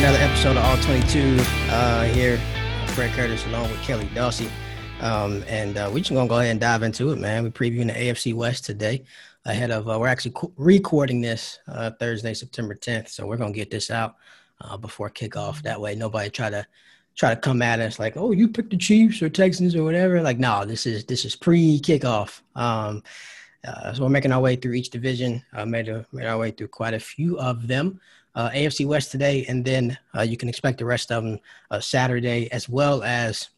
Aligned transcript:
another 0.00 0.18
episode 0.20 0.56
of 0.56 0.64
All 0.64 0.78
22 0.78 1.36
uh, 1.68 2.04
here. 2.04 2.38
Fred 2.94 3.12
Curtis 3.12 3.44
along 3.44 3.70
with 3.70 3.82
Kelly 3.82 4.06
Dawsey. 4.14 4.50
Um, 5.02 5.44
and 5.46 5.76
uh, 5.76 5.90
we're 5.92 5.98
just 5.98 6.10
going 6.10 6.26
to 6.26 6.28
go 6.28 6.38
ahead 6.38 6.52
and 6.52 6.58
dive 6.58 6.82
into 6.82 7.10
it, 7.10 7.18
man. 7.18 7.44
We're 7.44 7.50
previewing 7.50 7.88
the 7.88 7.92
AFC 7.92 8.32
West 8.32 8.64
today 8.64 9.04
ahead 9.44 9.70
of, 9.70 9.90
uh, 9.90 9.98
we're 10.00 10.08
actually 10.08 10.30
co- 10.30 10.54
recording 10.56 11.20
this 11.20 11.58
uh, 11.68 11.90
Thursday, 12.00 12.32
September 12.32 12.74
10th. 12.74 13.10
So 13.10 13.26
we're 13.26 13.36
going 13.36 13.52
to 13.52 13.58
get 13.58 13.70
this 13.70 13.90
out 13.90 14.16
uh, 14.62 14.78
before 14.78 15.10
kickoff. 15.10 15.60
That 15.60 15.78
way, 15.78 15.94
nobody 15.94 16.30
try 16.30 16.48
to 16.48 16.66
try 17.14 17.34
to 17.34 17.38
come 17.38 17.60
at 17.60 17.80
us 17.80 17.98
like, 17.98 18.16
oh, 18.16 18.32
you 18.32 18.48
picked 18.48 18.70
the 18.70 18.78
Chiefs 18.78 19.20
or 19.20 19.28
Texans 19.28 19.76
or 19.76 19.84
whatever. 19.84 20.22
Like, 20.22 20.38
no, 20.38 20.64
this 20.64 20.86
is 20.86 21.04
this 21.04 21.26
is 21.26 21.36
pre 21.36 21.78
kickoff. 21.78 22.40
Um, 22.54 23.02
uh, 23.68 23.92
so 23.92 24.04
we're 24.04 24.08
making 24.08 24.32
our 24.32 24.40
way 24.40 24.56
through 24.56 24.72
each 24.72 24.88
division. 24.88 25.44
Uh, 25.52 25.66
made, 25.66 25.90
a, 25.90 26.06
made 26.10 26.24
our 26.24 26.38
way 26.38 26.52
through 26.52 26.68
quite 26.68 26.94
a 26.94 27.00
few 27.00 27.38
of 27.38 27.68
them 27.68 28.00
uh, 28.34 28.50
AFC 28.50 28.86
West 28.86 29.10
today, 29.10 29.44
and 29.48 29.64
then 29.64 29.98
uh, 30.16 30.22
you 30.22 30.36
can 30.36 30.48
expect 30.48 30.78
the 30.78 30.84
rest 30.84 31.10
of 31.10 31.24
them 31.24 31.38
uh, 31.70 31.80
Saturday, 31.80 32.50
as 32.52 32.68
well 32.68 33.02
as 33.02 33.48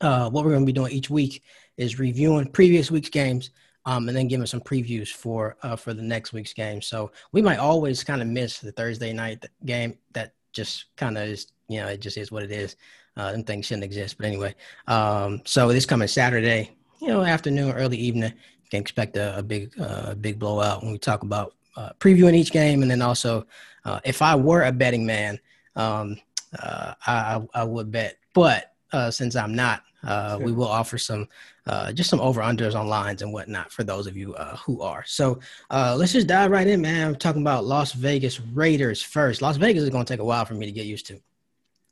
uh, 0.00 0.30
what 0.30 0.44
we're 0.44 0.52
going 0.52 0.62
to 0.62 0.66
be 0.66 0.72
doing 0.72 0.92
each 0.92 1.10
week 1.10 1.42
is 1.76 1.98
reviewing 1.98 2.46
previous 2.46 2.90
week's 2.90 3.10
games. 3.10 3.50
Um, 3.86 4.06
and 4.06 4.14
then 4.14 4.28
giving 4.28 4.44
some 4.44 4.60
previews 4.60 5.08
for 5.08 5.56
uh, 5.62 5.74
for 5.74 5.94
the 5.94 6.02
next 6.02 6.34
week's 6.34 6.52
game. 6.52 6.82
So 6.82 7.10
we 7.32 7.40
might 7.40 7.56
always 7.56 8.04
kind 8.04 8.20
of 8.20 8.28
miss 8.28 8.58
the 8.58 8.72
Thursday 8.72 9.14
night 9.14 9.46
game. 9.64 9.96
That 10.12 10.34
just 10.52 10.94
kind 10.96 11.16
of 11.16 11.26
is, 11.26 11.46
you 11.68 11.80
know, 11.80 11.86
it 11.86 12.00
just 12.00 12.18
is 12.18 12.30
what 12.30 12.42
it 12.42 12.50
is. 12.50 12.76
Uh, 13.16 13.32
them 13.32 13.44
things 13.44 13.66
shouldn't 13.66 13.84
exist, 13.84 14.16
but 14.18 14.26
anyway. 14.26 14.54
Um, 14.86 15.42
so 15.44 15.68
this 15.68 15.86
coming 15.86 16.06
Saturday, 16.06 16.76
you 17.00 17.08
know, 17.08 17.22
afternoon, 17.22 17.72
early 17.72 17.96
evening, 17.96 18.32
you 18.32 18.70
can 18.70 18.80
expect 18.80 19.16
a, 19.16 19.38
a 19.38 19.42
big, 19.42 19.72
uh, 19.80 20.14
big 20.14 20.38
blowout 20.38 20.82
when 20.82 20.92
we 20.92 20.98
talk 20.98 21.22
about 21.22 21.54
uh, 21.78 21.90
previewing 22.00 22.34
each 22.34 22.50
game, 22.50 22.82
and 22.82 22.90
then 22.90 23.00
also 23.00 23.46
uh, 23.84 24.00
if 24.04 24.20
I 24.20 24.34
were 24.34 24.64
a 24.64 24.72
betting 24.72 25.06
man, 25.06 25.38
um, 25.76 26.18
uh, 26.60 26.94
I, 27.06 27.40
I, 27.54 27.62
would 27.62 27.92
bet. 27.92 28.18
But 28.34 28.72
uh, 28.92 29.12
since 29.12 29.36
I'm 29.36 29.54
not, 29.54 29.82
uh, 30.02 30.40
we 30.42 30.50
will 30.50 30.66
offer 30.66 30.98
some 30.98 31.28
uh, 31.66 31.92
just 31.92 32.10
some 32.10 32.20
over 32.20 32.40
unders 32.40 32.74
on 32.74 32.88
lines 32.88 33.22
and 33.22 33.32
whatnot 33.32 33.70
for 33.70 33.84
those 33.84 34.08
of 34.08 34.16
you 34.16 34.34
who 34.64 34.82
are. 34.82 35.04
So 35.06 35.38
let's 35.70 36.12
just 36.12 36.26
dive 36.26 36.50
right 36.50 36.66
in, 36.66 36.80
man. 36.80 37.06
I'm 37.06 37.16
talking 37.16 37.42
about 37.42 37.64
Las 37.64 37.92
Vegas 37.92 38.40
Raiders 38.40 39.00
first. 39.00 39.40
Las 39.40 39.56
Vegas 39.56 39.84
is 39.84 39.90
going 39.90 40.04
to 40.04 40.12
take 40.12 40.20
a 40.20 40.24
while 40.24 40.44
for 40.44 40.54
me 40.54 40.66
to 40.66 40.72
get 40.72 40.86
used 40.86 41.06
to. 41.06 41.20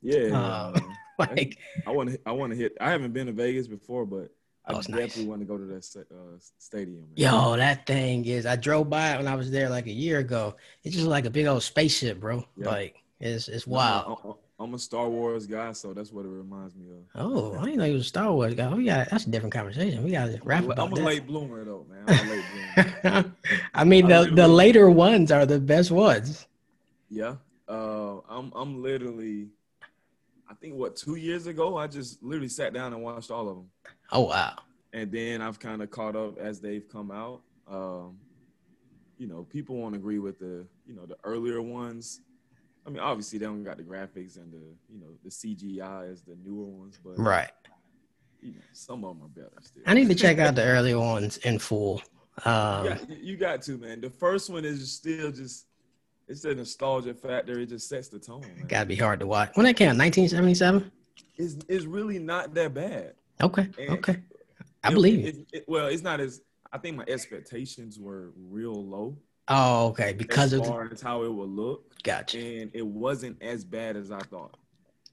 Yeah. 0.01 0.73
like 1.19 1.57
I 1.85 1.91
want 1.91 2.09
to 2.09 2.19
I 2.25 2.31
want 2.33 2.51
to 2.51 2.57
hit. 2.57 2.77
I 2.81 2.91
haven't 2.91 3.13
been 3.13 3.27
to 3.27 3.33
Vegas 3.33 3.67
before, 3.67 4.05
but 4.05 4.31
I 4.67 4.73
oh, 4.73 4.81
definitely 4.81 5.01
nice. 5.01 5.17
want 5.19 5.41
to 5.41 5.45
go 5.45 5.57
to 5.57 5.63
that 5.63 6.05
uh, 6.11 6.37
stadium. 6.57 6.99
Man. 6.99 7.09
Yo, 7.15 7.55
that 7.55 7.85
thing 7.85 8.25
is. 8.25 8.45
I 8.45 8.57
drove 8.57 8.89
by 8.89 9.13
it 9.13 9.17
when 9.17 9.27
I 9.27 9.35
was 9.35 9.49
there 9.49 9.69
like 9.69 9.87
a 9.87 9.91
year 9.91 10.19
ago. 10.19 10.55
It's 10.83 10.93
just 10.93 11.07
like 11.07 11.25
a 11.25 11.29
big 11.29 11.45
old 11.45 11.63
spaceship, 11.63 12.19
bro. 12.19 12.45
Yep. 12.57 12.67
Like 12.67 12.95
it's 13.21 13.47
it's 13.47 13.65
wild. 13.65 14.37
I'm 14.59 14.73
a 14.73 14.79
Star 14.79 15.07
Wars 15.07 15.45
guy, 15.45 15.71
so 15.71 15.93
that's 15.93 16.11
what 16.11 16.25
it 16.25 16.29
reminds 16.29 16.75
me 16.75 16.87
of. 16.89 16.97
Oh, 17.15 17.57
I 17.59 17.65
didn't 17.65 17.77
know 17.77 17.85
you 17.85 17.93
was 17.93 18.01
a 18.01 18.09
Star 18.09 18.31
Wars 18.33 18.55
guy. 18.55 18.73
We 18.73 18.85
got 18.85 19.09
that's 19.09 19.25
a 19.25 19.29
different 19.29 19.53
conversation. 19.53 20.03
We 20.03 20.11
got 20.11 20.25
to 20.25 20.39
wrap 20.43 20.63
I'm, 20.63 20.71
about 20.71 20.87
I'm 20.87 20.93
a 20.93 20.95
late 20.95 21.27
bloomer 21.27 21.63
though, 21.63 21.85
man. 21.89 22.03
I'm 22.07 22.27
a 22.27 22.31
late 22.31 22.45
bloomer. 23.03 23.35
I 23.73 23.83
mean, 23.85 24.07
the 24.07 24.29
the 24.33 24.47
later 24.47 24.89
ones 24.89 25.31
are 25.31 25.45
the 25.45 25.59
best 25.59 25.91
ones. 25.91 26.45
Yeah, 27.09 27.35
uh, 27.69 28.17
I'm 28.27 28.51
I'm 28.53 28.81
literally 28.81 29.47
I 30.49 30.53
think 30.53 30.75
what 30.75 30.95
two 30.95 31.15
years 31.15 31.47
ago, 31.47 31.77
I 31.77 31.87
just 31.87 32.23
literally 32.23 32.49
sat 32.49 32.73
down 32.73 32.93
and 32.93 33.03
watched 33.03 33.31
all 33.31 33.49
of 33.49 33.55
them. 33.57 33.69
Oh 34.11 34.21
wow! 34.21 34.55
And 34.93 35.11
then 35.11 35.41
I've 35.41 35.59
kind 35.59 35.81
of 35.81 35.91
caught 35.91 36.15
up 36.15 36.37
as 36.37 36.59
they've 36.59 36.87
come 36.87 37.11
out. 37.11 37.41
Um, 37.67 38.17
you 39.17 39.27
know, 39.27 39.43
people 39.43 39.75
won't 39.75 39.95
agree 39.95 40.19
with 40.19 40.39
the 40.39 40.65
you 40.85 40.95
know 40.95 41.05
the 41.05 41.17
earlier 41.23 41.61
ones. 41.61 42.21
I 42.85 42.89
mean, 42.89 42.99
obviously 42.99 43.39
they 43.39 43.45
don't 43.45 43.63
got 43.63 43.77
the 43.77 43.83
graphics 43.83 44.37
and 44.37 44.51
the 44.51 44.63
you 44.89 44.99
know 44.99 45.07
the 45.23 45.29
CGI 45.29 46.11
as 46.11 46.21
the 46.21 46.37
newer 46.43 46.65
ones, 46.65 46.99
but 47.03 47.17
right. 47.19 47.51
You 48.41 48.51
know, 48.53 48.61
some 48.71 49.03
of 49.03 49.17
them 49.17 49.25
are 49.25 49.29
better 49.29 49.61
still. 49.61 49.81
I 49.87 49.95
need 49.95 50.07
to 50.09 50.15
check 50.15 50.37
out 50.37 50.55
the 50.55 50.63
earlier 50.63 50.99
ones 50.99 51.37
in 51.37 51.59
full. 51.59 52.01
Um, 52.45 52.85
yeah, 52.85 52.97
you 53.19 53.35
got 53.35 53.63
to 53.63 53.77
man. 53.77 53.99
The 53.99 54.11
first 54.11 54.49
one 54.49 54.63
is 54.63 54.91
still 54.91 55.31
just 55.31 55.66
it's 56.27 56.43
a 56.45 56.53
nostalgia 56.53 57.13
factor. 57.13 57.59
It 57.59 57.67
just 57.67 57.87
sets 57.87 58.09
the 58.09 58.19
tone. 58.19 58.41
Man. 58.41 58.65
Gotta 58.67 58.85
be 58.85 58.95
hard 58.95 59.19
to 59.21 59.27
watch. 59.27 59.51
When 59.55 59.65
that 59.65 59.75
came 59.75 59.89
out, 59.89 59.97
1977? 59.97 60.91
It's, 61.37 61.57
it's 61.67 61.85
really 61.85 62.19
not 62.19 62.53
that 62.55 62.73
bad. 62.73 63.13
Okay. 63.41 63.69
And 63.79 63.89
okay. 63.91 64.17
I 64.83 64.89
it, 64.89 64.93
believe 64.93 65.25
it, 65.25 65.35
it, 65.53 65.65
Well, 65.67 65.87
it's 65.87 66.03
not 66.03 66.19
as, 66.19 66.41
I 66.71 66.77
think 66.77 66.97
my 66.97 67.05
expectations 67.07 67.99
were 67.99 68.31
real 68.49 68.73
low. 68.73 69.17
Oh, 69.47 69.87
okay. 69.87 70.13
Because 70.13 70.53
as 70.53 70.59
of 70.59 70.67
far 70.67 70.89
as 70.91 71.01
how 71.01 71.23
it 71.23 71.33
would 71.33 71.49
look. 71.49 72.03
Gotcha. 72.03 72.39
And 72.39 72.71
it 72.73 72.85
wasn't 72.85 73.41
as 73.41 73.63
bad 73.63 73.95
as 73.95 74.11
I 74.11 74.19
thought. 74.19 74.57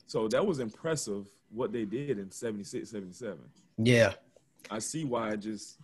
So 0.06 0.28
that 0.28 0.44
was 0.44 0.58
impressive 0.58 1.26
what 1.50 1.72
they 1.72 1.84
did 1.84 2.18
in 2.18 2.30
76, 2.30 2.90
77. 2.90 3.38
Yeah. 3.78 4.14
I 4.70 4.78
see 4.80 5.04
why 5.04 5.30
it 5.30 5.38
just 5.38 5.78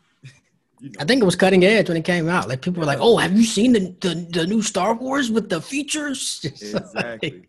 you 0.81 0.91
know. 0.91 0.97
I 1.01 1.05
think 1.05 1.23
it 1.23 1.25
was 1.25 1.37
cutting 1.37 1.65
edge 1.65 1.89
when 1.89 1.97
it 1.97 2.05
came 2.05 2.29
out. 2.29 2.49
Like 2.49 2.63
people 2.63 2.81
were 2.81 2.87
like, 2.87 2.99
"Oh, 3.01 3.17
have 3.17 3.33
you 3.33 3.45
seen 3.45 3.73
the 3.73 3.95
the, 4.01 4.27
the 4.31 4.47
new 4.47 4.63
Star 4.63 4.95
Wars 4.95 5.31
with 5.31 5.49
the 5.49 5.61
features?" 5.61 6.41
exactly. 6.45 7.49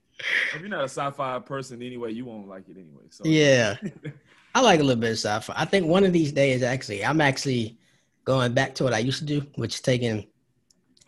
if 0.53 0.59
you're 0.59 0.69
not 0.69 0.81
a 0.81 0.89
sci-fi 0.89 1.39
person 1.39 1.81
anyway, 1.81 2.11
you 2.11 2.25
won't 2.25 2.47
like 2.47 2.67
it 2.69 2.77
anyway. 2.77 3.03
So 3.09 3.23
yeah, 3.25 3.75
I 4.55 4.61
like 4.61 4.79
a 4.79 4.83
little 4.83 5.01
bit 5.01 5.11
of 5.11 5.17
sci-fi. 5.17 5.53
I 5.55 5.65
think 5.65 5.87
one 5.87 6.03
of 6.03 6.13
these 6.13 6.31
days, 6.31 6.63
actually, 6.63 7.03
I'm 7.05 7.21
actually 7.21 7.77
going 8.25 8.53
back 8.53 8.75
to 8.75 8.83
what 8.83 8.93
I 8.93 8.99
used 8.99 9.19
to 9.19 9.25
do, 9.25 9.45
which 9.55 9.75
is 9.75 9.81
taking 9.81 10.27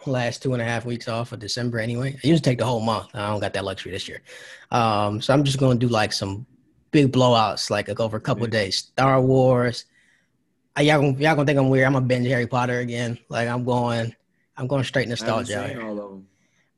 last 0.05 0.43
two 0.43 0.53
and 0.53 0.61
a 0.61 0.65
half 0.65 0.85
weeks 0.85 1.07
off 1.07 1.31
of 1.31 1.39
December 1.39 1.79
anyway. 1.79 2.17
I 2.23 2.27
used 2.27 2.43
to 2.43 2.49
take 2.49 2.59
the 2.59 2.65
whole 2.65 2.81
month. 2.81 3.07
I 3.13 3.29
don't 3.29 3.39
got 3.39 3.53
that 3.53 3.65
luxury 3.65 3.91
this 3.91 4.07
year. 4.07 4.21
Um, 4.71 5.21
so 5.21 5.33
I'm 5.33 5.43
just 5.43 5.59
going 5.59 5.79
to 5.79 5.85
do 5.85 5.91
like 5.91 6.13
some 6.13 6.45
big 6.91 7.11
blowouts, 7.11 7.69
like 7.69 7.89
over 7.99 8.17
a 8.17 8.21
couple 8.21 8.43
of 8.43 8.51
days. 8.51 8.77
Star 8.77 9.21
Wars, 9.21 9.85
y'all 10.79 11.01
gonna 11.01 11.17
y'all 11.19 11.35
gonna 11.35 11.45
think 11.45 11.59
I'm 11.59 11.69
weird. 11.69 11.85
I'm 11.85 11.93
gonna 11.93 12.05
binge 12.05 12.27
Harry 12.27 12.47
Potter 12.47 12.79
again. 12.79 13.19
Like 13.29 13.47
I'm 13.47 13.63
going, 13.63 14.15
I'm 14.57 14.67
going 14.67 14.83
straight 14.83 15.07
nostalgia. 15.07 15.81
all 15.81 15.91
of 15.91 16.11
them. 16.11 16.27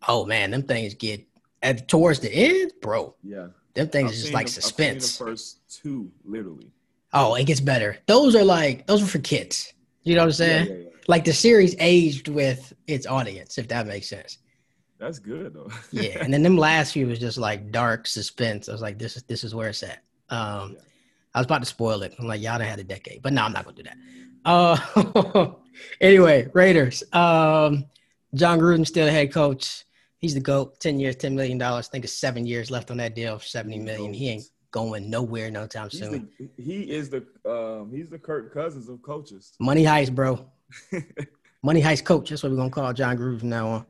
Oh 0.08 0.26
man, 0.26 0.52
them 0.52 0.64
things 0.64 0.94
get 0.94 1.26
at 1.62 1.88
towards 1.88 2.20
the 2.20 2.32
end, 2.32 2.74
bro. 2.82 3.16
Yeah, 3.24 3.48
them 3.74 3.90
things 3.90 4.12
is 4.12 4.22
just 4.22 4.34
like 4.34 4.48
the, 4.48 4.54
suspense. 4.54 5.18
the 5.18 5.26
first 5.26 5.60
two, 5.70 6.12
literally. 6.24 6.72
Oh, 7.14 7.36
it 7.36 7.46
gets 7.46 7.62
better. 7.62 7.98
Those 8.08 8.36
are 8.36 8.44
like 8.44 8.86
those 8.88 9.02
are 9.02 9.08
for 9.08 9.20
kids. 9.20 9.74
You 10.04 10.16
know 10.16 10.22
what 10.22 10.28
I'm 10.28 10.34
saying? 10.34 10.68
Yeah, 10.68 10.74
yeah, 10.74 10.80
yeah. 10.80 10.90
Like 11.08 11.26
the 11.26 11.34
series 11.34 11.76
aged 11.80 12.28
with 12.28 12.74
its 12.88 13.08
audience, 13.08 13.58
if 13.58 13.68
that 13.70 13.88
makes 13.88 14.10
sense. 14.10 14.40
That's 14.98 15.20
good 15.20 15.54
though. 15.54 15.70
yeah, 15.92 16.18
and 16.22 16.34
then 16.34 16.44
them 16.44 16.58
last 16.58 16.94
few 16.94 17.08
was 17.08 17.20
just 17.20 17.38
like 17.38 17.72
dark 17.72 18.08
suspense. 18.08 18.70
I 18.70 18.72
was 18.72 18.82
like, 18.82 19.00
this 19.00 19.18
is 19.18 19.24
this 19.24 19.44
is 19.44 19.56
where 19.56 19.70
it's 19.70 19.84
at. 19.84 20.04
Um, 20.30 20.78
I 21.36 21.40
was 21.40 21.46
about 21.46 21.60
to 21.60 21.66
spoil 21.66 22.02
it. 22.04 22.16
I'm 22.18 22.28
like, 22.28 22.42
y'all 22.42 22.58
done 22.58 22.68
had 22.68 22.80
a 22.80 22.84
decade, 22.84 23.22
but 23.22 23.34
no, 23.34 23.44
I'm 23.44 23.52
not 23.52 23.66
gonna 23.66 23.76
do 23.76 23.84
that. 23.84 23.98
Uh, 24.46 25.52
anyway, 26.02 26.48
Raiders. 26.54 27.04
Um, 27.12 27.86
Jon 28.34 28.58
Gruden 28.58 28.88
still 28.88 29.06
the 29.06 29.12
head 29.12 29.34
coach. 29.34 29.84
He's 30.18 30.34
the 30.34 30.40
goat. 30.40 30.80
Ten 30.80 30.98
years, 30.98 31.18
ten 31.18 31.36
million 31.36 31.58
dollars. 31.58 31.90
I 31.90 31.92
think 31.92 32.06
it's 32.06 32.14
seven 32.14 32.46
years 32.46 32.72
left 32.72 32.90
on 32.90 32.98
that 32.98 33.16
deal. 33.16 33.38
Seventy 33.40 33.80
million. 33.80 34.14
He 34.14 34.30
ain't 34.30 34.46
going 34.72 35.10
nowhere 35.10 35.52
no 35.52 35.68
time 35.68 35.90
he's 35.92 36.00
soon. 36.00 36.30
The, 36.40 36.50
he 36.58 36.84
is 36.84 37.10
the 37.10 37.26
um, 37.46 37.92
he's 37.92 38.10
the 38.10 38.18
Kirk 38.18 38.54
Cousins 38.54 38.88
of 38.88 39.02
coaches. 39.02 39.52
Money 39.60 39.84
heist, 39.84 40.16
bro. 40.16 40.50
Money 41.64 41.82
heist 41.82 42.06
coach. 42.06 42.30
That's 42.30 42.44
what 42.44 42.54
we're 42.54 42.58
gonna 42.58 42.70
call 42.70 42.94
Jon 42.94 43.18
Gruden 43.18 43.40
from 43.42 43.50
now 43.50 43.68
on. 43.68 43.86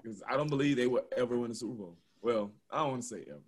Because 0.00 0.22
I 0.30 0.36
don't 0.36 0.48
believe 0.48 0.76
they 0.76 0.86
will 0.86 1.04
ever 1.16 1.36
win 1.36 1.50
a 1.50 1.54
Super 1.54 1.74
Bowl. 1.74 1.96
Well, 2.22 2.52
I 2.70 2.78
don't 2.78 2.90
want 2.90 3.02
to 3.02 3.08
say 3.08 3.24
ever. 3.28 3.40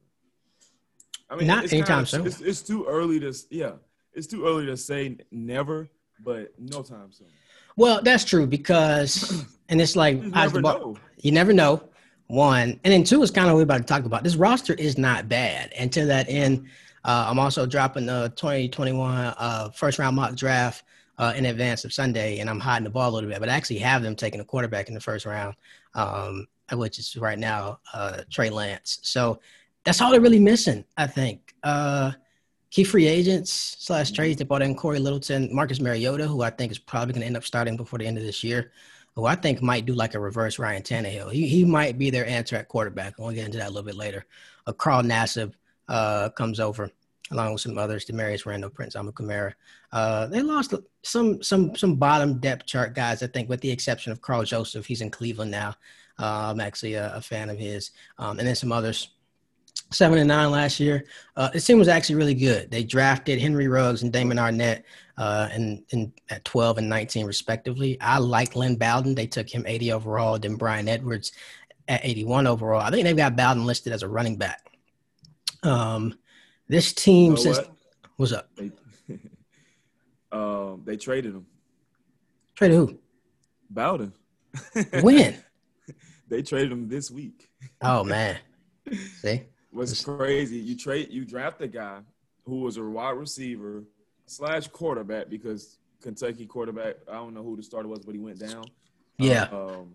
I 1.32 1.36
mean, 1.36 1.46
not 1.46 1.72
anytime 1.72 2.04
soon. 2.04 2.26
It's, 2.26 2.40
it's, 2.42 2.60
too 2.60 2.84
early 2.86 3.18
to 3.20 3.34
yeah. 3.48 3.72
It's 4.12 4.26
too 4.26 4.44
early 4.44 4.66
to 4.66 4.76
say 4.76 5.16
never, 5.30 5.88
but 6.22 6.52
no 6.58 6.82
time 6.82 7.10
soon. 7.10 7.28
Well, 7.76 8.02
that's 8.02 8.24
true 8.24 8.46
because, 8.46 9.46
and 9.70 9.80
it's 9.80 9.96
like 9.96 10.22
you 10.22 10.30
never 10.30 10.60
know. 10.60 10.96
You 11.18 11.32
never 11.32 11.52
know. 11.52 11.82
One 12.26 12.80
and 12.84 12.92
then 12.92 13.04
two 13.04 13.22
is 13.22 13.30
kind 13.30 13.48
of 13.48 13.54
what 13.54 13.58
we're 13.58 13.62
about 13.64 13.78
to 13.78 13.84
talk 13.84 14.04
about. 14.04 14.24
This 14.24 14.36
roster 14.36 14.74
is 14.74 14.96
not 14.96 15.28
bad, 15.28 15.72
and 15.76 15.92
to 15.92 16.04
that 16.06 16.26
end, 16.28 16.66
uh, 17.04 17.26
I'm 17.28 17.38
also 17.38 17.66
dropping 17.66 18.06
the 18.06 18.32
2021 18.36 19.34
uh, 19.36 19.70
first 19.70 19.98
round 19.98 20.16
mock 20.16 20.34
draft 20.34 20.84
uh, 21.18 21.32
in 21.36 21.46
advance 21.46 21.84
of 21.84 21.92
Sunday, 21.92 22.38
and 22.38 22.48
I'm 22.48 22.60
hiding 22.60 22.84
the 22.84 22.90
ball 22.90 23.10
a 23.10 23.12
little 23.12 23.28
bit, 23.28 23.40
but 23.40 23.48
I 23.48 23.54
actually 23.54 23.78
have 23.78 24.02
them 24.02 24.16
taking 24.16 24.40
a 24.40 24.44
quarterback 24.44 24.88
in 24.88 24.94
the 24.94 25.00
first 25.00 25.26
round, 25.26 25.56
um, 25.94 26.46
which 26.72 26.98
is 26.98 27.16
right 27.16 27.38
now 27.38 27.80
uh, 27.92 28.22
Trey 28.30 28.50
Lance. 28.50 28.98
So 29.02 29.40
that's 29.84 30.00
all 30.00 30.10
they're 30.10 30.20
really 30.20 30.40
missing, 30.40 30.84
I 30.96 31.06
think. 31.06 31.54
Uh, 31.62 32.12
key 32.70 32.84
free 32.84 33.06
agents 33.06 33.76
slash 33.80 34.10
trades. 34.10 34.38
They 34.38 34.44
brought 34.44 34.62
in 34.62 34.74
Corey 34.74 34.98
Littleton, 34.98 35.54
Marcus 35.54 35.80
Mariota, 35.80 36.26
who 36.26 36.42
I 36.42 36.50
think 36.50 36.72
is 36.72 36.78
probably 36.78 37.14
going 37.14 37.22
to 37.22 37.26
end 37.26 37.36
up 37.36 37.44
starting 37.44 37.76
before 37.76 37.98
the 37.98 38.06
end 38.06 38.18
of 38.18 38.24
this 38.24 38.42
year. 38.42 38.72
Who 39.14 39.26
I 39.26 39.34
think 39.34 39.60
might 39.60 39.84
do 39.84 39.92
like 39.92 40.14
a 40.14 40.20
reverse 40.20 40.58
Ryan 40.58 40.82
Tannehill. 40.82 41.30
He 41.30 41.46
he 41.46 41.66
might 41.66 41.98
be 41.98 42.08
their 42.08 42.26
answer 42.26 42.56
at 42.56 42.68
quarterback. 42.68 43.18
We'll 43.18 43.32
get 43.32 43.44
into 43.44 43.58
that 43.58 43.66
a 43.66 43.70
little 43.70 43.82
bit 43.82 43.94
later. 43.94 44.24
Uh, 44.66 44.72
Carl 44.72 45.02
Nassib 45.02 45.52
uh, 45.88 46.30
comes 46.30 46.60
over 46.60 46.90
along 47.32 47.52
with 47.52 47.62
some 47.62 47.78
others, 47.78 48.04
Damarious 48.04 48.46
Randall, 48.46 48.70
Prince 48.70 48.94
Amukamara. 48.94 49.54
Uh, 49.90 50.26
they 50.26 50.42
lost 50.42 50.74
some 51.02 51.42
some 51.42 51.74
some 51.74 51.96
bottom 51.96 52.38
depth 52.38 52.66
chart 52.66 52.94
guys, 52.94 53.22
I 53.22 53.26
think, 53.26 53.48
with 53.48 53.60
the 53.60 53.70
exception 53.70 54.12
of 54.12 54.20
Karl 54.20 54.44
Joseph. 54.44 54.86
He's 54.86 55.00
in 55.00 55.10
Cleveland 55.10 55.50
now. 55.50 55.74
Uh, 56.18 56.50
I'm 56.50 56.60
actually 56.60 56.94
a, 56.94 57.14
a, 57.16 57.20
fan 57.20 57.48
of 57.48 57.58
his, 57.58 57.90
um, 58.18 58.38
and 58.38 58.46
then 58.46 58.54
some 58.54 58.70
others. 58.70 59.08
Seven 59.92 60.18
and 60.18 60.28
nine 60.28 60.50
last 60.50 60.80
year. 60.80 61.04
Uh, 61.36 61.50
this 61.50 61.66
team 61.66 61.78
was 61.78 61.88
actually 61.88 62.14
really 62.16 62.34
good. 62.34 62.70
They 62.70 62.82
drafted 62.82 63.40
Henry 63.40 63.68
Ruggs 63.68 64.02
and 64.02 64.12
Damon 64.12 64.38
Arnette 64.38 64.82
uh, 65.18 65.48
in, 65.54 65.84
in, 65.90 66.12
at 66.30 66.44
12 66.44 66.78
and 66.78 66.88
19 66.88 67.26
respectively. 67.26 68.00
I 68.00 68.18
like 68.18 68.56
Lynn 68.56 68.76
Bowden. 68.76 69.14
They 69.14 69.26
took 69.26 69.48
him 69.48 69.64
80 69.66 69.92
overall. 69.92 70.38
Then 70.38 70.56
Bryan 70.56 70.88
Edwards 70.88 71.32
at 71.88 72.04
81 72.04 72.46
overall. 72.46 72.80
I 72.80 72.90
think 72.90 73.04
they've 73.04 73.16
got 73.16 73.36
Bowden 73.36 73.66
listed 73.66 73.92
as 73.92 74.02
a 74.02 74.08
running 74.08 74.36
back. 74.36 74.66
Um, 75.62 76.18
this 76.68 76.92
team 76.92 77.36
you 77.36 77.44
know 77.44 77.50
what? 77.50 77.70
what's 78.16 78.32
up? 78.32 78.48
They, 78.56 78.70
um, 80.32 80.82
they 80.84 80.96
traded 80.96 81.34
him. 81.34 81.46
Traded 82.54 82.76
who? 82.76 82.98
Bowden. 83.70 84.12
when? 85.02 85.36
they 86.28 86.42
traded 86.42 86.72
him 86.72 86.88
this 86.88 87.10
week. 87.10 87.48
Oh 87.80 88.02
man. 88.04 88.38
See? 89.20 89.42
What's 89.72 90.04
crazy? 90.04 90.58
You 90.58 90.76
trade 90.76 91.08
you 91.10 91.24
draft 91.24 91.60
a 91.62 91.66
guy 91.66 92.00
who 92.44 92.60
was 92.60 92.76
a 92.76 92.84
wide 92.84 93.16
receiver 93.16 93.84
slash 94.26 94.68
quarterback 94.68 95.30
because 95.30 95.78
Kentucky 96.02 96.44
quarterback, 96.46 96.96
I 97.08 97.14
don't 97.14 97.32
know 97.32 97.42
who 97.42 97.56
the 97.56 97.62
starter 97.62 97.88
was, 97.88 98.00
but 98.00 98.14
he 98.14 98.20
went 98.20 98.38
down. 98.38 98.64
Yeah. 99.18 99.44
Um, 99.44 99.94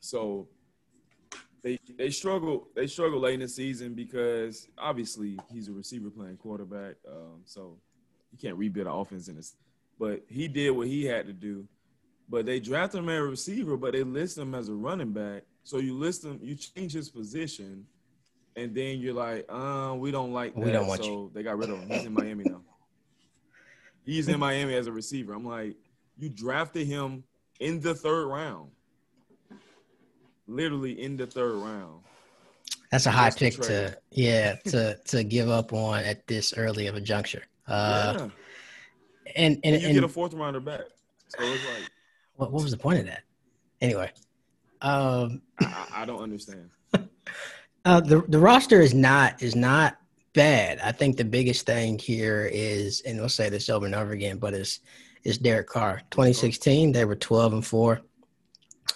so 0.00 0.48
they 1.62 1.78
they 1.98 2.10
struggle 2.10 2.68
they 2.74 2.86
struggle 2.86 3.20
late 3.20 3.34
in 3.34 3.40
the 3.40 3.48
season 3.48 3.94
because 3.94 4.68
obviously 4.78 5.38
he's 5.52 5.68
a 5.68 5.72
receiver 5.72 6.08
playing 6.08 6.38
quarterback, 6.38 6.94
um, 7.06 7.42
so 7.44 7.76
you 8.32 8.38
can't 8.38 8.56
rebuild 8.56 8.86
an 8.86 8.94
offense 8.94 9.28
in 9.28 9.36
this. 9.36 9.56
But 9.98 10.24
he 10.28 10.48
did 10.48 10.70
what 10.70 10.86
he 10.86 11.04
had 11.04 11.26
to 11.26 11.32
do. 11.32 11.66
But 12.28 12.46
they 12.46 12.60
drafted 12.60 13.00
him 13.00 13.08
as 13.08 13.18
a 13.18 13.22
receiver, 13.22 13.76
but 13.76 13.92
they 13.92 14.02
list 14.02 14.38
him 14.38 14.54
as 14.54 14.68
a 14.68 14.74
running 14.74 15.12
back. 15.12 15.42
So 15.64 15.78
you 15.78 15.94
list 15.94 16.24
him, 16.24 16.38
you 16.42 16.54
change 16.54 16.92
his 16.92 17.08
position, 17.08 17.86
and 18.56 18.74
then 18.74 18.98
you're 18.98 19.14
like, 19.14 19.46
uh, 19.48 19.94
we 19.96 20.10
don't 20.10 20.32
like 20.32 20.54
that. 20.54 20.64
We 20.64 20.72
don't 20.72 20.86
want 20.86 21.04
so 21.04 21.10
you. 21.10 21.30
they 21.34 21.42
got 21.42 21.58
rid 21.58 21.70
of 21.70 21.78
him. 21.78 21.88
He's 21.88 22.04
in 22.04 22.12
Miami 22.14 22.44
now. 22.44 22.62
He's 24.04 24.28
in 24.28 24.38
Miami 24.38 24.74
as 24.74 24.86
a 24.86 24.92
receiver. 24.92 25.34
I'm 25.34 25.44
like, 25.44 25.76
you 26.16 26.28
drafted 26.28 26.86
him 26.86 27.24
in 27.60 27.80
the 27.80 27.94
third 27.94 28.26
round 28.26 28.70
literally 30.46 31.02
in 31.02 31.16
the 31.16 31.26
third 31.26 31.54
round. 31.56 32.02
That's 32.90 33.06
a 33.06 33.10
high 33.10 33.30
pick 33.30 33.54
to 33.62 33.96
yeah 34.12 34.56
to 34.66 34.96
to 35.06 35.24
give 35.24 35.48
up 35.48 35.72
on 35.72 36.04
at 36.04 36.26
this 36.26 36.54
early 36.56 36.86
of 36.86 36.94
a 36.94 37.00
juncture. 37.00 37.42
Uh, 37.66 38.14
yeah. 38.16 38.28
And 39.34 39.60
and, 39.64 39.74
and 39.74 39.82
you 39.82 39.88
and, 39.88 39.94
get 39.96 40.04
a 40.04 40.08
fourth 40.08 40.34
rounder 40.34 40.60
back. 40.60 40.82
So 41.28 41.38
it's 41.40 41.64
like, 41.74 41.90
what, 42.36 42.52
what 42.52 42.62
was 42.62 42.70
the 42.70 42.78
point 42.78 43.00
of 43.00 43.06
that? 43.06 43.22
Anyway, 43.80 44.12
um, 44.80 45.42
I, 45.60 45.86
I 45.92 46.04
don't 46.04 46.22
understand. 46.22 46.70
uh, 47.86 48.00
the 48.00 48.22
the 48.28 48.38
roster 48.38 48.80
is 48.82 48.92
not 48.92 49.42
is 49.42 49.56
not 49.56 49.96
bad. 50.34 50.78
I 50.80 50.92
think 50.92 51.16
the 51.16 51.24
biggest 51.24 51.64
thing 51.64 51.98
here 51.98 52.50
is, 52.52 53.00
and 53.06 53.18
we'll 53.18 53.30
say 53.30 53.48
this 53.48 53.70
over 53.70 53.86
and 53.86 53.94
over 53.94 54.12
again, 54.12 54.36
but 54.36 54.52
it's 54.52 54.80
is 55.24 55.38
Derek 55.38 55.66
Carr. 55.66 56.02
2016, 56.10 56.92
they 56.92 57.04
were 57.04 57.16
12 57.16 57.54
and 57.54 57.66
four 57.66 58.02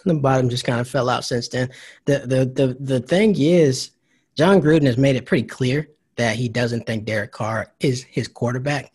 the 0.04 0.14
bottom 0.14 0.48
just 0.48 0.64
kind 0.64 0.80
of 0.80 0.88
fell 0.88 1.08
out 1.08 1.24
since 1.24 1.48
then. 1.48 1.70
The 2.04 2.18
the 2.20 2.44
the 2.46 2.76
the 2.80 3.00
thing 3.00 3.34
is, 3.38 3.90
Jon 4.36 4.60
Gruden 4.60 4.86
has 4.86 4.96
made 4.96 5.16
it 5.16 5.26
pretty 5.26 5.46
clear 5.46 5.88
that 6.16 6.36
he 6.36 6.48
doesn't 6.48 6.86
think 6.86 7.04
Derek 7.04 7.32
Carr 7.32 7.72
is 7.80 8.02
his 8.04 8.28
quarterback 8.28 8.92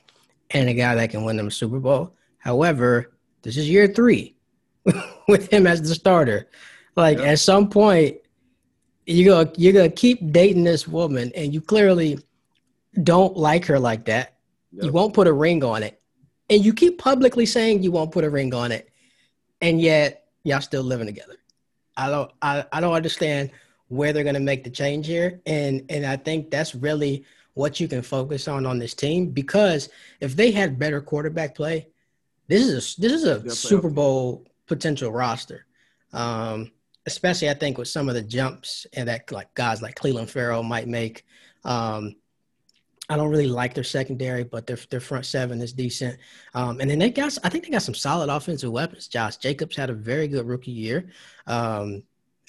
and 0.51 0.69
a 0.69 0.73
guy 0.73 0.95
that 0.95 1.09
can 1.09 1.23
win 1.23 1.37
them 1.37 1.47
a 1.47 1.51
Super 1.51 1.79
Bowl. 1.79 2.15
However, 2.37 3.13
this 3.41 3.57
is 3.57 3.69
year 3.69 3.87
three 3.87 4.35
with 5.27 5.51
him 5.51 5.65
as 5.67 5.81
the 5.81 5.95
starter. 5.95 6.47
Like 6.95 7.17
at 7.19 7.39
some 7.39 7.69
point, 7.69 8.17
you 9.05 9.25
go 9.25 9.51
you're 9.55 9.73
gonna 9.73 9.89
keep 9.89 10.31
dating 10.31 10.63
this 10.63 10.87
woman, 10.87 11.31
and 11.35 11.53
you 11.53 11.61
clearly 11.61 12.19
don't 13.03 13.35
like 13.35 13.65
her 13.65 13.79
like 13.79 14.05
that. 14.05 14.35
Yep. 14.71 14.85
You 14.85 14.91
won't 14.91 15.13
put 15.13 15.27
a 15.27 15.33
ring 15.33 15.63
on 15.63 15.83
it, 15.83 16.01
and 16.49 16.63
you 16.63 16.73
keep 16.73 16.97
publicly 16.97 17.45
saying 17.45 17.83
you 17.83 17.91
won't 17.91 18.11
put 18.11 18.23
a 18.23 18.29
ring 18.29 18.53
on 18.53 18.71
it, 18.71 18.89
and 19.61 19.81
yet 19.81 20.27
y'all 20.43 20.61
still 20.61 20.83
living 20.83 21.07
together. 21.07 21.35
I 21.97 22.09
don't 22.09 22.31
I, 22.41 22.65
I 22.71 22.81
don't 22.81 22.93
understand 22.93 23.51
where 23.87 24.13
they're 24.13 24.23
going 24.23 24.35
to 24.35 24.41
make 24.41 24.63
the 24.63 24.69
change 24.69 25.05
here 25.05 25.39
and 25.45 25.83
and 25.89 26.05
I 26.05 26.17
think 26.17 26.49
that's 26.49 26.73
really 26.73 27.23
what 27.53 27.79
you 27.79 27.87
can 27.87 28.01
focus 28.01 28.47
on 28.47 28.65
on 28.65 28.79
this 28.79 28.93
team 28.93 29.29
because 29.29 29.89
if 30.19 30.35
they 30.35 30.51
had 30.51 30.77
better 30.77 31.01
quarterback 31.01 31.55
play, 31.55 31.87
this 32.47 32.61
is 32.61 32.97
a 32.97 33.01
this 33.01 33.11
is 33.11 33.23
a 33.23 33.49
Super 33.49 33.89
Bowl 33.89 34.45
potential 34.67 35.11
roster. 35.11 35.65
Um, 36.13 36.71
especially 37.05 37.49
I 37.49 37.53
think 37.53 37.77
with 37.77 37.87
some 37.87 38.09
of 38.09 38.15
the 38.15 38.21
jumps 38.21 38.85
and 38.93 39.07
that 39.07 39.31
like 39.31 39.53
guys 39.53 39.81
like 39.81 39.95
Clelin 39.95 40.29
Ferrell 40.29 40.63
might 40.63 40.87
make. 40.87 41.25
Um, 41.63 42.15
I 43.07 43.17
don't 43.17 43.29
really 43.29 43.47
like 43.47 43.75
their 43.75 43.83
secondary, 43.83 44.43
but 44.43 44.65
their 44.65 44.77
their 44.89 44.99
front 44.99 45.25
seven 45.25 45.61
is 45.61 45.73
decent. 45.73 46.17
Um, 46.55 46.81
and 46.81 46.89
then 46.89 46.97
they 46.97 47.11
got, 47.11 47.37
I 47.43 47.49
think 47.49 47.63
they 47.63 47.69
got 47.69 47.83
some 47.83 47.93
solid 47.93 48.29
offensive 48.29 48.71
weapons. 48.71 49.07
Josh 49.07 49.37
Jacobs 49.37 49.75
had 49.75 49.91
a 49.91 49.93
very 49.93 50.27
good 50.27 50.47
rookie 50.47 50.71
year. 50.71 51.09
Um, 51.45 52.03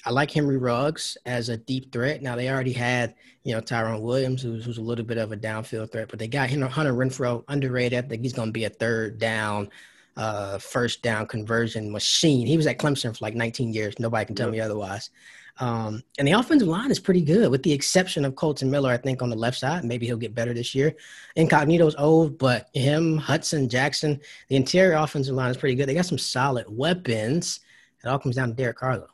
I 0.05 0.11
like 0.11 0.31
Henry 0.31 0.57
Ruggs 0.57 1.17
as 1.25 1.49
a 1.49 1.57
deep 1.57 1.91
threat. 1.91 2.21
Now 2.21 2.35
they 2.35 2.49
already 2.49 2.71
had, 2.71 3.15
you 3.43 3.53
know, 3.53 3.59
Tyrone 3.59 4.01
Williams, 4.01 4.41
who's, 4.41 4.63
who's 4.63 4.77
a 4.77 4.81
little 4.81 5.03
bit 5.03 5.17
of 5.17 5.31
a 5.31 5.37
downfield 5.37 5.91
threat, 5.91 6.07
but 6.09 6.17
they 6.17 6.27
got 6.27 6.49
Hunter 6.49 6.93
Renfrow 6.93 7.43
underrated. 7.49 8.05
I 8.05 8.07
think 8.07 8.23
he's 8.23 8.33
going 8.33 8.49
to 8.49 8.53
be 8.53 8.63
a 8.65 8.69
third 8.69 9.19
down, 9.19 9.69
uh, 10.17 10.57
first 10.57 11.01
down 11.01 11.27
conversion 11.27 11.91
machine. 11.91 12.45
He 12.45 12.57
was 12.57 12.67
at 12.67 12.79
Clemson 12.79 13.15
for 13.15 13.23
like 13.23 13.35
19 13.35 13.73
years. 13.73 13.99
Nobody 13.99 14.25
can 14.25 14.35
tell 14.35 14.49
me 14.49 14.59
otherwise. 14.59 15.11
Um, 15.59 16.03
and 16.19 16.27
the 16.27 16.33
offensive 16.33 16.67
line 16.67 16.91
is 16.91 16.99
pretty 16.99 17.21
good, 17.21 17.49
with 17.49 17.63
the 17.63 17.71
exception 17.71 18.25
of 18.25 18.35
Colton 18.35 18.69
Miller, 18.69 18.91
I 18.91 18.97
think, 18.97 19.21
on 19.21 19.29
the 19.29 19.35
left 19.35 19.57
side. 19.57 19.83
Maybe 19.83 20.05
he'll 20.05 20.17
get 20.17 20.35
better 20.35 20.53
this 20.53 20.75
year. 20.75 20.95
Incognito's 21.35 21.95
old, 21.97 22.37
but 22.37 22.69
him, 22.73 23.17
Hudson, 23.17 23.69
Jackson, 23.69 24.19
the 24.49 24.55
interior 24.55 24.93
offensive 24.93 25.35
line 25.35 25.49
is 25.49 25.57
pretty 25.57 25.75
good. 25.75 25.87
They 25.87 25.95
got 25.95 26.05
some 26.05 26.17
solid 26.17 26.65
weapons. 26.67 27.61
It 28.03 28.07
all 28.07 28.19
comes 28.19 28.35
down 28.35 28.49
to 28.49 28.53
Derek 28.55 28.77
Carlo. 28.77 29.07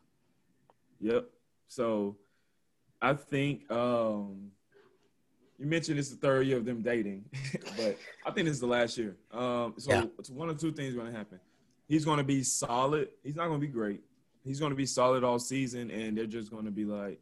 Yep. 1.00 1.30
So 1.68 2.18
I 3.02 3.14
think 3.14 3.70
um, 3.72 4.52
you 5.58 5.66
mentioned 5.66 6.00
it's 6.00 6.10
the 6.10 6.16
third 6.16 6.48
year 6.48 6.58
of 6.58 6.66
them 6.66 6.82
dating, 6.82 7.26
but 7.78 7.98
I 8.26 8.32
think 8.32 8.48
this 8.48 8.56
is 8.56 8.60
the 8.60 8.68
last 8.68 8.98
year. 8.98 9.16
Um, 9.32 9.76
so 9.78 9.92
yeah. 9.92 10.06
it's 10.20 10.30
one 10.30 10.50
of 10.50 10.60
two 10.60 10.72
things 10.72 10.94
going 10.94 11.12
to 11.12 11.18
happen. 11.18 11.40
He's 11.88 12.06
going 12.06 12.18
to 12.18 12.24
be 12.24 12.44
solid. 12.44 13.10
He's 13.24 13.36
not 13.36 13.48
going 13.48 13.60
to 13.60 13.68
be 13.68 13.72
great 13.72 14.02
he's 14.44 14.60
going 14.60 14.72
to 14.72 14.76
be 14.76 14.86
solid 14.86 15.24
all 15.24 15.40
season, 15.40 15.90
and 15.92 16.18
they're 16.18 16.26
just 16.26 16.52
going 16.52 16.66
to 16.66 16.72
be 16.72 16.86
like, 16.86 17.20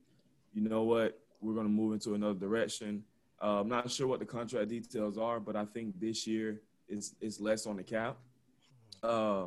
you 0.54 0.68
know 0.68 0.84
what, 0.84 1.20
we're 1.40 1.54
going 1.54 1.66
to 1.66 1.72
move 1.72 1.94
into 1.94 2.14
another 2.14 2.38
direction. 2.38 3.04
Uh, 3.42 3.62
I'm 3.62 3.70
not 3.70 3.90
sure 3.90 4.08
what 4.08 4.20
the 4.20 4.26
contract 4.26 4.70
details 4.70 5.18
are, 5.18 5.40
but 5.40 5.56
I 5.56 5.66
think 5.66 6.00
this 6.00 6.28
year 6.28 6.62
is 6.88 7.16
is 7.22 7.40
less 7.40 7.66
on 7.66 7.78
the 7.78 7.84
cap. 7.84 8.18
Uh, 9.02 9.46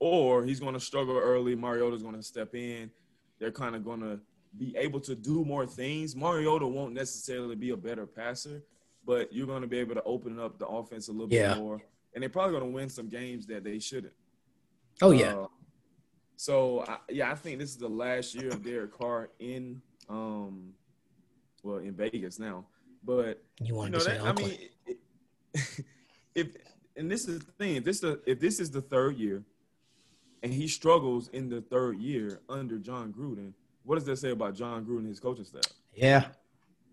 or 0.00 0.44
he's 0.44 0.60
going 0.60 0.74
to 0.74 0.80
struggle 0.80 1.16
early. 1.16 1.54
Mariota's 1.54 2.02
going 2.02 2.16
to 2.16 2.22
step 2.22 2.54
in. 2.54 2.90
They're 3.38 3.52
kind 3.52 3.76
of 3.76 3.84
going 3.84 4.00
to 4.00 4.20
be 4.58 4.76
able 4.76 5.00
to 5.00 5.14
do 5.14 5.44
more 5.44 5.66
things. 5.66 6.16
Mariota 6.16 6.66
won't 6.66 6.94
necessarily 6.94 7.56
be 7.56 7.70
a 7.70 7.76
better 7.76 8.06
passer, 8.06 8.62
but 9.04 9.32
you're 9.32 9.46
going 9.46 9.62
to 9.62 9.68
be 9.68 9.78
able 9.78 9.94
to 9.94 10.02
open 10.02 10.38
up 10.38 10.58
the 10.58 10.66
offense 10.66 11.08
a 11.08 11.12
little 11.12 11.32
yeah. 11.32 11.54
bit 11.54 11.62
more. 11.62 11.82
And 12.14 12.22
they're 12.22 12.30
probably 12.30 12.58
going 12.58 12.70
to 12.70 12.74
win 12.74 12.88
some 12.88 13.08
games 13.08 13.46
that 13.46 13.64
they 13.64 13.78
shouldn't. 13.78 14.14
Oh 15.00 15.12
yeah. 15.12 15.34
Uh, 15.34 15.46
so 16.36 16.84
I, 16.86 16.98
yeah, 17.10 17.30
I 17.30 17.34
think 17.34 17.58
this 17.58 17.70
is 17.70 17.76
the 17.76 17.88
last 17.88 18.34
year 18.34 18.48
of 18.48 18.64
Derek 18.64 18.96
Carr 18.96 19.30
in 19.38 19.80
um, 20.08 20.72
well 21.62 21.78
in 21.78 21.92
Vegas 21.92 22.38
now. 22.38 22.64
But 23.04 23.42
you, 23.60 23.82
you 23.82 23.90
know 23.90 23.98
that, 23.98 24.22
I 24.22 24.32
mean, 24.32 24.58
if 26.34 26.48
and 26.96 27.10
this 27.10 27.28
is 27.28 27.40
the 27.40 27.52
thing, 27.52 27.76
if 27.76 27.84
this 27.84 28.00
the 28.00 28.20
if 28.26 28.40
this 28.40 28.60
is 28.60 28.70
the 28.70 28.80
third 28.80 29.16
year, 29.16 29.42
and 30.42 30.52
he 30.52 30.68
struggles 30.68 31.28
in 31.28 31.48
the 31.48 31.60
third 31.60 31.98
year 31.98 32.40
under 32.48 32.78
Jon 32.78 33.12
Gruden, 33.12 33.52
what 33.88 33.94
does 33.94 34.04
that 34.04 34.18
say 34.18 34.32
about 34.32 34.54
Jon 34.54 34.84
Gruden 34.84 34.98
and 34.98 35.08
his 35.08 35.18
coaching 35.18 35.46
staff? 35.46 35.62
Yeah, 35.94 36.26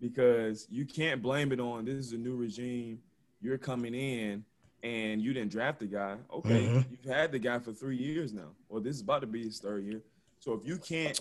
because 0.00 0.66
you 0.70 0.86
can't 0.86 1.20
blame 1.20 1.52
it 1.52 1.60
on 1.60 1.84
this 1.84 1.96
is 1.96 2.12
a 2.12 2.16
new 2.16 2.36
regime. 2.36 3.00
You're 3.42 3.58
coming 3.58 3.94
in 3.94 4.42
and 4.82 5.20
you 5.20 5.34
didn't 5.34 5.52
draft 5.52 5.80
the 5.80 5.86
guy, 5.86 6.16
okay, 6.32 6.62
mm-hmm. 6.62 6.80
you've 6.90 7.04
had 7.04 7.32
the 7.32 7.38
guy 7.38 7.58
for 7.58 7.74
three 7.74 7.98
years 7.98 8.32
now. 8.32 8.48
Well, 8.70 8.80
this 8.80 8.96
is 8.96 9.02
about 9.02 9.20
to 9.20 9.26
be 9.26 9.44
his 9.44 9.58
third 9.58 9.84
year. 9.84 10.00
So 10.40 10.54
if 10.54 10.66
you 10.66 10.78
can't 10.78 11.20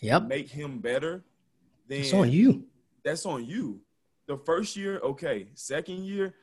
yep. 0.00 0.24
make 0.24 0.48
him 0.48 0.78
better, 0.78 1.22
then 1.86 2.00
it's 2.00 2.12
on 2.12 2.28
you. 2.28 2.64
That's 3.04 3.24
on 3.24 3.44
you. 3.44 3.80
The 4.26 4.36
first 4.36 4.76
year, 4.76 4.98
okay. 5.04 5.46
Second 5.54 6.04
year, 6.04 6.34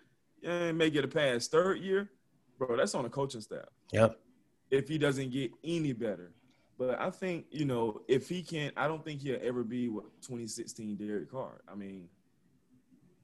yeah, 0.41 0.71
may 0.71 0.89
get 0.89 1.03
a 1.03 1.07
pass. 1.09 1.50
Third 1.50 1.79
year, 1.79 2.09
bro, 2.57 2.77
that's 2.77 2.95
on 2.95 3.03
the 3.03 3.09
coaching 3.09 3.41
staff. 3.41 3.67
Yep. 3.91 4.17
If 4.71 4.88
he 4.88 4.98
doesn't 4.98 5.31
get 5.31 5.51
any 5.65 5.91
better. 5.91 6.31
But 6.79 6.98
I 6.98 7.09
think, 7.09 7.48
you 7.51 7.65
know, 7.65 8.01
if 8.07 8.29
he 8.29 8.41
can't, 8.41 8.74
I 8.77 8.88
don't 8.88 9.03
think 9.03 9.19
he'll 9.19 9.38
ever 9.43 9.65
be 9.65 9.89
what 9.89 10.05
2016 10.21 10.95
Derek 10.95 11.29
Carr. 11.29 11.59
I 11.69 11.75
mean, 11.75 12.07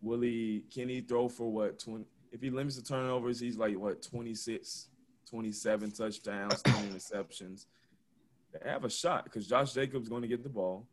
will 0.01 0.19
he 0.19 0.65
can 0.71 0.89
he 0.89 0.99
throw 0.99 1.29
for 1.29 1.49
what 1.49 1.79
20 1.79 2.03
if 2.33 2.41
he 2.41 2.49
limits 2.49 2.75
the 2.75 2.83
turnovers, 2.83 3.39
he's 3.39 3.55
like 3.55 3.79
what 3.79 4.01
26, 4.01 4.89
27 5.29 5.91
touchdowns, 5.91 6.61
20 6.63 6.79
interceptions. 6.89 7.67
they 8.51 8.69
have 8.69 8.83
a 8.83 8.89
shot 8.89 9.23
because 9.23 9.47
Josh 9.47 9.71
Jacobs 9.71 10.09
going 10.09 10.23
to 10.23 10.27
get 10.27 10.43
the 10.43 10.49
ball. 10.49 10.85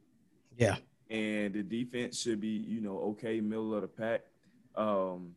Yeah. 0.57 0.76
And 1.11 1.52
the 1.52 1.64
defense 1.64 2.21
should 2.21 2.40
be, 2.40 2.47
you 2.47 2.81
know, 2.81 2.99
okay, 3.00 3.40
middle 3.40 3.75
of 3.75 3.83
the 3.83 3.88
pack. 3.88 4.21
Um, 4.76 5.33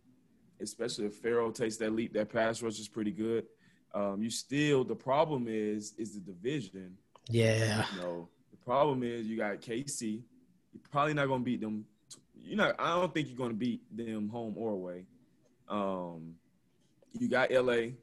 especially 0.61 1.05
if 1.05 1.15
Ferrell 1.15 1.51
takes 1.51 1.77
that 1.77 1.91
leap, 1.91 2.13
that 2.13 2.31
pass 2.31 2.61
rush 2.61 2.79
is 2.79 2.87
pretty 2.87 3.11
good. 3.11 3.47
Um, 3.95 4.21
you 4.21 4.29
still 4.29 4.83
the 4.83 4.95
problem 4.95 5.47
is 5.49 5.95
is 5.97 6.13
the 6.13 6.19
division. 6.19 6.97
Yeah. 7.29 7.85
You 7.93 8.01
know, 8.01 8.29
the 8.51 8.57
problem 8.57 9.03
is 9.03 9.25
you 9.27 9.37
got 9.37 9.61
KC. 9.61 10.21
You're 10.73 10.81
probably 10.91 11.13
not 11.13 11.27
gonna 11.27 11.43
beat 11.43 11.61
them. 11.61 11.85
You 12.43 12.55
know, 12.55 12.73
I 12.77 12.95
don't 12.95 13.13
think 13.13 13.27
you're 13.27 13.37
gonna 13.37 13.53
beat 13.53 13.81
them 13.95 14.29
home 14.29 14.53
or 14.57 14.71
away. 14.71 15.05
Um, 15.67 16.35
you 17.13 17.29
got 17.29 17.51
LA. 17.51 17.93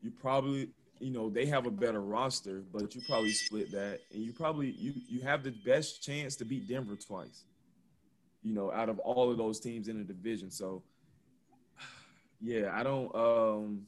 You 0.00 0.10
probably 0.20 0.70
you 1.02 1.10
know 1.10 1.28
they 1.28 1.46
have 1.46 1.66
a 1.66 1.70
better 1.70 2.00
roster, 2.00 2.62
but 2.72 2.94
you 2.94 3.02
probably 3.08 3.32
split 3.32 3.72
that, 3.72 4.00
and 4.12 4.22
you 4.22 4.32
probably 4.32 4.70
you 4.70 4.94
you 5.08 5.20
have 5.22 5.42
the 5.42 5.50
best 5.50 6.02
chance 6.02 6.36
to 6.36 6.44
beat 6.44 6.68
Denver 6.68 6.96
twice. 6.96 7.44
You 8.42 8.54
know, 8.54 8.72
out 8.72 8.88
of 8.88 8.98
all 9.00 9.30
of 9.30 9.36
those 9.36 9.60
teams 9.60 9.88
in 9.88 9.98
the 9.98 10.04
division, 10.04 10.50
so 10.50 10.82
yeah, 12.40 12.70
I 12.72 12.82
don't. 12.82 13.14
Um, 13.14 13.82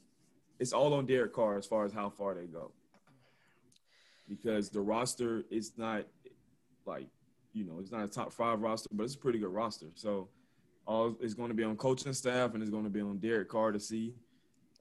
it's 0.59 0.73
all 0.73 0.95
on 0.95 1.07
Derek 1.07 1.33
Carr 1.33 1.57
as 1.59 1.67
far 1.67 1.85
as 1.85 1.93
how 1.93 2.11
far 2.11 2.35
they 2.35 2.47
go, 2.47 2.73
because 4.29 4.71
the 4.71 4.81
roster 4.81 5.43
is 5.51 5.73
not 5.77 6.05
like 6.87 7.07
you 7.53 7.65
know 7.65 7.79
it's 7.81 7.93
not 7.93 8.05
a 8.05 8.09
top 8.09 8.33
five 8.33 8.61
roster, 8.61 8.89
but 8.93 9.05
it's 9.05 9.15
a 9.15 9.19
pretty 9.19 9.39
good 9.39 9.53
roster. 9.53 9.87
So 9.95 10.29
all 10.87 11.17
it's 11.21 11.35
going 11.35 11.49
to 11.49 11.55
be 11.55 11.65
on 11.65 11.77
coaching 11.77 12.13
staff 12.13 12.55
and 12.55 12.63
it's 12.63 12.71
going 12.71 12.85
to 12.85 12.91
be 12.91 13.01
on 13.01 13.19
Derek 13.19 13.49
Carr 13.49 13.73
to 13.73 13.81
see 13.81 14.15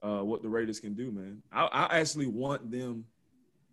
uh, 0.02 0.20
what 0.20 0.42
the 0.42 0.48
Raiders 0.48 0.80
can 0.80 0.94
do, 0.94 1.10
man. 1.10 1.42
I, 1.50 1.64
I, 1.64 1.98
actually 1.98 2.26
want 2.26 2.70
them. 2.70 3.06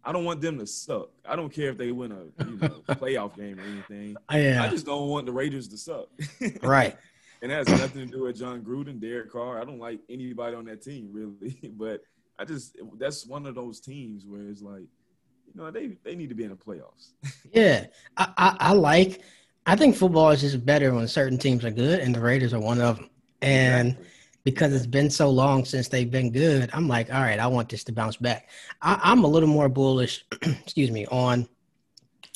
I 0.03 0.13
don't 0.13 0.23
want 0.23 0.39
them 0.39 0.57
to 0.59 0.65
suck. 0.65 1.09
I 1.25 1.35
don't 1.35 1.53
care 1.53 1.69
if 1.69 1.77
they 1.77 1.91
win 1.91 2.11
a 2.11 2.45
you 2.45 2.57
know 2.57 2.69
playoff 2.89 3.35
game 3.35 3.59
or 3.59 3.63
anything. 3.63 4.15
Yeah. 4.31 4.63
I 4.63 4.69
just 4.69 4.85
don't 4.85 5.09
want 5.09 5.25
the 5.25 5.33
Raiders 5.33 5.67
to 5.69 5.77
suck. 5.77 6.07
right. 6.63 6.95
And 7.41 7.51
that 7.51 7.67
has 7.67 7.79
nothing 7.79 8.05
to 8.05 8.17
do 8.17 8.23
with 8.23 8.37
Jon 8.37 8.61
Gruden, 8.61 9.01
Derek 9.01 9.31
Carr. 9.31 9.59
I 9.59 9.65
don't 9.65 9.79
like 9.79 9.99
anybody 10.09 10.55
on 10.55 10.65
that 10.65 10.81
team 10.81 11.09
really, 11.11 11.57
but 11.73 12.01
I 12.39 12.45
just 12.45 12.77
that's 12.97 13.25
one 13.25 13.45
of 13.45 13.55
those 13.55 13.79
teams 13.79 14.25
where 14.25 14.47
it's 14.47 14.61
like, 14.61 14.85
you 15.53 15.61
know, 15.61 15.71
they 15.71 15.97
they 16.03 16.15
need 16.15 16.29
to 16.29 16.35
be 16.35 16.43
in 16.43 16.49
the 16.49 16.55
playoffs. 16.55 17.11
yeah, 17.51 17.85
I, 18.17 18.33
I, 18.37 18.57
I 18.59 18.73
like. 18.73 19.21
I 19.65 19.75
think 19.75 19.95
football 19.95 20.31
is 20.31 20.41
just 20.41 20.65
better 20.65 20.93
when 20.93 21.07
certain 21.07 21.37
teams 21.37 21.63
are 21.63 21.71
good, 21.71 21.99
and 21.99 22.15
the 22.15 22.19
Raiders 22.19 22.53
are 22.53 22.59
one 22.59 22.81
of 22.81 22.97
them. 22.97 23.09
And 23.41 23.89
exactly 23.89 24.07
because 24.43 24.73
it's 24.73 24.87
been 24.87 25.09
so 25.09 25.29
long 25.29 25.65
since 25.65 25.87
they've 25.87 26.09
been 26.09 26.31
good. 26.31 26.69
I'm 26.73 26.87
like, 26.87 27.13
all 27.13 27.21
right, 27.21 27.39
I 27.39 27.47
want 27.47 27.69
this 27.69 27.83
to 27.85 27.91
bounce 27.91 28.17
back. 28.17 28.49
I, 28.81 29.11
am 29.11 29.23
a 29.23 29.27
little 29.27 29.49
more 29.49 29.69
bullish, 29.69 30.25
excuse 30.41 30.91
me, 30.91 31.05
on 31.07 31.47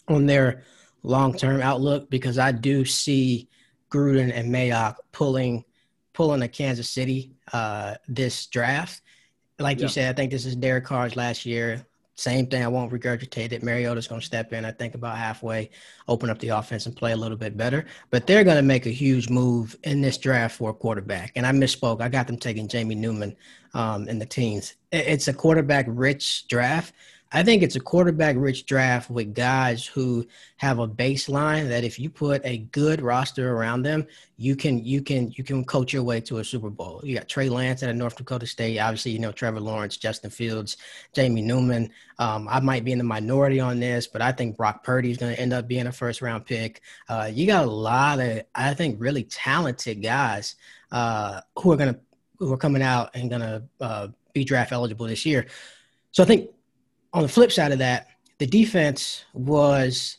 on 0.07 0.25
their 0.25 0.63
long 1.03 1.35
term 1.35 1.61
outlook 1.61 2.09
because 2.09 2.37
I 2.37 2.51
do 2.51 2.85
see 2.85 3.49
Gruden 3.89 4.31
and 4.33 4.53
Mayock 4.53 4.95
pulling 5.11 5.65
pulling 6.13 6.43
a 6.43 6.47
Kansas 6.47 6.89
City 6.89 7.33
uh, 7.53 7.95
this 8.07 8.47
draft. 8.47 9.01
Like 9.57 9.79
yeah. 9.79 9.83
you 9.83 9.89
said, 9.89 10.09
I 10.09 10.13
think 10.13 10.31
this 10.31 10.45
is 10.45 10.55
Derek 10.55 10.85
Carr's 10.85 11.15
last 11.15 11.45
year. 11.45 11.85
Same 12.15 12.47
thing. 12.47 12.63
I 12.63 12.67
won't 12.69 12.93
regurgitate 12.93 13.51
it. 13.51 13.61
Mariota's 13.61 14.07
going 14.07 14.21
to 14.21 14.25
step 14.25 14.53
in, 14.53 14.63
I 14.63 14.71
think, 14.71 14.95
about 14.95 15.17
halfway, 15.17 15.69
open 16.07 16.29
up 16.29 16.39
the 16.39 16.49
offense 16.49 16.85
and 16.85 16.95
play 16.95 17.11
a 17.11 17.17
little 17.17 17.37
bit 17.37 17.57
better. 17.57 17.85
But 18.09 18.25
they're 18.25 18.45
going 18.45 18.55
to 18.55 18.61
make 18.61 18.85
a 18.85 18.91
huge 18.91 19.29
move 19.29 19.75
in 19.83 20.01
this 20.01 20.17
draft 20.17 20.55
for 20.55 20.69
a 20.69 20.73
quarterback. 20.73 21.33
And 21.35 21.45
I 21.45 21.51
misspoke. 21.51 22.01
I 22.01 22.07
got 22.07 22.27
them 22.27 22.37
taking 22.37 22.69
Jamie 22.69 22.95
Newman 22.95 23.35
um, 23.73 24.07
in 24.07 24.17
the 24.17 24.25
teens. 24.25 24.75
It's 24.93 25.27
a 25.27 25.33
quarterback 25.33 25.85
rich 25.89 26.47
draft. 26.47 26.93
I 27.31 27.43
think 27.43 27.63
it's 27.63 27.75
a 27.75 27.79
quarterback 27.79 28.35
rich 28.37 28.65
draft 28.65 29.09
with 29.09 29.33
guys 29.33 29.85
who 29.85 30.25
have 30.57 30.79
a 30.79 30.87
baseline 30.87 31.67
that 31.69 31.83
if 31.83 31.99
you 31.99 32.09
put 32.09 32.41
a 32.45 32.59
good 32.59 33.01
roster 33.01 33.53
around 33.53 33.81
them, 33.81 34.05
you 34.37 34.55
can 34.55 34.83
you 34.85 35.01
can 35.01 35.31
you 35.31 35.43
can 35.43 35.65
coach 35.65 35.91
your 35.91 36.03
way 36.03 36.21
to 36.21 36.37
a 36.37 36.43
Super 36.43 36.69
Bowl. 36.69 37.01
You 37.03 37.15
got 37.15 37.27
Trey 37.27 37.49
Lance 37.49 37.83
at 37.83 37.95
North 37.95 38.15
Dakota 38.15 38.45
State. 38.45 38.79
Obviously, 38.79 39.11
you 39.11 39.19
know 39.19 39.31
Trevor 39.31 39.59
Lawrence, 39.59 39.97
Justin 39.97 40.29
Fields, 40.29 40.77
Jamie 41.13 41.41
Newman. 41.41 41.89
Um, 42.19 42.47
I 42.47 42.59
might 42.59 42.85
be 42.85 42.91
in 42.91 42.99
the 42.99 43.03
minority 43.03 43.59
on 43.59 43.79
this, 43.79 44.07
but 44.07 44.21
I 44.21 44.31
think 44.31 44.55
Brock 44.55 44.83
Purdy 44.83 45.11
is 45.11 45.17
going 45.17 45.35
to 45.35 45.41
end 45.41 45.51
up 45.51 45.67
being 45.67 45.87
a 45.87 45.91
first 45.91 46.21
round 46.21 46.45
pick. 46.45 46.81
Uh, 47.09 47.29
you 47.33 47.47
got 47.47 47.65
a 47.65 47.69
lot 47.69 48.19
of 48.19 48.43
I 48.53 48.73
think 48.75 48.97
really 48.99 49.23
talented 49.23 50.01
guys 50.01 50.55
uh, 50.91 51.41
who 51.57 51.71
are 51.71 51.77
going 51.77 51.93
to 51.93 51.99
who 52.39 52.53
are 52.53 52.57
coming 52.57 52.81
out 52.81 53.11
and 53.15 53.29
going 53.29 53.41
to 53.41 53.63
uh, 53.81 54.07
be 54.33 54.43
draft 54.43 54.71
eligible 54.71 55.07
this 55.07 55.25
year. 55.25 55.47
So 56.11 56.23
I 56.23 56.25
think 56.25 56.49
on 57.15 57.21
the 57.21 57.29
flip 57.29 57.51
side 57.51 57.71
of 57.71 57.79
that, 57.79 58.07
the 58.39 58.45
defense 58.45 59.23
was 59.33 60.17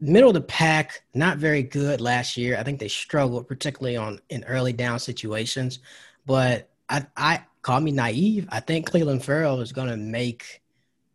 middle 0.00 0.30
of 0.30 0.34
the 0.34 0.40
pack, 0.40 1.02
not 1.14 1.38
very 1.38 1.64
good 1.64 2.00
last 2.00 2.36
year. 2.36 2.56
I 2.56 2.62
think 2.62 2.78
they 2.78 2.86
struggled, 2.86 3.48
particularly 3.48 3.96
on 3.96 4.20
in 4.30 4.44
early 4.44 4.72
down 4.72 5.00
situations. 5.00 5.80
But 6.24 6.70
I, 6.88 7.04
I 7.16 7.42
call 7.62 7.80
me 7.80 7.90
naive. 7.90 8.46
I 8.50 8.60
think 8.60 8.88
Clelin 8.88 9.20
Ferrell 9.20 9.60
is 9.60 9.72
going 9.72 9.88
to 9.88 9.96
make 9.96 10.62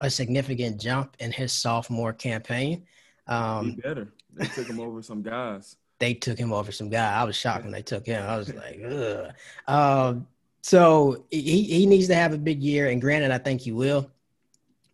a 0.01 0.10
significant 0.10 0.81
jump 0.81 1.15
in 1.19 1.31
his 1.31 1.53
sophomore 1.53 2.12
campaign. 2.12 2.86
Um, 3.27 3.75
he 3.75 3.81
better. 3.81 4.12
They 4.33 4.48
took 4.48 4.67
him 4.67 4.81
over 4.81 5.01
some 5.01 5.21
guys. 5.21 5.77
They 6.00 6.15
took 6.15 6.38
him 6.38 6.51
over 6.51 6.74
some 6.74 6.89
guy. 6.89 7.13
I 7.13 7.24
was 7.24 7.38
shocked 7.38 7.63
when 7.63 7.71
they 7.71 7.81
took 7.81 8.05
him. 8.05 8.21
I 8.27 8.36
was 8.36 8.53
like, 8.53 8.81
ugh. 8.86 9.31
Um, 9.67 10.27
so 10.63 11.25
he, 11.31 11.63
he 11.63 11.86
needs 11.86 12.07
to 12.07 12.15
have 12.15 12.33
a 12.33 12.38
big 12.38 12.62
year. 12.62 12.89
And 12.89 13.00
granted, 13.00 13.31
I 13.31 13.38
think 13.38 13.62
he 13.62 13.71
will. 13.71 14.12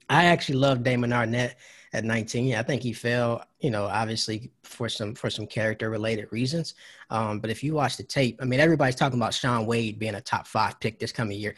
I 0.09 0.25
actually 0.25 0.55
love 0.59 0.83
Damon 0.83 1.11
Arnette 1.11 1.55
at 1.93 2.03
19. 2.03 2.55
I 2.55 2.63
think 2.63 2.81
he 2.81 2.93
fell, 2.93 3.43
you 3.59 3.71
know, 3.71 3.85
obviously 3.85 4.51
for 4.63 4.89
some 4.89 5.15
for 5.15 5.29
some 5.29 5.47
character 5.47 5.89
related 5.89 6.31
reasons. 6.31 6.75
Um, 7.09 7.39
but 7.39 7.49
if 7.49 7.63
you 7.63 7.73
watch 7.73 7.97
the 7.97 8.03
tape, 8.03 8.39
I 8.41 8.45
mean, 8.45 8.59
everybody's 8.59 8.95
talking 8.95 9.19
about 9.19 9.33
Shaun 9.33 9.65
Wade 9.65 9.99
being 9.99 10.15
a 10.15 10.21
top 10.21 10.47
five 10.47 10.79
pick 10.79 10.99
this 10.99 11.11
coming 11.11 11.39
year. 11.39 11.55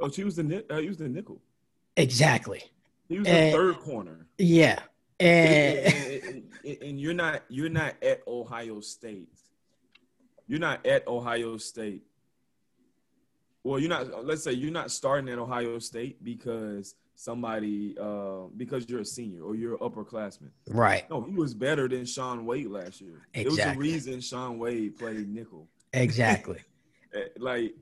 Oh, 0.00 0.10
she 0.10 0.24
was 0.24 0.36
the 0.36 0.64
uh, 0.70 0.78
he 0.78 0.88
was 0.88 0.98
the 0.98 1.08
nickel. 1.08 1.40
Exactly. 1.96 2.62
He 3.08 3.18
was 3.18 3.26
and, 3.26 3.52
the 3.52 3.56
third 3.56 3.80
corner. 3.80 4.26
Yeah, 4.38 4.80
and, 5.18 5.78
and, 5.78 6.44
and, 6.64 6.82
and 6.82 7.00
you're 7.00 7.14
not 7.14 7.42
you're 7.48 7.68
not 7.68 7.94
at 8.02 8.22
Ohio 8.28 8.80
State. 8.80 9.28
You're 10.46 10.60
not 10.60 10.86
at 10.86 11.06
Ohio 11.08 11.56
State. 11.56 12.04
Well, 13.64 13.78
you're 13.78 13.88
not. 13.88 14.24
Let's 14.24 14.44
say 14.44 14.52
you're 14.52 14.70
not 14.70 14.90
starting 14.90 15.28
at 15.30 15.38
Ohio 15.38 15.78
State 15.78 16.22
because 16.22 16.94
somebody 17.18 17.96
uh, 18.00 18.46
because 18.56 18.88
you're 18.88 19.00
a 19.00 19.04
senior 19.04 19.42
or 19.42 19.56
you're 19.56 19.72
an 19.72 19.80
upperclassman. 19.80 20.50
Right. 20.68 21.08
No, 21.10 21.20
he 21.22 21.34
was 21.34 21.52
better 21.52 21.88
than 21.88 22.06
Shaun 22.06 22.46
Wade 22.46 22.68
last 22.68 23.00
year. 23.00 23.22
Exactly. 23.34 23.40
It 23.42 23.48
was 23.48 23.74
the 23.74 23.78
reason 23.78 24.20
Shaun 24.20 24.58
Wade 24.58 24.96
played 24.96 25.28
nickel. 25.28 25.68
Exactly. 25.92 26.60
Eh, 27.14 27.20
like 27.38 27.74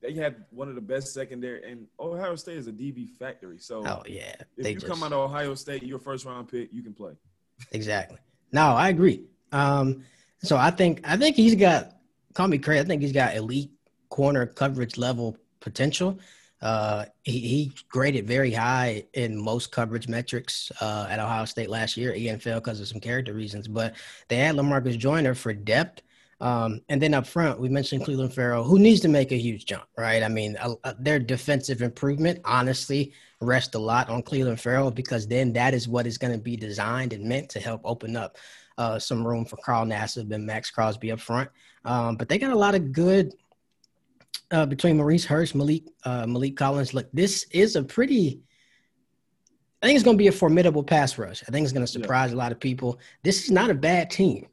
they 0.00 0.12
had 0.12 0.44
one 0.50 0.68
of 0.68 0.76
the 0.76 0.80
best 0.80 1.12
secondary, 1.12 1.68
and 1.68 1.88
Ohio 1.98 2.36
State 2.36 2.58
is 2.58 2.68
a 2.68 2.72
DB 2.72 3.08
factory. 3.08 3.58
So, 3.58 3.84
oh 3.84 4.04
yeah, 4.06 4.36
if 4.38 4.46
they 4.56 4.70
you 4.70 4.74
just... 4.76 4.86
come 4.86 5.02
out 5.02 5.12
of 5.12 5.18
Ohio 5.18 5.56
State, 5.56 5.82
your 5.82 5.98
first 5.98 6.24
round 6.24 6.46
pick, 6.46 6.72
you 6.72 6.84
can 6.84 6.94
play. 6.94 7.14
Exactly. 7.72 8.18
No, 8.52 8.66
I 8.66 8.90
agree. 8.90 9.24
Um, 9.50 10.04
so 10.44 10.56
I 10.56 10.70
think 10.70 11.00
I 11.02 11.16
think 11.16 11.34
he's 11.34 11.56
got. 11.56 11.96
Call 12.34 12.46
me 12.46 12.58
crazy. 12.58 12.78
I 12.78 12.84
think 12.84 13.02
he's 13.02 13.10
got 13.10 13.34
elite 13.34 13.72
corner 14.10 14.46
coverage 14.46 14.96
level 14.96 15.36
potential. 15.58 16.20
Uh, 16.60 17.04
he, 17.22 17.38
he, 17.38 17.72
graded 17.88 18.26
very 18.26 18.52
high 18.52 19.04
in 19.14 19.40
most 19.40 19.70
coverage 19.70 20.08
metrics 20.08 20.72
uh, 20.80 21.06
at 21.08 21.20
Ohio 21.20 21.44
State 21.44 21.70
last 21.70 21.96
year. 21.96 22.12
Ian 22.14 22.40
fell 22.40 22.58
because 22.58 22.80
of 22.80 22.88
some 22.88 23.00
character 23.00 23.32
reasons, 23.32 23.68
but 23.68 23.94
they 24.28 24.36
had 24.36 24.56
Lamarcus 24.56 24.98
Joyner 24.98 25.34
for 25.34 25.52
depth. 25.52 26.02
Um, 26.40 26.80
and 26.88 27.00
then 27.00 27.14
up 27.14 27.26
front, 27.26 27.60
we 27.60 27.68
mentioned 27.68 28.04
Cleveland 28.04 28.32
Ferrell, 28.32 28.64
who 28.64 28.78
needs 28.78 29.00
to 29.00 29.08
make 29.08 29.32
a 29.32 29.36
huge 29.36 29.66
jump, 29.66 29.84
right? 29.96 30.22
I 30.22 30.28
mean, 30.28 30.56
their 30.98 31.18
defensive 31.18 31.82
improvement, 31.82 32.40
honestly, 32.44 33.12
rests 33.40 33.74
a 33.74 33.78
lot 33.78 34.08
on 34.08 34.22
Cleveland 34.22 34.60
Ferrell 34.60 34.90
because 34.90 35.26
then 35.26 35.52
that 35.54 35.74
is 35.74 35.88
what 35.88 36.06
is 36.06 36.18
going 36.18 36.32
to 36.32 36.38
be 36.38 36.56
designed 36.56 37.12
and 37.12 37.24
meant 37.24 37.48
to 37.50 37.60
help 37.60 37.80
open 37.84 38.16
up 38.16 38.36
uh, 38.78 38.98
some 38.98 39.26
room 39.26 39.44
for 39.44 39.56
Carl 39.56 39.84
Nassib 39.84 40.32
and 40.32 40.46
Maxx 40.46 40.70
Crosby 40.70 41.10
up 41.10 41.20
front. 41.20 41.50
Um, 41.84 42.16
but 42.16 42.28
they 42.28 42.38
got 42.38 42.52
a 42.52 42.58
lot 42.58 42.74
of 42.74 42.90
good– 42.92 43.32
uh, 44.50 44.66
between 44.66 44.96
Maurice 44.96 45.24
Hurst, 45.24 45.54
Malik 45.54 45.84
uh, 46.04 46.24
Maliek 46.24 46.56
Collins. 46.56 46.94
Look, 46.94 47.08
this 47.12 47.44
is 47.50 47.76
a 47.76 47.82
pretty. 47.82 48.40
I 49.82 49.86
think 49.86 49.96
it's 49.96 50.04
going 50.04 50.16
to 50.16 50.22
be 50.22 50.28
a 50.28 50.32
formidable 50.32 50.82
pass 50.82 51.18
rush. 51.18 51.44
I 51.46 51.52
think 51.52 51.62
it's 51.62 51.72
going 51.72 51.86
to 51.86 51.92
surprise 51.92 52.30
yeah. 52.30 52.36
a 52.36 52.38
lot 52.38 52.50
of 52.50 52.58
people. 52.58 52.98
This 53.22 53.44
is 53.44 53.50
not 53.50 53.70
a 53.70 53.74
bad 53.74 54.10
team. 54.10 54.46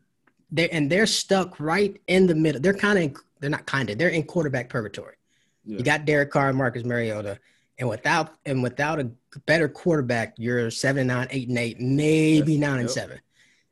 They 0.51 0.69
and 0.69 0.91
they're 0.91 1.07
stuck 1.07 1.59
right 1.59 1.99
in 2.07 2.27
the 2.27 2.35
middle. 2.35 2.61
They're 2.61 2.73
kind 2.73 2.99
of 2.99 3.21
they're 3.39 3.49
not 3.49 3.65
kind 3.65 3.89
of 3.89 3.97
they're 3.97 4.09
in 4.09 4.23
quarterback 4.23 4.69
purgatory. 4.69 5.15
Yeah. 5.63 5.79
You 5.79 5.83
got 5.83 6.05
Derek 6.05 6.29
Carr, 6.29 6.49
and 6.49 6.57
Marcus 6.57 6.83
Mariota, 6.83 7.39
and 7.79 7.89
without 7.89 8.35
and 8.45 8.61
without 8.61 8.99
a 8.99 9.09
better 9.47 9.67
quarterback, 9.67 10.35
you're 10.37 10.69
seven 10.69 11.01
and 11.01 11.07
nine, 11.07 11.27
eight 11.31 11.49
and 11.49 11.57
eight, 11.57 11.79
maybe 11.79 12.57
nine 12.57 12.73
yep. 12.73 12.79
and 12.81 12.91
seven. 12.91 13.19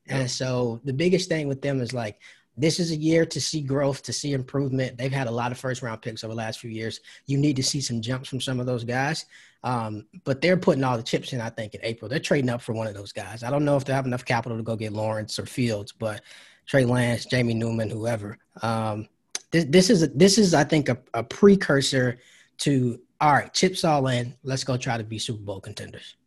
Yep. 0.08 0.20
And 0.20 0.32
so 0.32 0.82
the 0.84 0.94
biggest 0.94 1.30
thing 1.30 1.48
with 1.48 1.62
them 1.62 1.80
is 1.82 1.94
like 1.94 2.20
this 2.56 2.80
is 2.80 2.92
a 2.92 2.96
year 2.96 3.26
to 3.26 3.42
see 3.42 3.62
growth, 3.62 4.04
to 4.04 4.14
see 4.14 4.34
improvement. 4.34 4.98
They've 4.98 5.12
had 5.12 5.28
a 5.28 5.32
lot 5.32 5.52
of 5.52 5.58
first 5.58 5.82
round 5.82 6.02
picks 6.02 6.24
over 6.24 6.34
the 6.34 6.38
last 6.38 6.60
few 6.60 6.70
years. 6.70 7.00
You 7.26 7.38
need 7.38 7.56
to 7.56 7.64
see 7.64 7.82
some 7.82 8.02
jumps 8.02 8.30
from 8.30 8.42
some 8.42 8.60
of 8.60 8.66
those 8.66 8.84
guys. 8.84 9.26
Um, 9.64 10.06
but 10.24 10.42
they're 10.42 10.58
putting 10.58 10.84
all 10.84 10.98
the 10.98 11.04
chips 11.04 11.34
in, 11.34 11.42
I 11.42 11.50
think, 11.50 11.74
in 11.74 11.82
April. 11.84 12.10
They're 12.10 12.20
trading 12.20 12.50
up 12.50 12.62
for 12.62 12.74
one 12.74 12.88
of 12.88 12.94
those 12.94 13.12
guys. 13.12 13.44
I 13.44 13.50
don't 13.50 13.66
know 13.66 13.78
if 13.78 13.86
they 13.86 13.94
have 13.94 14.06
enough 14.06 14.26
capital 14.26 14.58
to 14.58 14.64
go 14.64 14.76
get 14.76 14.94
Lawrence 14.94 15.40
or 15.40 15.46
Fields, 15.46 15.92
but 15.92 16.22
Trey 16.66 16.86
Lance, 16.86 17.26
Jamie 17.26 17.54
Newman, 17.54 17.90
whoever. 17.90 18.38
Um, 18.62 19.08
this, 19.52 19.66
this 19.66 19.90
is 19.90 20.10
this 20.10 20.38
is 20.38 20.54
I 20.54 20.64
think 20.64 20.90
a, 20.90 20.98
a 21.14 21.24
precursor 21.24 22.20
to 22.60 23.00
all 23.22 23.34
right, 23.34 23.54
chips 23.54 23.86
all 23.86 24.08
in. 24.08 24.36
Let's 24.44 24.66
go 24.66 24.76
try 24.76 24.98
to 24.98 25.04
be 25.04 25.18
Super 25.18 25.42
Bowl 25.42 25.62
contenders. 25.62 26.18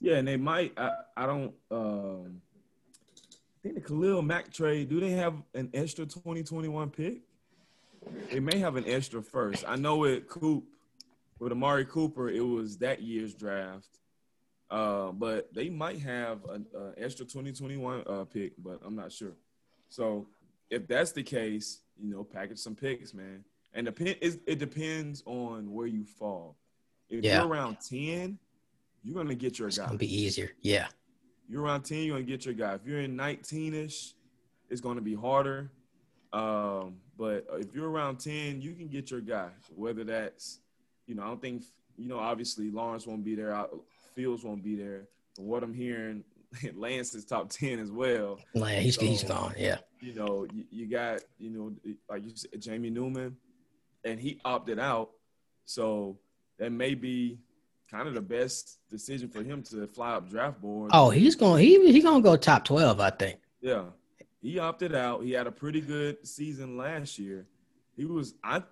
Yeah, 0.00 0.16
and 0.16 0.28
they 0.28 0.36
might. 0.36 0.72
I, 0.76 0.92
I 1.16 1.26
don't. 1.26 1.52
Um, 1.72 2.40
think 3.68 3.82
the 3.82 3.88
Khalil 3.88 4.22
Mack 4.22 4.52
trade. 4.52 4.88
Do 4.88 5.00
they 5.00 5.10
have 5.10 5.34
an 5.54 5.70
extra 5.74 6.06
2021 6.06 6.90
pick? 6.90 7.18
They 8.30 8.40
may 8.40 8.58
have 8.58 8.76
an 8.76 8.84
extra 8.86 9.22
first. 9.22 9.64
I 9.66 9.76
know 9.76 10.04
it 10.04 10.28
Coop 10.28 10.64
with 11.38 11.52
Amari 11.52 11.84
Cooper. 11.84 12.30
It 12.30 12.40
was 12.40 12.78
that 12.78 13.02
year's 13.02 13.34
draft, 13.34 13.98
uh, 14.70 15.12
but 15.12 15.52
they 15.52 15.68
might 15.68 16.00
have 16.00 16.44
an 16.46 16.66
extra 16.96 17.26
2021 17.26 18.04
uh, 18.06 18.24
pick, 18.24 18.52
but 18.58 18.80
I'm 18.84 18.96
not 18.96 19.12
sure. 19.12 19.36
So 19.88 20.26
if 20.70 20.86
that's 20.86 21.12
the 21.12 21.22
case, 21.22 21.80
you 22.00 22.10
know, 22.10 22.24
package 22.24 22.58
some 22.58 22.74
picks, 22.74 23.12
man. 23.12 23.44
And 23.74 23.84
depend 23.84 24.16
it 24.20 24.58
depends 24.58 25.22
on 25.26 25.72
where 25.72 25.86
you 25.86 26.04
fall. 26.04 26.56
If 27.10 27.22
yeah. 27.24 27.38
you're 27.38 27.48
around 27.48 27.78
10, 27.86 28.38
you're 29.02 29.14
gonna 29.14 29.34
get 29.34 29.58
your 29.58 29.68
it's 29.68 29.76
guy. 29.76 29.84
It's 29.84 29.90
gonna 29.90 29.98
be 29.98 30.22
easier. 30.22 30.52
Yeah. 30.62 30.88
You're 31.48 31.62
around 31.62 31.82
10, 31.82 31.98
you're 31.98 32.16
gonna 32.16 32.24
get 32.24 32.44
your 32.44 32.54
guy. 32.54 32.74
If 32.74 32.86
you're 32.86 33.00
in 33.00 33.16
19ish, 33.16 34.12
it's 34.68 34.80
gonna 34.80 35.00
be 35.00 35.14
harder. 35.14 35.70
Um, 36.32 36.96
but 37.16 37.46
if 37.54 37.74
you're 37.74 37.88
around 37.88 38.18
10, 38.18 38.60
you 38.60 38.74
can 38.74 38.88
get 38.88 39.10
your 39.10 39.20
guy. 39.20 39.48
Whether 39.74 40.04
that's, 40.04 40.60
you 41.06 41.14
know, 41.14 41.22
I 41.22 41.26
don't 41.26 41.40
think, 41.40 41.64
you 41.96 42.06
know, 42.06 42.18
obviously 42.18 42.70
Lawrence 42.70 43.06
won't 43.06 43.24
be 43.24 43.34
there, 43.34 43.66
Fields 44.14 44.44
won't 44.44 44.62
be 44.62 44.76
there. 44.76 45.08
From 45.34 45.46
what 45.46 45.62
I'm 45.62 45.72
hearing, 45.72 46.22
Lance 46.74 47.14
is 47.14 47.24
top 47.24 47.48
10 47.48 47.78
as 47.78 47.90
well. 47.90 48.38
Lance, 48.54 48.84
he's, 48.84 48.94
so, 48.96 49.00
he's 49.02 49.24
gone, 49.24 49.54
yeah. 49.56 49.78
You 50.00 50.14
know, 50.14 50.46
you, 50.52 50.64
you 50.70 50.86
got, 50.86 51.20
you 51.38 51.50
know, 51.50 51.72
like 52.08 52.24
you 52.24 52.32
said, 52.34 52.60
Jamie 52.60 52.90
Newman, 52.90 53.36
and 54.04 54.20
he 54.20 54.40
opted 54.44 54.78
out. 54.78 55.10
So 55.64 56.18
that 56.58 56.72
may 56.72 56.94
be 56.94 57.38
kind 57.90 58.06
of 58.06 58.14
the 58.14 58.20
best 58.20 58.78
decision 58.90 59.28
for 59.28 59.42
him 59.42 59.62
to 59.62 59.86
fly 59.86 60.12
up 60.12 60.28
draft 60.28 60.60
board. 60.60 60.90
Oh, 60.92 61.10
he's 61.10 61.34
going 61.34 61.62
he 61.62 61.92
he's 61.92 62.04
gonna 62.04 62.22
go 62.22 62.36
top 62.36 62.64
twelve, 62.64 63.00
I 63.00 63.10
think. 63.10 63.40
Yeah, 63.60 63.84
he 64.40 64.58
opted 64.58 64.94
out. 64.94 65.22
He 65.22 65.32
had 65.32 65.46
a 65.46 65.52
pretty 65.52 65.80
good 65.80 66.26
season 66.26 66.76
last 66.76 67.18
year. 67.18 67.46
He 67.96 68.04
was 68.04 68.34
I 68.44 68.62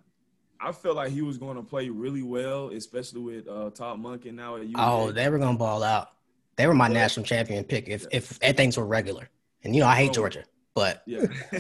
I 0.61 0.73
felt 0.73 0.97
like 0.97 1.13
he 1.13 1.23
was 1.23 1.39
going 1.39 1.57
to 1.57 1.63
play 1.63 1.89
really 1.91 2.23
well, 2.23 2.71
especially 2.71 3.21
with 3.21 3.49
uh, 3.49 3.71
Todd 3.71 3.99
Monken 3.99 4.35
now 4.35 4.57
at 4.57 4.63
UGA. 4.63 4.75
Oh, 4.77 5.13
they 5.13 5.29
were 5.29 5.39
gonna 5.39 5.59
ball 5.59 5.83
out. 5.83 6.09
They 6.57 6.67
were 6.67 6.75
my 6.75 6.89
national 6.89 7.27
champion 7.27 7.65
pick 7.65 7.89
if 7.89 8.07
if, 8.11 8.39
if 8.43 8.57
things 8.57 8.77
were 8.77 8.87
regular. 8.87 9.29
And 9.65 9.75
you 9.75 9.81
know 9.81 9.89
I 9.89 9.97
hate 9.97 10.13
Georgia, 10.13 10.45
but 10.75 11.03
yeah, 11.07 11.27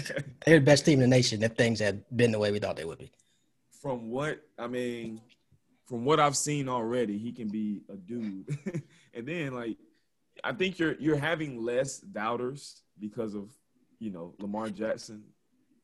they're 0.47 0.59
the 0.59 0.65
best 0.65 0.85
team 0.85 1.01
in 1.03 1.11
the 1.11 1.17
nation 1.17 1.43
if 1.43 1.53
things 1.53 1.81
had 1.81 2.05
been 2.15 2.33
the 2.33 2.39
way 2.39 2.53
we 2.53 2.59
thought 2.59 2.77
they 2.77 2.85
would 2.85 2.99
be. 2.99 3.11
From 3.83 4.11
what 4.11 4.41
I 4.59 4.67
mean, 4.69 5.21
from 5.87 6.05
what 6.05 6.21
I've 6.21 6.37
seen 6.37 6.69
already, 6.69 7.19
he 7.19 7.33
can 7.33 7.49
be 7.49 7.83
a 7.89 7.97
dude. 7.97 8.47
and 9.15 9.27
then 9.27 9.55
like 9.55 9.77
I 10.45 10.53
think 10.53 10.79
you're 10.79 10.95
you're 10.95 11.17
having 11.17 11.63
less 11.63 11.99
doubters 11.99 12.83
because 12.99 13.35
of, 13.35 13.51
you 13.99 14.11
know, 14.11 14.35
Lamar 14.39 14.69
Jackson, 14.71 15.23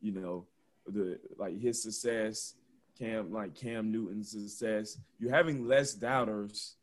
you 0.00 0.12
know, 0.12 0.46
the 0.86 1.18
like 1.38 1.60
his 1.60 1.82
success, 1.82 2.54
Cam 2.98 3.32
like 3.32 3.54
Cam 3.54 3.92
Newton's 3.92 4.32
success. 4.32 4.98
You're 5.18 5.34
having 5.34 5.66
less 5.66 5.94
doubters 5.94 6.76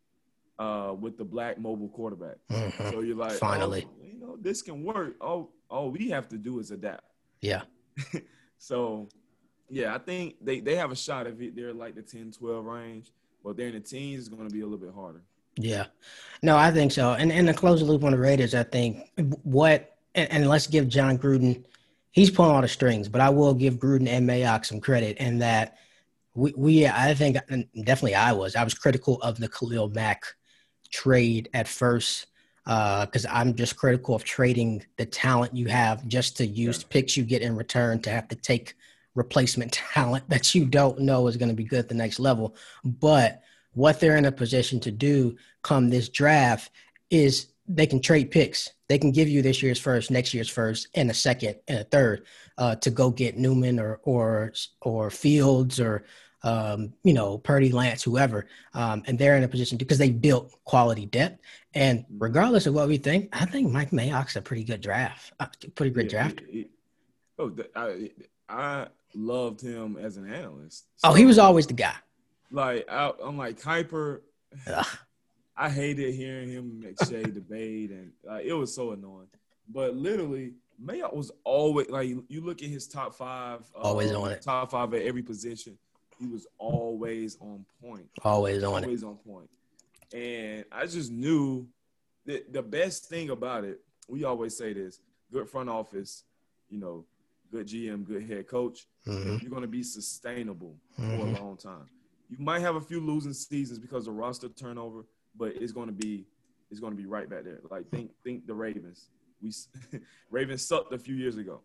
uh, 0.57 0.93
with 0.97 1.17
the 1.17 1.25
black 1.25 1.59
mobile 1.59 1.89
quarterback. 1.89 2.37
Mm-hmm. 2.51 2.89
So 2.89 3.01
you're 3.01 3.15
like, 3.15 3.33
finally, 3.33 3.85
oh, 3.87 4.05
you 4.05 4.19
know, 4.19 4.37
this 4.39 4.61
can 4.61 4.83
work. 4.83 5.15
All 5.21 5.51
all 5.69 5.91
we 5.91 6.09
have 6.09 6.29
to 6.29 6.37
do 6.37 6.59
is 6.59 6.71
adapt. 6.71 7.03
Yeah. 7.41 7.63
so 8.57 9.09
yeah, 9.69 9.95
I 9.95 9.97
think 9.97 10.35
they, 10.41 10.59
they 10.59 10.75
have 10.75 10.91
a 10.91 10.95
shot 10.95 11.27
if 11.27 11.55
they're 11.55 11.73
like 11.73 11.95
the 11.95 12.01
10, 12.01 12.31
12 12.31 12.65
range, 12.65 13.11
but 13.43 13.57
they're 13.57 13.67
in 13.67 13.75
the 13.75 13.79
teens, 13.79 14.27
it's 14.27 14.29
going 14.29 14.47
to 14.47 14.53
be 14.53 14.61
a 14.61 14.65
little 14.65 14.79
bit 14.79 14.93
harder. 14.93 15.21
Yeah, 15.55 15.87
no, 16.41 16.55
I 16.55 16.71
think 16.71 16.91
so. 16.91 17.13
And 17.13 17.31
and 17.31 17.47
to 17.47 17.53
close 17.53 17.79
the 17.79 17.85
loop 17.85 18.03
on 18.03 18.11
the 18.11 18.17
Raiders, 18.17 18.55
I 18.55 18.63
think 18.63 19.11
what 19.43 19.97
and, 20.15 20.31
and, 20.31 20.47
let's 20.47 20.67
give 20.67 20.87
Jon 20.87 21.17
Gruden, 21.17 21.65
he's 22.11 22.29
pulling 22.29 22.55
all 22.55 22.61
the 22.61 22.67
strings, 22.67 23.09
but 23.09 23.19
I 23.19 23.29
will 23.29 23.53
give 23.53 23.75
Gruden 23.75 24.07
and 24.07 24.27
Mayock 24.27 24.65
some 24.65 24.79
credit 24.79 25.17
in 25.17 25.39
that 25.39 25.77
we, 26.33 26.53
we 26.55 26.87
I 26.87 27.13
think 27.13 27.37
definitely 27.83 28.15
I 28.15 28.31
was 28.31 28.55
I 28.55 28.63
was 28.63 28.73
critical 28.73 29.21
of 29.21 29.37
the 29.37 29.49
Khalil 29.49 29.89
Mack 29.89 30.23
trade 30.91 31.49
at 31.53 31.67
first 31.67 32.27
because 32.63 33.25
uh, 33.25 33.29
I'm 33.31 33.55
just 33.55 33.75
critical 33.75 34.15
of 34.15 34.23
trading 34.23 34.85
the 34.97 35.05
talent 35.05 35.55
you 35.55 35.67
have 35.67 36.07
just 36.07 36.37
to 36.37 36.45
use 36.45 36.81
yeah. 36.81 36.87
picks 36.89 37.17
you 37.17 37.23
get 37.23 37.41
in 37.41 37.55
return 37.55 37.99
to 38.01 38.09
have 38.11 38.27
to 38.29 38.35
take 38.35 38.75
replacement 39.19 39.73
talent 39.73 40.27
that 40.29 40.55
you 40.55 40.65
don't 40.65 40.99
know 40.99 41.27
is 41.27 41.37
going 41.37 41.49
to 41.49 41.55
be 41.55 41.65
good 41.65 41.79
at 41.79 41.89
the 41.89 41.93
next 41.93 42.19
level. 42.19 42.55
But 42.83 43.43
what 43.73 43.99
they're 43.99 44.17
in 44.17 44.25
a 44.25 44.31
position 44.31 44.79
to 44.79 44.91
do 44.91 45.35
come 45.61 45.89
this 45.89 46.09
draft 46.09 46.71
is 47.11 47.47
they 47.67 47.85
can 47.85 48.01
trade 48.01 48.31
picks. 48.31 48.71
They 48.87 48.97
can 48.97 49.11
give 49.11 49.27
you 49.27 49.41
this 49.41 49.61
year's 49.61 49.79
first, 49.79 50.09
next 50.09 50.33
year's 50.33 50.49
first, 50.49 50.87
and 50.95 51.11
a 51.11 51.13
second 51.13 51.57
and 51.67 51.79
a 51.79 51.83
third 51.83 52.25
uh, 52.57 52.75
to 52.77 52.89
go 52.89 53.11
get 53.11 53.37
Newman 53.37 53.79
or 53.79 53.99
or 54.03 54.53
or 54.81 55.11
Fields 55.11 55.79
or 55.79 56.05
um, 56.43 56.93
you 57.03 57.13
know 57.13 57.37
Purdy, 57.37 57.71
Lance, 57.71 58.01
whoever, 58.01 58.47
um, 58.73 59.03
and 59.05 59.19
they're 59.19 59.37
in 59.37 59.43
a 59.43 59.47
position 59.47 59.77
because 59.77 59.99
they 59.99 60.09
built 60.09 60.55
quality 60.63 61.05
depth. 61.05 61.39
And 61.75 62.05
regardless 62.09 62.65
of 62.65 62.73
what 62.73 62.87
we 62.87 62.97
think, 62.97 63.29
I 63.33 63.45
think 63.45 63.71
Mike 63.71 63.91
Mayock's 63.91 64.37
a 64.37 64.41
pretty 64.41 64.63
good 64.63 64.81
draft, 64.81 65.33
uh, 65.39 65.47
pretty 65.75 65.91
great 65.91 66.11
yeah, 66.11 66.29
draft. 66.29 66.41
oh, 67.37 67.53
I, 67.75 68.09
I 68.49 68.87
loved 69.13 69.61
him 69.61 69.97
as 69.97 70.17
an 70.17 70.31
analyst. 70.31 70.85
So, 70.97 71.09
oh, 71.09 71.13
he 71.13 71.25
was 71.25 71.39
always 71.39 71.67
the 71.67 71.73
guy. 71.73 71.95
Like 72.51 72.85
I, 72.89 73.11
am 73.23 73.37
like 73.37 73.59
Kiper. 73.59 74.21
I 75.57 75.69
hated 75.69 76.15
hearing 76.15 76.49
him 76.49 76.81
McShay 76.83 77.33
debate, 77.33 77.91
and 77.91 78.11
uh, 78.29 78.39
it 78.41 78.53
was 78.53 78.73
so 78.73 78.91
annoying. 78.91 79.27
But 79.67 79.95
literally, 79.95 80.53
Mayock 80.83 81.13
was 81.13 81.31
always 81.43 81.89
like 81.89 82.07
you 82.07 82.41
look 82.41 82.63
at 82.63 82.69
his 82.69 82.87
top 82.87 83.13
five, 83.13 83.61
uh, 83.75 83.79
always 83.79 84.11
on 84.11 84.31
it. 84.31 84.41
Top 84.41 84.71
five 84.71 84.93
at 84.93 85.01
every 85.01 85.21
position. 85.21 85.77
He 86.17 86.27
was 86.27 86.47
always 86.57 87.37
on 87.39 87.65
point. 87.81 88.07
Always 88.23 88.63
on 88.63 88.69
always 88.69 88.83
it. 88.83 88.85
Always 88.85 89.03
on 89.03 89.15
point. 89.17 89.49
And 90.13 90.65
I 90.71 90.85
just 90.85 91.11
knew 91.11 91.67
that 92.25 92.51
the 92.51 92.61
best 92.63 93.05
thing 93.05 93.29
about 93.29 93.63
it. 93.63 93.81
We 94.07 94.23
always 94.23 94.57
say 94.57 94.73
this: 94.73 95.01
good 95.31 95.49
front 95.49 95.69
office, 95.69 96.23
you 96.69 96.79
know, 96.79 97.05
good 97.51 97.67
GM, 97.67 98.05
good 98.05 98.23
head 98.27 98.47
coach, 98.47 98.87
mm-hmm. 99.07 99.37
you're 99.41 99.49
going 99.49 99.61
to 99.61 99.67
be 99.67 99.83
sustainable 99.83 100.75
mm-hmm. 100.99 101.09
for 101.09 101.15
a 101.15 101.25
mm-hmm. 101.25 101.43
long 101.43 101.57
time. 101.57 101.85
You 102.29 102.37
might 102.39 102.59
have 102.59 102.75
a 102.75 102.81
few 102.81 102.99
losing 102.99 103.33
seasons 103.33 103.79
because 103.79 104.07
of 104.07 104.15
roster 104.15 104.49
turnover, 104.49 105.03
but 105.35 105.53
it's 105.55 105.71
going 105.71 105.87
to 105.87 105.93
be 105.93 106.25
it's 106.69 106.79
going 106.79 106.93
to 106.93 106.97
be 106.97 107.07
right 107.07 107.29
back 107.29 107.43
there. 107.43 107.59
Like 107.69 107.89
think 107.89 108.11
think 108.23 108.45
the 108.45 108.53
Ravens. 108.53 109.09
We 109.41 109.51
Ravens 110.29 110.67
sucked 110.67 110.93
a 110.93 110.99
few 110.99 111.15
years 111.15 111.37
ago, 111.37 111.61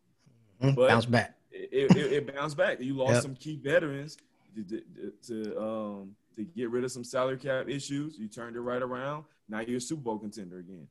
mm-hmm. 0.62 0.74
but 0.74 0.88
bounce 0.88 1.06
back. 1.06 1.34
It, 1.50 1.96
it, 1.96 2.12
it, 2.12 2.34
bounced 2.34 2.56
back. 2.56 2.80
You 2.80 2.94
lost 2.94 3.12
yep. 3.12 3.22
some 3.22 3.34
key 3.36 3.60
veterans 3.62 4.16
to, 4.56 4.64
to, 4.64 5.12
to 5.26 5.60
um 5.60 6.16
to 6.36 6.44
get 6.44 6.70
rid 6.70 6.84
of 6.84 6.92
some 6.92 7.04
salary 7.04 7.36
cap 7.36 7.68
issues. 7.68 8.18
You 8.18 8.28
turned 8.28 8.56
it 8.56 8.60
right 8.60 8.82
around. 8.82 9.24
Now 9.48 9.60
you're 9.60 9.78
a 9.78 9.80
Super 9.80 10.02
Bowl 10.02 10.18
contender 10.18 10.58
again. 10.58 10.88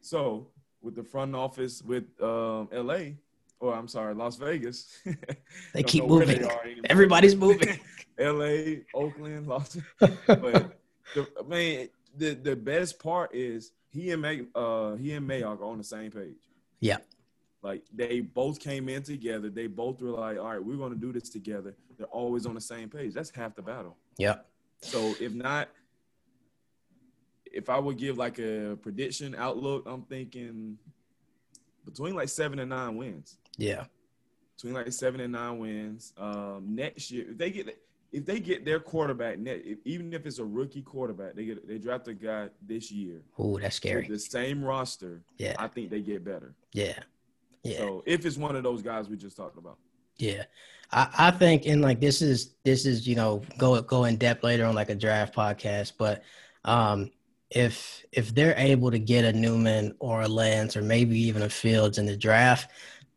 So 0.00 0.48
with 0.80 0.96
the 0.96 1.04
front 1.04 1.34
office 1.34 1.82
with 1.82 2.04
um, 2.20 2.68
LA, 2.72 3.14
or 3.62 3.74
I'm 3.74 3.86
sorry, 3.86 4.12
Las 4.12 4.36
Vegas. 4.36 4.98
they 5.72 5.84
keep 5.84 6.04
moving. 6.04 6.42
They 6.42 6.80
Everybody's 6.90 7.36
moving. 7.36 7.78
L.A., 8.18 8.82
Oakland, 8.92 9.46
Las. 9.46 9.78
but 10.00 10.80
the, 11.14 11.28
I 11.38 11.48
mean, 11.48 11.88
the 12.16 12.34
the 12.34 12.56
best 12.56 12.98
part 12.98 13.34
is 13.34 13.70
he 13.88 14.10
and 14.10 14.20
May, 14.20 14.42
uh, 14.54 14.94
he 14.96 15.12
and 15.12 15.28
Mayock 15.28 15.60
are 15.60 15.64
on 15.64 15.78
the 15.78 15.84
same 15.84 16.10
page. 16.10 16.50
Yeah. 16.80 16.98
Like 17.62 17.84
they 17.94 18.20
both 18.20 18.58
came 18.58 18.88
in 18.88 19.04
together. 19.04 19.48
They 19.48 19.68
both 19.68 20.02
were 20.02 20.10
like, 20.10 20.38
"All 20.38 20.46
right, 20.48 20.62
we're 20.62 20.76
going 20.76 20.92
to 20.92 20.98
do 20.98 21.12
this 21.12 21.30
together." 21.30 21.76
They're 21.96 22.06
always 22.08 22.44
on 22.46 22.54
the 22.54 22.60
same 22.60 22.90
page. 22.90 23.14
That's 23.14 23.30
half 23.30 23.54
the 23.54 23.62
battle. 23.62 23.96
Yeah. 24.18 24.38
So 24.80 25.14
if 25.20 25.32
not, 25.32 25.68
if 27.44 27.70
I 27.70 27.78
would 27.78 27.96
give 27.96 28.18
like 28.18 28.40
a 28.40 28.76
prediction 28.82 29.36
outlook, 29.38 29.84
I'm 29.86 30.02
thinking 30.02 30.78
between 31.84 32.14
like 32.14 32.28
seven 32.28 32.58
and 32.58 32.70
nine 32.70 32.96
wins. 32.96 33.38
Yeah. 33.56 33.84
Between 34.56 34.74
like 34.74 34.92
seven 34.92 35.20
and 35.20 35.32
nine 35.32 35.58
wins. 35.58 36.12
Um, 36.16 36.66
next 36.68 37.10
year, 37.10 37.26
if 37.30 37.38
they 37.38 37.50
get 37.50 37.76
if 38.12 38.26
they 38.26 38.40
get 38.40 38.64
their 38.64 38.78
quarterback 38.78 39.38
net, 39.38 39.62
if, 39.64 39.78
even 39.84 40.12
if 40.12 40.26
it's 40.26 40.38
a 40.38 40.44
rookie 40.44 40.82
quarterback, 40.82 41.34
they 41.34 41.46
get 41.46 41.66
they 41.66 41.78
draft 41.78 42.08
a 42.08 42.14
guy 42.14 42.48
this 42.60 42.90
year. 42.92 43.22
Oh, 43.38 43.58
that's 43.58 43.76
scary. 43.76 44.06
the 44.06 44.18
same 44.18 44.62
roster. 44.62 45.22
Yeah. 45.38 45.54
I 45.58 45.68
think 45.68 45.90
they 45.90 46.00
get 46.00 46.24
better. 46.24 46.54
Yeah. 46.72 46.98
Yeah. 47.62 47.78
So 47.78 48.02
if 48.06 48.26
it's 48.26 48.36
one 48.36 48.54
of 48.54 48.62
those 48.62 48.82
guys 48.82 49.08
we 49.08 49.16
just 49.16 49.36
talked 49.36 49.56
about. 49.56 49.78
Yeah. 50.18 50.44
I, 50.92 51.08
I 51.16 51.30
think 51.30 51.66
and 51.66 51.80
like 51.80 52.00
this 52.00 52.20
is 52.20 52.54
this 52.64 52.84
is, 52.84 53.06
you 53.06 53.16
know, 53.16 53.42
go 53.56 53.80
go 53.80 54.04
in 54.04 54.16
depth 54.16 54.44
later 54.44 54.66
on 54.66 54.74
like 54.74 54.90
a 54.90 54.94
draft 54.94 55.34
podcast, 55.34 55.92
but 55.98 56.22
um 56.64 57.10
if 57.50 58.04
if 58.12 58.34
they're 58.34 58.54
able 58.56 58.90
to 58.90 58.98
get 58.98 59.24
a 59.24 59.32
Newman 59.32 59.94
or 60.00 60.22
a 60.22 60.28
Lance 60.28 60.76
or 60.76 60.82
maybe 60.82 61.18
even 61.18 61.42
a 61.42 61.48
Fields 61.48 61.98
in 61.98 62.06
the 62.06 62.16
draft, 62.16 62.70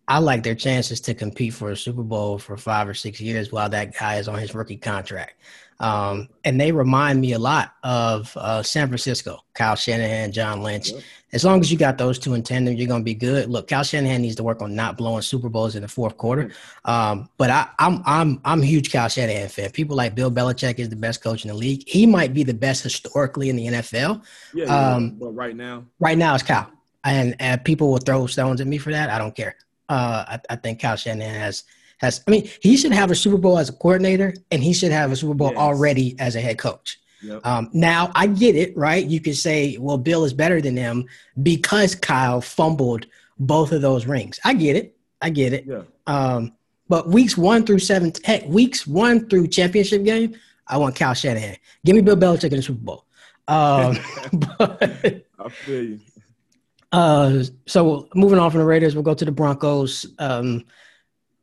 I 0.07 0.19
like 0.19 0.43
their 0.43 0.55
chances 0.55 1.01
to 1.01 1.13
compete 1.13 1.53
for 1.53 1.71
a 1.71 1.77
Super 1.77 2.03
Bowl 2.03 2.37
for 2.37 2.57
five 2.57 2.87
or 2.87 2.93
six 2.93 3.19
years 3.19 3.51
while 3.51 3.69
that 3.69 3.97
guy 3.97 4.17
is 4.17 4.27
on 4.27 4.37
his 4.37 4.53
rookie 4.53 4.77
contract. 4.77 5.35
Um, 5.79 6.29
and 6.45 6.59
they 6.59 6.71
remind 6.71 7.19
me 7.19 7.33
a 7.33 7.39
lot 7.39 7.73
of 7.83 8.31
uh, 8.37 8.63
San 8.63 8.87
Francisco, 8.87 9.43
Kyle 9.53 9.75
Shanahan, 9.75 10.31
John 10.31 10.61
Lynch. 10.61 10.91
Yep. 10.91 11.03
As 11.33 11.43
long 11.43 11.59
as 11.59 11.69
you 11.69 11.77
got 11.77 11.97
those 11.97 12.17
two 12.17 12.33
in 12.33 12.43
tandem, 12.43 12.75
you're 12.75 12.87
going 12.87 13.01
to 13.01 13.05
be 13.05 13.13
good. 13.13 13.49
Look, 13.49 13.67
Kyle 13.67 13.83
Shanahan 13.83 14.21
needs 14.21 14.37
to 14.37 14.43
work 14.43 14.61
on 14.61 14.73
not 14.73 14.95
blowing 14.95 15.21
Super 15.21 15.49
Bowls 15.49 15.75
in 15.75 15.81
the 15.81 15.87
fourth 15.89 16.15
quarter. 16.15 16.51
Um, 16.85 17.27
but 17.37 17.49
I, 17.49 17.67
am 17.79 17.95
I'm, 17.95 18.03
I'm 18.05 18.41
I'm 18.45 18.61
a 18.61 18.65
huge 18.65 18.89
Kyle 18.89 19.09
Shanahan 19.09 19.49
fan. 19.49 19.69
People 19.71 19.97
like 19.97 20.15
Bill 20.15 20.31
Belichick 20.31 20.79
is 20.79 20.87
the 20.87 20.95
best 20.95 21.21
coach 21.21 21.43
in 21.43 21.49
the 21.49 21.55
league. 21.55 21.83
He 21.87 22.05
might 22.05 22.33
be 22.33 22.43
the 22.43 22.53
best 22.53 22.83
historically 22.83 23.49
in 23.49 23.57
the 23.57 23.67
NFL. 23.67 24.23
Yeah, 24.53 24.65
um, 24.65 25.17
but 25.19 25.31
right 25.31 25.55
now, 25.55 25.83
right 25.99 26.17
now 26.17 26.35
it's 26.35 26.43
Kyle, 26.43 26.71
and, 27.03 27.35
and 27.39 27.61
people 27.65 27.91
will 27.91 27.97
throw 27.97 28.27
stones 28.27 28.61
at 28.61 28.67
me 28.67 28.77
for 28.77 28.91
that. 28.91 29.09
I 29.09 29.17
don't 29.17 29.35
care. 29.35 29.57
Uh, 29.89 30.25
I, 30.27 30.39
I 30.49 30.55
think 30.55 30.81
Kyle 30.81 30.95
Shanahan 30.95 31.35
has 31.35 31.63
has. 31.99 32.21
I 32.27 32.31
mean, 32.31 32.49
he 32.61 32.77
should 32.77 32.91
have 32.91 33.11
a 33.11 33.15
Super 33.15 33.37
Bowl 33.37 33.57
as 33.57 33.69
a 33.69 33.73
coordinator, 33.73 34.33
and 34.51 34.63
he 34.63 34.73
should 34.73 34.91
have 34.91 35.11
a 35.11 35.15
Super 35.15 35.33
Bowl 35.33 35.49
yes. 35.49 35.57
already 35.57 36.15
as 36.19 36.35
a 36.35 36.41
head 36.41 36.57
coach. 36.57 36.99
Yep. 37.21 37.45
Um, 37.45 37.69
now 37.73 38.11
I 38.13 38.27
get 38.27 38.55
it, 38.55 38.75
right? 38.77 39.05
You 39.05 39.19
could 39.19 39.35
say, 39.35 39.77
well, 39.77 39.97
Bill 39.97 40.25
is 40.25 40.33
better 40.33 40.61
than 40.61 40.77
him 40.77 41.05
because 41.41 41.95
Kyle 41.95 42.41
fumbled 42.41 43.07
both 43.39 43.71
of 43.71 43.81
those 43.81 44.05
rings. 44.05 44.39
I 44.43 44.53
get 44.53 44.75
it. 44.75 44.95
I 45.21 45.29
get 45.29 45.53
it. 45.53 45.65
Yeah. 45.65 45.81
Um, 46.07 46.53
but 46.87 47.09
weeks 47.09 47.37
one 47.37 47.65
through 47.65 47.79
seven, 47.79 48.13
heck, 48.23 48.45
weeks 48.45 48.85
one 48.85 49.27
through 49.27 49.47
championship 49.47 50.03
game, 50.03 50.35
I 50.67 50.77
want 50.77 50.95
Kyle 50.95 51.13
Shanahan. 51.13 51.57
Give 51.83 51.95
me 51.95 52.01
Bill 52.01 52.15
Belichick 52.15 52.51
in 52.51 52.57
the 52.57 52.61
Super 52.61 52.79
Bowl. 52.79 53.05
Um, 53.47 53.97
but, 54.57 55.25
I 55.39 55.49
feel 55.49 55.83
you. 55.83 55.99
Uh, 56.91 57.43
so 57.65 58.07
moving 58.15 58.39
on 58.39 58.51
from 58.51 58.59
the 58.59 58.65
Raiders, 58.65 58.95
we'll 58.95 59.03
go 59.03 59.13
to 59.13 59.25
the 59.25 59.31
Broncos. 59.31 60.05
Um, 60.19 60.65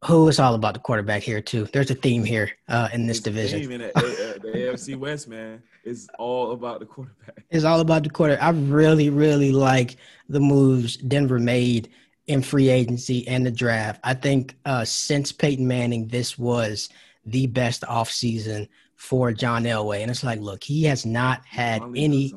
who 0.05 0.28
is 0.28 0.40
all 0.40 0.55
about 0.55 0.74
the 0.74 0.81
quarterback 0.81 1.22
here 1.22 1.40
too. 1.40 1.66
There's 1.72 1.90
a 1.90 1.94
theme 1.94 2.24
here 2.24 2.50
uh, 2.68 2.88
in 2.92 3.07
this 3.07 3.20
division. 3.20 3.70
In 3.70 3.81
the, 3.81 3.96
uh, 3.96 4.00
the 4.42 4.48
AFC 4.55 4.96
West, 4.96 5.28
man, 5.28 5.62
is 5.85 6.09
all 6.18 6.52
about 6.52 6.81
the 6.81 6.87
quarterback. 6.87 7.44
It's 7.50 7.64
all 7.64 7.81
about 7.81 8.02
the 8.02 8.11
quarter. 8.11 8.37
I 8.40 8.50
really, 8.50 9.11
really 9.11 9.52
like 9.52 9.96
the 10.28 10.40
moves 10.40 10.96
Denver 10.96 11.38
made 11.38 11.88
in 12.26 12.42
free 12.42 12.68
agency 12.68 13.26
and 13.28 13.46
the 13.46 13.50
draft. 13.50 14.00
I 14.02 14.14
think 14.14 14.57
uh, 14.64 14.85
since 14.85 15.31
Peyton 15.31 15.66
Manning, 15.66 16.09
this 16.09 16.37
was 16.37 16.88
the 17.24 17.46
best 17.46 17.83
offseason 17.83 18.68
for 18.96 19.33
John 19.33 19.64
Elway. 19.64 20.02
And 20.02 20.11
it's 20.11 20.24
like, 20.24 20.40
look, 20.40 20.64
he 20.64 20.85
has 20.85 21.07
not 21.07 21.44
had 21.44 21.83
any. 21.94 22.35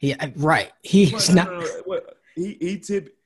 Yeah, 0.00 0.26
right. 0.36 0.70
He's 0.82 1.30
not. 1.30 1.46
No, 1.46 1.60
no, 1.60 1.82
no, 1.86 2.00
he 2.38 2.56
he 2.60 2.78
tip. 2.78 3.16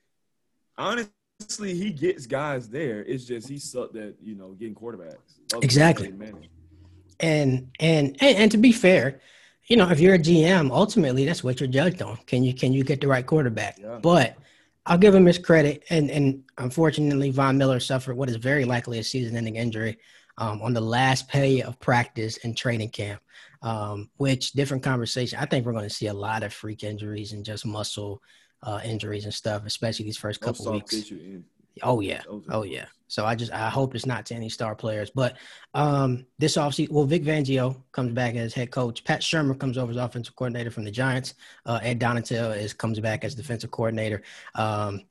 Honestly 0.78 1.74
he 1.74 1.92
gets 1.92 2.26
guys 2.26 2.68
there. 2.68 3.04
It's 3.04 3.24
just 3.24 3.48
he 3.48 3.58
sucked 3.58 3.96
at 3.96 4.14
you 4.22 4.34
know 4.34 4.52
getting 4.52 4.74
quarterbacks. 4.74 5.38
Exactly. 5.62 6.08
And, 6.08 6.48
and 7.20 7.70
and 7.80 8.16
and 8.20 8.50
to 8.50 8.58
be 8.58 8.72
fair, 8.72 9.20
you 9.66 9.76
know, 9.76 9.88
if 9.90 10.00
you're 10.00 10.14
a 10.14 10.18
GM, 10.18 10.70
ultimately 10.70 11.24
that's 11.24 11.44
what 11.44 11.60
you're 11.60 11.68
judged 11.68 12.02
on. 12.02 12.16
Can 12.26 12.42
you 12.42 12.54
can 12.54 12.72
you 12.72 12.84
get 12.84 13.00
the 13.00 13.08
right 13.08 13.26
quarterback? 13.26 13.78
Yeah. 13.78 13.98
But 14.02 14.36
I'll 14.86 14.98
give 14.98 15.14
him 15.14 15.26
his 15.26 15.38
credit. 15.38 15.84
And 15.90 16.10
and 16.10 16.44
unfortunately, 16.58 17.30
Von 17.30 17.58
Miller 17.58 17.80
suffered 17.80 18.16
what 18.16 18.28
is 18.28 18.36
very 18.36 18.64
likely 18.64 18.98
a 18.98 19.04
season-ending 19.04 19.56
injury 19.56 19.98
um, 20.38 20.60
on 20.62 20.72
the 20.72 20.80
last 20.80 21.28
pay 21.28 21.62
of 21.62 21.78
practice 21.78 22.38
and 22.44 22.56
training 22.56 22.90
camp. 22.90 23.20
Um, 23.62 24.10
which 24.16 24.52
different 24.52 24.82
conversation. 24.82 25.38
I 25.38 25.46
think 25.46 25.64
we're 25.64 25.72
going 25.72 25.88
to 25.88 25.94
see 25.94 26.08
a 26.08 26.14
lot 26.14 26.42
of 26.42 26.52
freak 26.52 26.82
injuries 26.82 27.32
and 27.32 27.44
just 27.44 27.64
muscle 27.64 28.20
uh, 28.62 28.80
injuries 28.84 29.24
and 29.24 29.34
stuff, 29.34 29.66
especially 29.66 30.04
these 30.04 30.16
first 30.16 30.40
couple 30.40 30.72
weeks. 30.72 31.12
Oh 31.82 32.00
yeah, 32.00 32.22
oh 32.50 32.64
yeah. 32.64 32.86
So 33.08 33.26
I 33.26 33.34
just 33.34 33.52
I 33.52 33.68
hope 33.68 33.94
it's 33.94 34.06
not 34.06 34.24
to 34.26 34.34
any 34.34 34.48
star 34.48 34.74
players, 34.74 35.10
but 35.10 35.36
um, 35.74 36.24
this 36.38 36.56
offseason, 36.56 36.90
well, 36.90 37.04
Vic 37.04 37.24
Fangio 37.24 37.82
comes 37.92 38.12
back 38.12 38.36
as 38.36 38.54
head 38.54 38.70
coach. 38.70 39.04
Pat 39.04 39.20
Shurmur 39.20 39.58
comes 39.58 39.76
over 39.76 39.90
as 39.90 39.96
offensive 39.96 40.36
coordinator 40.36 40.70
from 40.70 40.84
the 40.84 40.90
Giants. 40.90 41.34
Uh, 41.66 41.78
Ed 41.82 42.00
Donatell 42.00 42.56
is 42.56 42.72
comes 42.72 42.98
back 43.00 43.24
as 43.24 43.34
defensive 43.34 43.70
coordinator. 43.70 44.22
Um, 44.54 45.02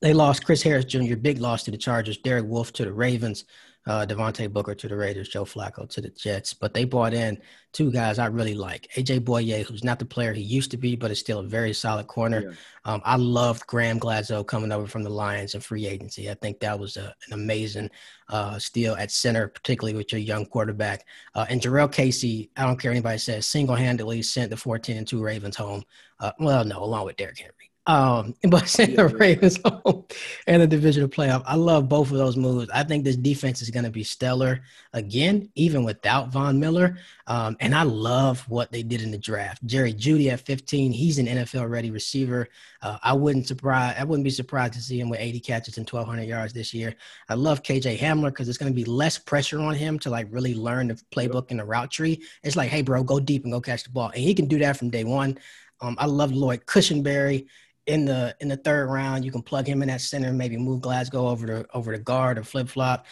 they 0.00 0.12
lost 0.12 0.44
Chris 0.44 0.62
Harris 0.62 0.84
Jr. 0.84 1.16
Big 1.16 1.38
loss 1.38 1.62
to 1.62 1.70
the 1.70 1.78
Chargers. 1.78 2.18
Derek 2.18 2.44
Wolfe 2.44 2.72
to 2.74 2.84
the 2.84 2.92
Ravens 2.92 3.44
uh, 3.86 4.06
Devontae 4.06 4.52
Booker 4.52 4.74
to 4.74 4.88
the 4.88 4.96
Raiders, 4.96 5.28
Joe 5.28 5.44
Flacco 5.44 5.88
to 5.90 6.00
the 6.00 6.08
Jets. 6.10 6.54
But 6.54 6.72
they 6.72 6.84
brought 6.84 7.14
in 7.14 7.38
two 7.72 7.90
guys 7.90 8.18
I 8.18 8.26
really 8.26 8.54
like. 8.54 8.88
AJ 8.96 9.20
Bouye, 9.20 9.64
who's 9.64 9.84
not 9.84 9.98
the 9.98 10.04
player 10.04 10.32
he 10.32 10.40
used 10.40 10.70
to 10.70 10.76
be, 10.76 10.96
but 10.96 11.10
is 11.10 11.18
still 11.18 11.40
a 11.40 11.44
very 11.44 11.72
solid 11.72 12.06
corner. 12.06 12.42
Yeah. 12.42 12.54
Um, 12.86 13.02
I 13.04 13.16
loved 13.16 13.66
Graham 13.66 13.98
Glasgow 13.98 14.44
coming 14.44 14.72
over 14.72 14.86
from 14.86 15.02
the 15.02 15.10
Lions 15.10 15.54
in 15.54 15.60
free 15.60 15.86
agency. 15.86 16.30
I 16.30 16.34
think 16.34 16.60
that 16.60 16.78
was 16.78 16.96
a, 16.96 17.14
an 17.26 17.32
amazing 17.32 17.90
uh, 18.28 18.58
steal 18.58 18.94
at 18.94 19.10
center, 19.10 19.48
particularly 19.48 19.96
with 19.96 20.12
your 20.12 20.20
young 20.20 20.46
quarterback. 20.46 21.04
Uh, 21.34 21.46
and 21.48 21.60
Jurrell 21.60 21.92
Casey, 21.92 22.50
I 22.56 22.64
don't 22.64 22.80
care 22.80 22.90
anybody 22.90 23.18
says, 23.18 23.46
single 23.46 23.76
handedly 23.76 24.22
sent 24.22 24.50
the 24.50 24.56
14 24.56 24.96
and 24.96 25.06
2 25.06 25.22
Ravens 25.22 25.56
home. 25.56 25.84
Uh, 26.20 26.32
well, 26.38 26.64
no, 26.64 26.82
along 26.82 27.06
with 27.06 27.16
Derrick 27.16 27.38
Henry 27.38 27.63
um, 27.86 28.34
but 28.48 28.68
send 28.68 28.96
the 28.96 29.08
Ravens 29.08 29.58
home 29.64 30.04
and 30.46 30.62
the 30.62 30.66
divisional 30.66 31.08
playoff. 31.08 31.42
I 31.46 31.56
love 31.56 31.88
both 31.88 32.10
of 32.10 32.16
those 32.16 32.36
moves. 32.36 32.70
I 32.72 32.82
think 32.82 33.04
this 33.04 33.16
defense 33.16 33.62
is 33.62 33.70
going 33.70 33.84
to 33.84 33.90
be 33.90 34.04
stellar 34.04 34.62
again, 34.92 35.50
even 35.54 35.84
without 35.84 36.32
Von 36.32 36.58
Miller. 36.58 36.96
Um, 37.26 37.56
and 37.60 37.74
I 37.74 37.82
love 37.82 38.40
what 38.48 38.72
they 38.72 38.82
did 38.82 39.02
in 39.02 39.10
the 39.10 39.18
draft. 39.18 39.64
Jerry 39.66 39.92
Jeudy 39.92 40.30
at 40.30 40.40
15, 40.40 40.92
he's 40.92 41.18
an 41.18 41.26
NFL 41.26 41.68
ready 41.68 41.90
receiver. 41.90 42.48
Uh, 42.82 42.98
I 43.02 43.12
wouldn't 43.12 43.46
surprise. 43.46 43.96
I 43.98 44.04
wouldn't 44.04 44.24
be 44.24 44.30
surprised 44.30 44.74
to 44.74 44.80
see 44.80 45.00
him 45.00 45.08
with 45.08 45.20
80 45.20 45.40
catches 45.40 45.78
and 45.78 45.88
1,200 45.88 46.22
yards 46.24 46.52
this 46.52 46.74
year. 46.74 46.94
I 47.28 47.34
love 47.34 47.62
KJ 47.62 47.98
Hamler 47.98 48.28
because 48.28 48.48
it's 48.48 48.58
going 48.58 48.72
to 48.72 48.76
be 48.76 48.84
less 48.84 49.18
pressure 49.18 49.60
on 49.60 49.74
him 49.74 49.98
to 50.00 50.10
like 50.10 50.26
really 50.30 50.54
learn 50.54 50.88
the 50.88 51.00
playbook 51.14 51.50
and 51.50 51.60
the 51.60 51.64
route 51.64 51.90
tree. 51.90 52.22
It's 52.42 52.56
like, 52.56 52.70
hey, 52.70 52.82
bro, 52.82 53.02
go 53.02 53.20
deep 53.20 53.44
and 53.44 53.52
go 53.52 53.60
catch 53.60 53.84
the 53.84 53.90
ball, 53.90 54.08
and 54.08 54.22
he 54.22 54.34
can 54.34 54.46
do 54.46 54.58
that 54.58 54.76
from 54.76 54.90
day 54.90 55.04
one. 55.04 55.38
Um, 55.80 55.96
I 55.98 56.06
love 56.06 56.32
Lloyd 56.32 56.66
Cushenberry 56.66 57.46
in 57.86 58.04
the 58.04 58.34
in 58.40 58.48
the 58.48 58.56
third 58.56 58.88
round. 58.88 59.24
You 59.24 59.32
can 59.32 59.42
plug 59.42 59.66
him 59.66 59.82
in 59.82 59.88
that 59.88 60.00
center, 60.00 60.32
maybe 60.32 60.56
move 60.56 60.80
Glasgow 60.80 61.28
over 61.28 61.46
to 61.46 61.66
over 61.74 61.92
to 61.92 61.98
guard 61.98 62.38
or 62.38 62.44
flip 62.44 62.68
flop. 62.68 63.06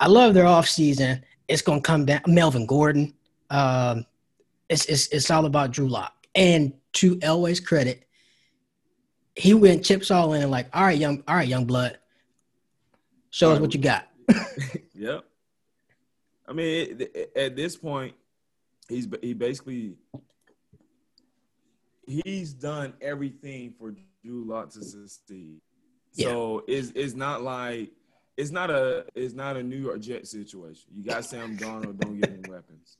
I 0.00 0.06
love 0.06 0.34
their 0.34 0.44
offseason. 0.44 1.22
It's 1.48 1.62
gonna 1.62 1.80
come 1.80 2.04
down 2.04 2.20
Melvin 2.26 2.66
Gordon. 2.66 3.14
Um, 3.50 4.06
it's 4.68 4.84
it's 4.86 5.08
it's 5.08 5.30
all 5.30 5.46
about 5.46 5.70
Drew 5.70 5.88
Lock. 5.88 6.14
And 6.34 6.72
to 6.94 7.16
Elway's 7.16 7.60
credit, 7.60 8.06
he 9.34 9.54
went 9.54 9.84
chips 9.84 10.10
all 10.10 10.34
in 10.34 10.42
and 10.42 10.50
like, 10.50 10.68
all 10.74 10.82
right, 10.82 10.98
young, 10.98 11.22
all 11.26 11.36
right, 11.36 11.48
young 11.48 11.64
blood. 11.64 11.98
Show 13.30 13.52
us 13.52 13.60
what 13.60 13.74
you 13.74 13.80
got. 13.80 14.08
yep. 14.94 15.24
I 16.48 16.52
mean, 16.52 17.06
at 17.36 17.56
this 17.56 17.76
point, 17.76 18.14
he's 18.88 19.06
he 19.20 19.34
basically 19.34 19.96
he's 22.06 22.54
done 22.54 22.94
everything 23.00 23.74
for 23.78 23.94
Drew 24.28 24.44
Lock 24.44 24.70
to 24.72 24.84
succeed. 24.84 25.60
Yeah. 26.12 26.28
So 26.28 26.64
it's 26.68 26.92
it's 26.94 27.14
not 27.14 27.42
like 27.42 27.90
it's 28.36 28.50
not 28.50 28.70
a 28.70 29.06
it's 29.14 29.32
not 29.32 29.56
a 29.56 29.62
New 29.62 29.78
York 29.78 30.00
Jet 30.00 30.26
situation. 30.26 30.84
You 30.92 31.02
got 31.02 31.24
Sam 31.24 31.56
Darnold, 31.56 31.98
don't 31.98 32.20
give 32.20 32.30
him 32.30 32.42
weapons. 32.48 32.98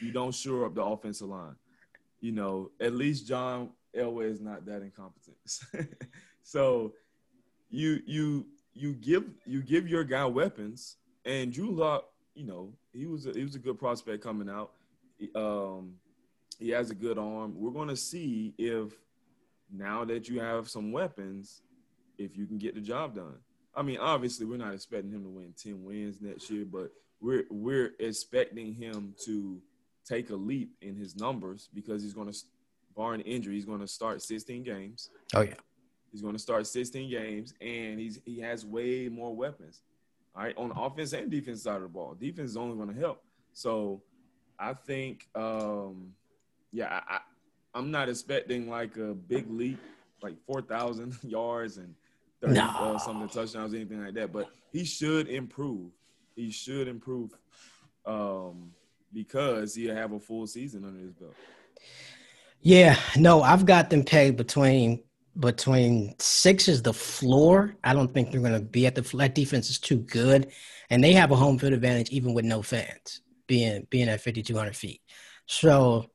You 0.00 0.10
don't 0.10 0.34
shore 0.34 0.64
up 0.64 0.74
the 0.74 0.82
offensive 0.82 1.28
line. 1.28 1.56
You 2.20 2.32
know, 2.32 2.70
at 2.80 2.94
least 2.94 3.26
John 3.26 3.70
Elway 3.94 4.30
is 4.30 4.40
not 4.40 4.64
that 4.66 4.82
incompetent. 4.82 5.36
so 6.42 6.94
you 7.68 8.00
you 8.06 8.46
you 8.72 8.94
give 8.94 9.24
you 9.44 9.62
give 9.62 9.86
your 9.86 10.04
guy 10.04 10.24
weapons, 10.24 10.96
and 11.26 11.52
Drew 11.52 11.72
Lock, 11.72 12.06
you 12.34 12.46
know, 12.46 12.72
he 12.94 13.04
was 13.04 13.26
a, 13.26 13.32
he 13.32 13.42
was 13.42 13.54
a 13.54 13.58
good 13.58 13.78
prospect 13.78 14.22
coming 14.22 14.48
out. 14.48 14.72
Um, 15.34 15.96
he 16.58 16.70
has 16.70 16.90
a 16.90 16.94
good 16.94 17.18
arm. 17.18 17.54
We're 17.54 17.70
going 17.70 17.88
to 17.88 17.96
see 17.96 18.54
if 18.56 18.94
now 19.72 20.04
that 20.04 20.28
you 20.28 20.40
have 20.40 20.68
some 20.68 20.92
weapons, 20.92 21.62
if 22.18 22.36
you 22.36 22.46
can 22.46 22.58
get 22.58 22.74
the 22.74 22.80
job 22.80 23.14
done. 23.14 23.36
I 23.74 23.82
mean, 23.82 23.98
obviously, 23.98 24.46
we're 24.46 24.58
not 24.58 24.74
expecting 24.74 25.10
him 25.10 25.22
to 25.22 25.30
win 25.30 25.54
10 25.56 25.84
wins 25.84 26.20
next 26.20 26.50
year, 26.50 26.64
but 26.64 26.90
we're 27.20 27.44
we're 27.50 27.92
expecting 27.98 28.74
him 28.74 29.14
to 29.24 29.60
take 30.04 30.30
a 30.30 30.34
leap 30.34 30.72
in 30.80 30.96
his 30.96 31.16
numbers 31.16 31.68
because 31.72 32.02
he's 32.02 32.14
going 32.14 32.30
to, 32.30 32.38
barring 32.96 33.20
injury, 33.20 33.54
he's 33.54 33.64
going 33.64 33.80
to 33.80 33.86
start 33.86 34.22
16 34.22 34.62
games. 34.64 35.10
Oh 35.34 35.42
yeah, 35.42 35.54
he's 36.10 36.22
going 36.22 36.34
to 36.34 36.40
start 36.40 36.66
16 36.66 37.10
games, 37.10 37.54
and 37.60 38.00
he's 38.00 38.20
he 38.24 38.40
has 38.40 38.66
way 38.66 39.08
more 39.08 39.34
weapons. 39.34 39.82
All 40.34 40.42
right, 40.42 40.56
on 40.56 40.68
the 40.70 40.74
offense 40.74 41.12
and 41.12 41.30
defense 41.30 41.62
side 41.62 41.76
of 41.76 41.82
the 41.82 41.88
ball, 41.88 42.16
defense 42.18 42.50
is 42.50 42.56
only 42.56 42.76
going 42.76 42.94
to 42.94 43.00
help. 43.00 43.22
So, 43.52 44.00
I 44.58 44.74
think, 44.74 45.26
um, 45.34 46.12
yeah, 46.70 47.00
I, 47.08 47.18
I'm 47.74 47.90
not 47.90 48.08
expecting 48.08 48.68
like 48.68 48.96
a 48.96 49.14
big 49.14 49.50
leap, 49.50 49.80
like 50.22 50.36
4,000 50.46 51.16
yards 51.22 51.76
and 51.76 51.94
30 52.42 52.54
no. 52.54 52.62
uh, 52.62 52.98
some 52.98 53.22
of 53.22 53.30
the 53.30 53.40
touchdowns, 53.40 53.74
anything 53.74 54.04
like 54.04 54.14
that. 54.14 54.32
But 54.32 54.48
he 54.72 54.84
should 54.84 55.28
improve. 55.28 55.90
He 56.34 56.50
should 56.50 56.88
improve 56.88 57.32
um, 58.06 58.72
because 59.12 59.74
he'll 59.74 59.94
have 59.94 60.12
a 60.12 60.20
full 60.20 60.46
season 60.46 60.84
under 60.84 61.00
his 61.00 61.12
belt. 61.12 61.34
Yeah, 62.62 62.98
no, 63.16 63.42
I've 63.42 63.64
got 63.64 63.90
them 63.90 64.04
pegged 64.04 64.36
between 64.36 65.02
between 65.38 66.14
six 66.18 66.68
is 66.68 66.82
the 66.82 66.92
floor. 66.92 67.76
I 67.84 67.94
don't 67.94 68.12
think 68.12 68.30
they're 68.30 68.40
going 68.40 68.52
to 68.52 68.60
be 68.60 68.86
at 68.86 68.94
the 68.94 69.02
flat 69.02 69.34
defense 69.34 69.70
is 69.70 69.78
too 69.78 69.98
good, 69.98 70.50
and 70.90 71.02
they 71.02 71.12
have 71.12 71.30
a 71.30 71.36
home 71.36 71.58
field 71.58 71.72
advantage 71.72 72.10
even 72.10 72.34
with 72.34 72.44
no 72.44 72.62
fans 72.62 73.22
being 73.46 73.86
being 73.90 74.08
at 74.08 74.20
fifty 74.20 74.42
two 74.42 74.56
hundred 74.56 74.76
feet. 74.76 75.00
So 75.46 76.10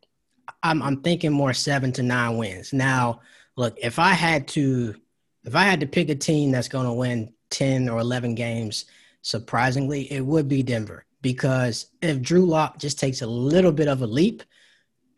I'm 0.63 0.81
I'm 0.81 1.01
thinking 1.01 1.31
more 1.31 1.53
seven 1.53 1.91
to 1.93 2.03
nine 2.03 2.37
wins. 2.37 2.73
Now, 2.73 3.21
look, 3.55 3.77
if 3.77 3.99
I 3.99 4.13
had 4.13 4.47
to 4.49 4.95
if 5.43 5.55
I 5.55 5.63
had 5.63 5.79
to 5.81 5.87
pick 5.87 6.09
a 6.09 6.15
team 6.15 6.51
that's 6.51 6.67
going 6.67 6.85
to 6.85 6.93
win 6.93 7.33
ten 7.49 7.89
or 7.89 7.99
eleven 7.99 8.35
games, 8.35 8.85
surprisingly, 9.21 10.11
it 10.11 10.25
would 10.25 10.47
be 10.47 10.63
Denver 10.63 11.05
because 11.21 11.87
if 12.01 12.21
Drew 12.21 12.45
Lock 12.45 12.77
just 12.77 12.99
takes 12.99 13.21
a 13.21 13.27
little 13.27 13.71
bit 13.71 13.87
of 13.87 14.01
a 14.01 14.07
leap 14.07 14.43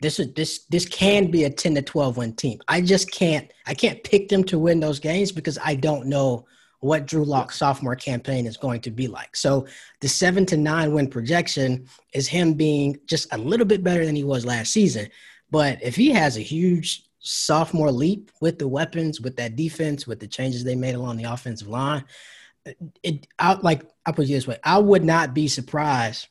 this 0.00 0.20
is 0.20 0.32
this 0.34 0.64
this 0.70 0.86
can 0.86 1.30
be 1.30 1.44
a 1.44 1.50
10 1.50 1.74
to 1.74 1.82
12 1.82 2.16
win 2.16 2.32
team. 2.34 2.60
I 2.68 2.80
just 2.80 3.10
can't 3.10 3.50
I 3.66 3.74
can't 3.74 4.02
pick 4.04 4.28
them 4.28 4.44
to 4.44 4.58
win 4.58 4.80
those 4.80 5.00
games 5.00 5.32
because 5.32 5.58
I 5.62 5.74
don't 5.74 6.06
know 6.06 6.46
what 6.80 7.06
Drew 7.06 7.24
Lock's 7.24 7.58
sophomore 7.58 7.96
campaign 7.96 8.46
is 8.46 8.56
going 8.56 8.80
to 8.82 8.90
be 8.90 9.08
like. 9.08 9.34
So 9.34 9.66
the 10.00 10.08
seven 10.08 10.46
to 10.46 10.56
nine 10.56 10.92
win 10.92 11.08
projection 11.08 11.86
is 12.12 12.28
him 12.28 12.54
being 12.54 12.98
just 13.06 13.32
a 13.32 13.38
little 13.38 13.66
bit 13.66 13.82
better 13.82 14.04
than 14.06 14.14
he 14.14 14.24
was 14.24 14.46
last 14.46 14.72
season. 14.72 15.08
But 15.50 15.82
if 15.82 15.96
he 15.96 16.10
has 16.10 16.36
a 16.36 16.40
huge 16.40 17.04
sophomore 17.18 17.90
leap 17.90 18.30
with 18.40 18.58
the 18.58 18.68
weapons, 18.68 19.20
with 19.20 19.36
that 19.36 19.56
defense, 19.56 20.06
with 20.06 20.20
the 20.20 20.28
changes 20.28 20.62
they 20.62 20.76
made 20.76 20.94
along 20.94 21.16
the 21.16 21.24
offensive 21.24 21.68
line, 21.68 22.04
it 23.02 23.26
out 23.38 23.64
like 23.64 23.82
I 24.06 24.12
put 24.12 24.26
it 24.26 24.28
this 24.28 24.46
way, 24.46 24.58
I 24.62 24.78
would 24.78 25.04
not 25.04 25.34
be 25.34 25.48
surprised 25.48 26.28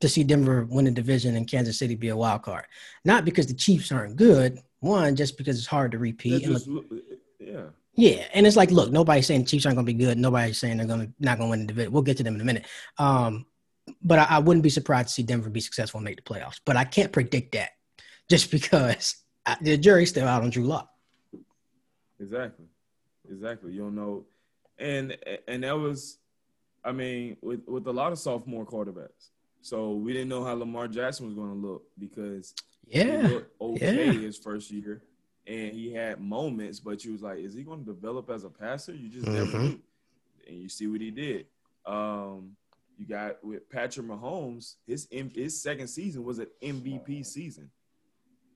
to 0.00 0.08
see 0.08 0.24
Denver 0.24 0.66
win 0.68 0.84
the 0.84 0.90
division 0.90 1.36
and 1.36 1.46
Kansas 1.46 1.78
City 1.78 1.94
be 1.94 2.08
a 2.08 2.16
wild 2.16 2.42
card. 2.42 2.64
Not 3.04 3.24
because 3.24 3.46
the 3.46 3.54
Chiefs 3.54 3.92
aren't 3.92 4.16
good, 4.16 4.60
one, 4.80 5.14
just 5.14 5.38
because 5.38 5.58
it's 5.58 5.66
hard 5.66 5.92
to 5.92 5.98
repeat. 5.98 6.44
Just, 6.44 6.66
look, 6.66 6.86
yeah. 7.38 7.66
Yeah, 7.94 8.26
and 8.32 8.46
it's 8.46 8.56
like, 8.56 8.70
look, 8.70 8.90
nobody's 8.90 9.26
saying 9.26 9.44
Chiefs 9.44 9.66
aren't 9.66 9.76
going 9.76 9.86
to 9.86 9.92
be 9.92 9.98
good. 9.98 10.18
Nobody's 10.18 10.58
saying 10.58 10.78
they're 10.78 10.86
going 10.86 11.08
to 11.08 11.12
not 11.20 11.38
going 11.38 11.48
to 11.48 11.50
win 11.50 11.60
the 11.60 11.66
division. 11.66 11.92
We'll 11.92 12.02
get 12.02 12.16
to 12.18 12.22
them 12.22 12.34
in 12.34 12.40
a 12.40 12.44
minute. 12.44 12.66
Um, 12.98 13.46
but 14.02 14.18
I, 14.18 14.24
I, 14.30 14.38
wouldn't 14.38 14.62
be 14.62 14.70
surprised 14.70 15.08
to 15.08 15.14
see 15.14 15.22
Denver 15.22 15.50
be 15.50 15.60
successful 15.60 15.98
and 15.98 16.04
make 16.04 16.16
the 16.16 16.22
playoffs. 16.22 16.60
But 16.64 16.76
I 16.76 16.84
can't 16.84 17.12
predict 17.12 17.52
that 17.52 17.70
just 18.30 18.50
because 18.50 19.16
I, 19.46 19.56
the 19.60 19.76
jury's 19.76 20.10
still 20.10 20.28
out 20.28 20.42
on 20.42 20.50
Drew 20.50 20.64
Lock. 20.64 20.88
Exactly, 22.20 22.66
exactly. 23.30 23.72
You 23.72 23.80
don't 23.82 23.96
know, 23.96 24.24
and 24.78 25.16
and 25.48 25.64
that 25.64 25.76
was, 25.76 26.18
I 26.84 26.92
mean, 26.92 27.36
with 27.42 27.66
with 27.66 27.86
a 27.88 27.92
lot 27.92 28.12
of 28.12 28.18
sophomore 28.18 28.64
quarterbacks, 28.64 29.30
so 29.60 29.94
we 29.94 30.12
didn't 30.12 30.28
know 30.28 30.44
how 30.44 30.54
Lamar 30.54 30.86
Jackson 30.86 31.26
was 31.26 31.34
going 31.34 31.50
to 31.50 31.66
look 31.66 31.82
because 31.98 32.54
yeah, 32.86 33.22
he 33.22 33.34
looked 33.34 33.60
okay 33.60 34.06
yeah. 34.06 34.12
his 34.12 34.38
first 34.38 34.70
year, 34.70 35.02
and 35.46 35.72
he 35.72 35.92
had 35.92 36.20
moments, 36.20 36.80
but 36.80 37.04
you 37.04 37.12
was 37.12 37.22
like, 37.22 37.38
is 37.38 37.54
he 37.54 37.62
going 37.62 37.84
to 37.84 37.92
develop 37.92 38.30
as 38.30 38.44
a 38.44 38.50
passer? 38.50 38.94
You 38.94 39.08
just 39.08 39.26
mm-hmm. 39.26 39.34
never 39.34 39.58
knew, 39.58 39.80
and 40.46 40.56
you 40.56 40.68
see 40.68 40.86
what 40.86 41.00
he 41.00 41.10
did. 41.10 41.46
Um, 41.84 42.56
you 42.96 43.06
got 43.06 43.44
with 43.44 43.68
Patrick 43.68 44.06
Mahomes, 44.06 44.76
his 44.86 45.08
his 45.10 45.60
second 45.60 45.88
season 45.88 46.24
was 46.24 46.38
an 46.38 46.46
MVP 46.62 47.26
season. 47.26 47.70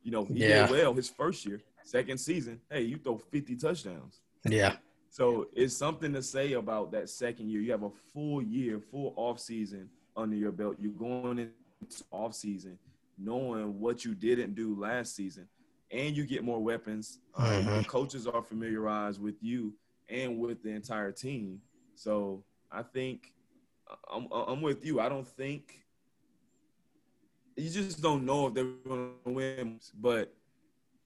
You 0.03 0.13
know, 0.13 0.25
he 0.25 0.35
yeah. 0.35 0.67
did 0.67 0.71
well 0.71 0.95
his 0.95 1.09
first 1.09 1.45
year. 1.45 1.61
Second 1.85 2.19
season, 2.19 2.61
hey, 2.71 2.83
you 2.83 2.97
throw 2.97 3.17
50 3.17 3.57
touchdowns. 3.57 4.21
Yeah. 4.45 4.77
So 5.09 5.47
it's 5.55 5.77
something 5.77 6.13
to 6.13 6.23
say 6.23 6.55
about 6.55 6.93
that 6.93 7.09
second 7.09 7.49
year. 7.49 7.61
You 7.61 7.71
have 7.73 7.85
a 7.85 7.91
full 8.13 8.43
year, 8.43 8.81
full 8.81 9.15
off 9.17 9.41
season 9.41 9.89
under 10.17 10.37
your 10.37 10.53
belt. 10.53 10.77
You're 10.79 10.93
going 10.93 11.39
into 11.39 12.05
off 12.11 12.35
season 12.35 12.79
knowing 13.19 13.81
what 13.81 14.05
you 14.05 14.15
didn't 14.15 14.55
do 14.55 14.79
last 14.79 15.15
season, 15.17 15.49
and 15.91 16.17
you 16.17 16.25
get 16.25 16.45
more 16.45 16.63
weapons. 16.63 17.19
Mm-hmm. 17.39 17.69
Um, 17.69 17.85
coaches 17.85 18.27
are 18.27 18.43
familiarized 18.43 19.21
with 19.21 19.37
you 19.41 19.75
and 20.09 20.39
with 20.39 20.63
the 20.63 20.71
entire 20.71 21.13
team. 21.13 21.61
So 21.95 22.45
I 22.71 22.83
think 22.83 23.33
I'm, 24.13 24.29
I'm 24.31 24.63
with 24.63 24.85
you. 24.85 25.01
I 25.01 25.09
don't 25.09 25.27
think 25.27 25.83
you 27.57 27.71
just 27.71 28.03
don't 28.03 28.25
know 28.25 28.49
if 28.49 28.55
they're 28.55 28.65
going 28.65 29.13
to 29.25 29.33
win, 29.33 29.81
but 29.99 30.35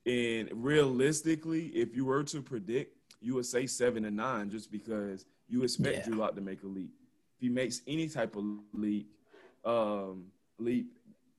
in 0.05 0.49
realistically, 0.53 1.67
if 1.67 1.95
you 1.95 2.05
were 2.05 2.25
to 2.25 2.43
predict, 2.43 2.97
you 3.21 3.35
would 3.35 3.47
say 3.47 3.67
seven 3.67 4.05
and 4.07 4.17
nine 4.17 4.51
just 4.51 4.73
because 4.73 5.27
you 5.49 5.63
expect 5.63 5.99
yeah. 5.99 6.05
Drew 6.05 6.15
Lock 6.17 6.35
to 6.35 6.41
make 6.41 6.63
a 6.63 6.67
leap 6.67 6.91
if 7.41 7.49
he 7.49 7.49
makes 7.49 7.81
any 7.87 8.07
type 8.07 8.37
of 8.37 8.45
leap, 8.75 9.09
um, 9.65 10.27
leap, 10.59 10.89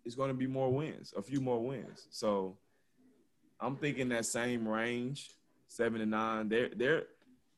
it's 0.04 0.16
going 0.16 0.30
to 0.30 0.34
be 0.34 0.48
more 0.48 0.72
wins, 0.72 1.14
a 1.16 1.22
few 1.22 1.40
more 1.40 1.60
wins. 1.60 2.08
So 2.10 2.58
I'm 3.62 3.76
thinking 3.76 4.10
that 4.10 4.26
same 4.26 4.68
range, 4.68 5.30
seven 5.68 6.00
to 6.00 6.06
nine. 6.06 6.50
They're 6.50 6.70
they're 6.76 7.04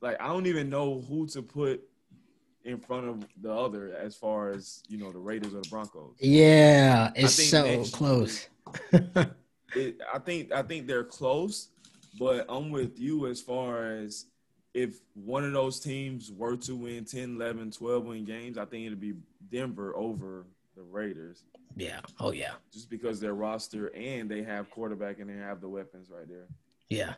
like 0.02 0.22
I 0.22 0.28
don't 0.28 0.46
even 0.48 0.70
know 0.70 1.02
who 1.08 1.28
to 1.28 1.42
put 1.42 1.82
in 2.66 2.80
front 2.80 3.08
of 3.08 3.26
the 3.42 3.52
other 3.52 3.96
as 3.96 4.16
far 4.16 4.50
as 4.50 4.84
you 4.88 4.98
know 4.98 5.12
the 5.12 5.20
Raiders 5.20 5.54
or 5.54 5.62
the 5.62 5.70
Broncos. 5.70 6.16
Yeah, 6.20 7.12
it's 7.16 7.50
so 7.50 7.84
close. 7.86 8.48
it, 9.76 10.02
I 10.14 10.20
think 10.20 10.52
I 10.52 10.62
think 10.62 10.88
they're 10.88 11.04
close, 11.04 11.70
but 12.20 12.46
I'm 12.50 12.70
with 12.70 13.00
you 13.00 13.28
as 13.28 13.42
far 13.42 13.86
as 13.86 14.26
if 14.74 15.00
one 15.14 15.44
of 15.44 15.54
those 15.54 15.80
teams 15.80 16.32
were 16.32 16.58
to 16.58 16.76
win 16.76 17.06
10, 17.06 17.36
11, 17.36 17.72
12 17.72 18.06
win 18.06 18.26
games, 18.26 18.58
I 18.58 18.66
think 18.66 18.88
it'd 18.88 19.00
be 19.00 19.14
Denver 19.52 19.96
over 19.96 20.46
the 20.76 20.84
Raiders. 20.84 21.44
Yeah. 21.76 22.00
Oh 22.20 22.32
yeah. 22.32 22.54
Just 22.72 22.90
because 22.90 23.20
their 23.20 23.34
roster 23.34 23.88
and 23.96 24.30
they 24.30 24.44
have 24.44 24.70
quarterback 24.70 25.20
and 25.20 25.30
they 25.30 25.38
have 25.38 25.62
the 25.62 25.70
weapons 25.70 26.10
right 26.10 26.28
there. 26.28 26.48
Yeah. 26.90 27.14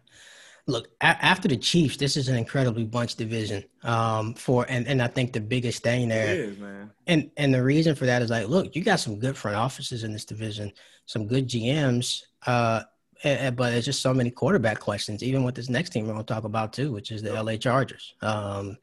Look, 0.67 0.87
a- 1.01 1.23
after 1.23 1.47
the 1.47 1.57
Chiefs, 1.57 1.97
this 1.97 2.17
is 2.17 2.27
an 2.27 2.35
incredibly 2.35 2.85
bunched 2.85 3.17
division. 3.17 3.63
Um, 3.83 4.33
for 4.33 4.65
and, 4.67 4.87
and 4.87 5.01
I 5.01 5.07
think 5.07 5.33
the 5.33 5.41
biggest 5.41 5.83
thing 5.83 6.07
there, 6.09 6.35
is, 6.35 6.57
man. 6.57 6.91
And 7.07 7.29
and 7.37 7.53
the 7.53 7.63
reason 7.63 7.95
for 7.95 8.05
that 8.05 8.21
is 8.21 8.29
like, 8.29 8.47
look, 8.47 8.75
you 8.75 8.83
got 8.83 8.99
some 8.99 9.19
good 9.19 9.37
front 9.37 9.57
offices 9.57 10.03
in 10.03 10.11
this 10.11 10.25
division, 10.25 10.71
some 11.05 11.27
good 11.27 11.47
GMs. 11.47 12.23
Uh, 12.45 12.83
but 13.23 13.73
it's 13.73 13.85
just 13.85 14.01
so 14.01 14.13
many 14.13 14.29
quarterback 14.29 14.79
questions, 14.79 15.23
even 15.23 15.43
with 15.43 15.55
this 15.55 15.69
next 15.69 15.89
team 15.91 16.07
we're 16.07 16.15
to 16.15 16.23
talk 16.23 16.43
about 16.43 16.73
too, 16.73 16.91
which 16.91 17.11
is 17.11 17.21
the 17.21 17.31
LA 17.41 17.55
Chargers, 17.55 18.13
um, 18.21 18.77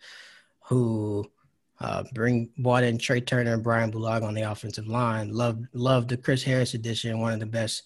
who 0.64 1.30
uh, 1.82 2.04
bring 2.14 2.48
brought 2.58 2.84
in 2.84 2.96
Trai 2.96 3.26
Turner 3.26 3.54
and 3.54 3.62
Brian 3.62 3.90
Bulaga 3.90 4.22
on 4.22 4.34
the 4.34 4.42
offensive 4.42 4.86
line. 4.86 5.32
Love 5.32 5.58
love 5.74 6.06
the 6.06 6.16
Chris 6.16 6.42
Harris 6.42 6.74
addition, 6.74 7.20
one 7.20 7.32
of 7.32 7.40
the 7.40 7.46
best 7.46 7.82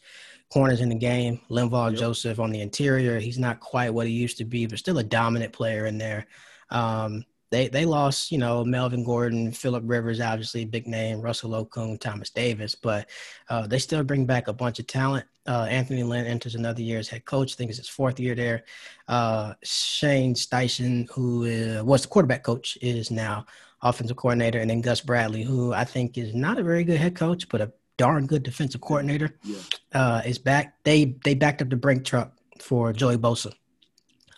corners 0.52 0.82
in 0.82 0.90
the 0.90 0.94
game. 0.94 1.40
Linval 1.50 1.90
yep. 1.90 2.00
Joseph 2.00 2.38
on 2.38 2.50
the 2.50 2.60
interior. 2.60 3.18
He's 3.18 3.38
not 3.38 3.58
quite 3.58 3.94
what 3.94 4.06
he 4.06 4.12
used 4.12 4.36
to 4.38 4.44
be, 4.44 4.66
but 4.66 4.78
still 4.78 4.98
a 4.98 5.02
dominant 5.02 5.52
player 5.52 5.86
in 5.86 5.96
there. 5.96 6.26
Um, 6.70 7.24
they 7.50 7.68
they 7.68 7.86
lost, 7.86 8.30
you 8.30 8.36
know, 8.36 8.64
Melvin 8.64 9.02
Gordon, 9.02 9.50
Philip 9.50 9.84
Rivers, 9.86 10.20
obviously 10.20 10.66
big 10.66 10.86
name, 10.86 11.22
Russell 11.22 11.52
Okung, 11.52 11.98
Thomas 11.98 12.28
Davis, 12.28 12.74
but 12.74 13.08
uh, 13.48 13.66
they 13.66 13.78
still 13.78 14.04
bring 14.04 14.26
back 14.26 14.48
a 14.48 14.52
bunch 14.52 14.78
of 14.78 14.86
talent. 14.86 15.24
Uh, 15.46 15.66
Anthony 15.70 16.02
Lynn 16.02 16.26
enters 16.26 16.54
another 16.54 16.82
year 16.82 16.98
as 16.98 17.08
head 17.08 17.24
coach. 17.24 17.52
I 17.52 17.56
think 17.56 17.70
it's 17.70 17.78
his 17.78 17.88
fourth 17.88 18.20
year 18.20 18.34
there. 18.34 18.64
Uh, 19.08 19.54
Shane 19.62 20.34
Steichen, 20.34 21.08
who 21.12 21.44
is, 21.44 21.82
was 21.82 22.02
the 22.02 22.08
quarterback 22.08 22.42
coach, 22.42 22.76
is 22.82 23.12
now 23.12 23.46
offensive 23.88 24.16
coordinator, 24.16 24.58
and 24.58 24.70
then 24.70 24.80
Gus 24.80 25.00
Bradley, 25.00 25.42
who 25.42 25.72
I 25.72 25.84
think 25.84 26.18
is 26.18 26.34
not 26.34 26.58
a 26.58 26.62
very 26.62 26.84
good 26.84 26.98
head 26.98 27.14
coach, 27.14 27.48
but 27.48 27.60
a 27.60 27.72
darn 27.96 28.26
good 28.26 28.42
defensive 28.42 28.80
coordinator, 28.80 29.36
yeah. 29.42 29.58
uh, 29.92 30.22
is 30.24 30.38
back. 30.38 30.74
They 30.84 31.16
they 31.24 31.34
backed 31.34 31.62
up 31.62 31.70
the 31.70 31.76
brink 31.76 32.04
truck 32.04 32.32
for 32.60 32.92
Joey 32.92 33.16
Bosa, 33.16 33.52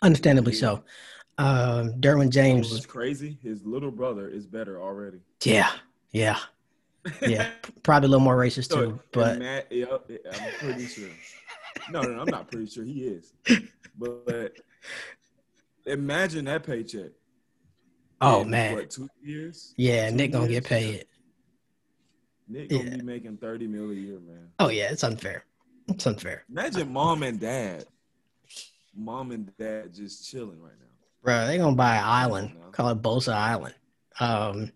understandably 0.01 0.53
yeah. 0.53 0.59
so. 0.59 0.83
Um, 1.37 1.93
Derwin 1.93 2.31
James. 2.31 2.75
It's 2.75 2.85
crazy. 2.85 3.37
His 3.41 3.65
little 3.65 3.91
brother 3.91 4.27
is 4.27 4.45
better 4.45 4.81
already. 4.81 5.19
Yeah, 5.43 5.71
yeah, 6.11 6.37
yeah. 7.21 7.49
Probably 7.83 8.07
a 8.07 8.09
little 8.09 8.23
more 8.23 8.37
racist 8.37 8.69
so, 8.69 8.91
too, 8.91 8.99
but 9.13 9.39
Matt, 9.39 9.67
yeah, 9.71 9.85
I'm 9.89 10.51
pretty 10.59 10.85
sure. 10.87 11.09
No, 11.89 12.01
no, 12.01 12.19
I'm 12.19 12.27
not 12.27 12.51
pretty 12.51 12.67
sure 12.67 12.83
he 12.83 13.03
is. 13.03 13.31
But 13.97 14.57
imagine 15.85 16.45
that 16.45 16.63
paycheck. 16.63 17.11
Oh 18.21 18.41
in, 18.41 18.49
man, 18.49 18.75
what 18.75 18.89
two 18.89 19.09
years? 19.21 19.73
Yeah, 19.77 20.09
two 20.09 20.15
Nick 20.15 20.31
gonna 20.31 20.47
get 20.47 20.65
paid. 20.65 21.05
Nick 22.47 22.69
gonna 22.69 22.83
yeah. 22.83 22.97
be 22.97 23.03
making 23.03 23.37
thirty 23.37 23.67
mil 23.67 23.91
a 23.91 23.93
year, 23.93 24.19
man. 24.19 24.49
Oh 24.59 24.69
yeah, 24.69 24.91
it's 24.91 25.03
unfair. 25.03 25.45
It's 25.87 26.05
unfair. 26.05 26.43
Imagine 26.49 26.91
mom 26.91 27.23
and 27.23 27.39
dad, 27.39 27.85
mom 28.95 29.31
and 29.31 29.51
dad 29.57 29.93
just 29.93 30.29
chilling 30.29 30.61
right 30.61 30.73
now. 30.79 30.85
Bro, 31.23 31.47
they 31.47 31.57
gonna 31.57 31.75
buy 31.75 31.97
an 31.97 32.03
island, 32.03 32.51
call 32.71 32.89
it 32.89 33.01
Bosa 33.01 33.33
Island. 33.33 33.75
Um, 34.19 34.71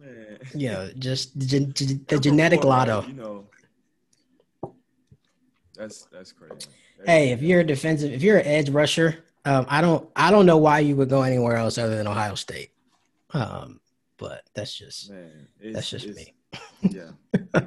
Man. 0.00 0.38
you 0.54 0.70
know, 0.70 0.90
just 0.98 1.38
the, 1.38 1.60
the 2.08 2.18
genetic 2.20 2.64
lotto. 2.64 3.04
You 3.06 3.14
know, 3.14 3.44
that's 5.74 6.06
that's 6.12 6.32
crazy. 6.32 6.68
hey, 7.06 7.30
if 7.30 7.42
you're 7.42 7.60
a 7.60 7.64
defensive, 7.64 8.12
if 8.12 8.22
you're 8.22 8.38
an 8.38 8.46
edge 8.46 8.70
rusher 8.70 9.23
Um, 9.44 9.66
I 9.68 9.80
don't 9.80 10.08
I 10.16 10.30
don't 10.30 10.46
know 10.46 10.56
why 10.56 10.78
you 10.80 10.96
would 10.96 11.08
go 11.08 11.22
anywhere 11.22 11.56
else 11.56 11.78
other 11.78 11.96
than 11.96 12.06
Ohio 12.06 12.34
State. 12.34 12.70
Um, 13.32 13.80
but 14.16 14.42
that's 14.54 14.74
just 14.74 15.10
Man, 15.10 15.48
that's 15.72 15.90
just 15.90 16.08
me. 16.08 16.34
Yeah. 16.82 17.10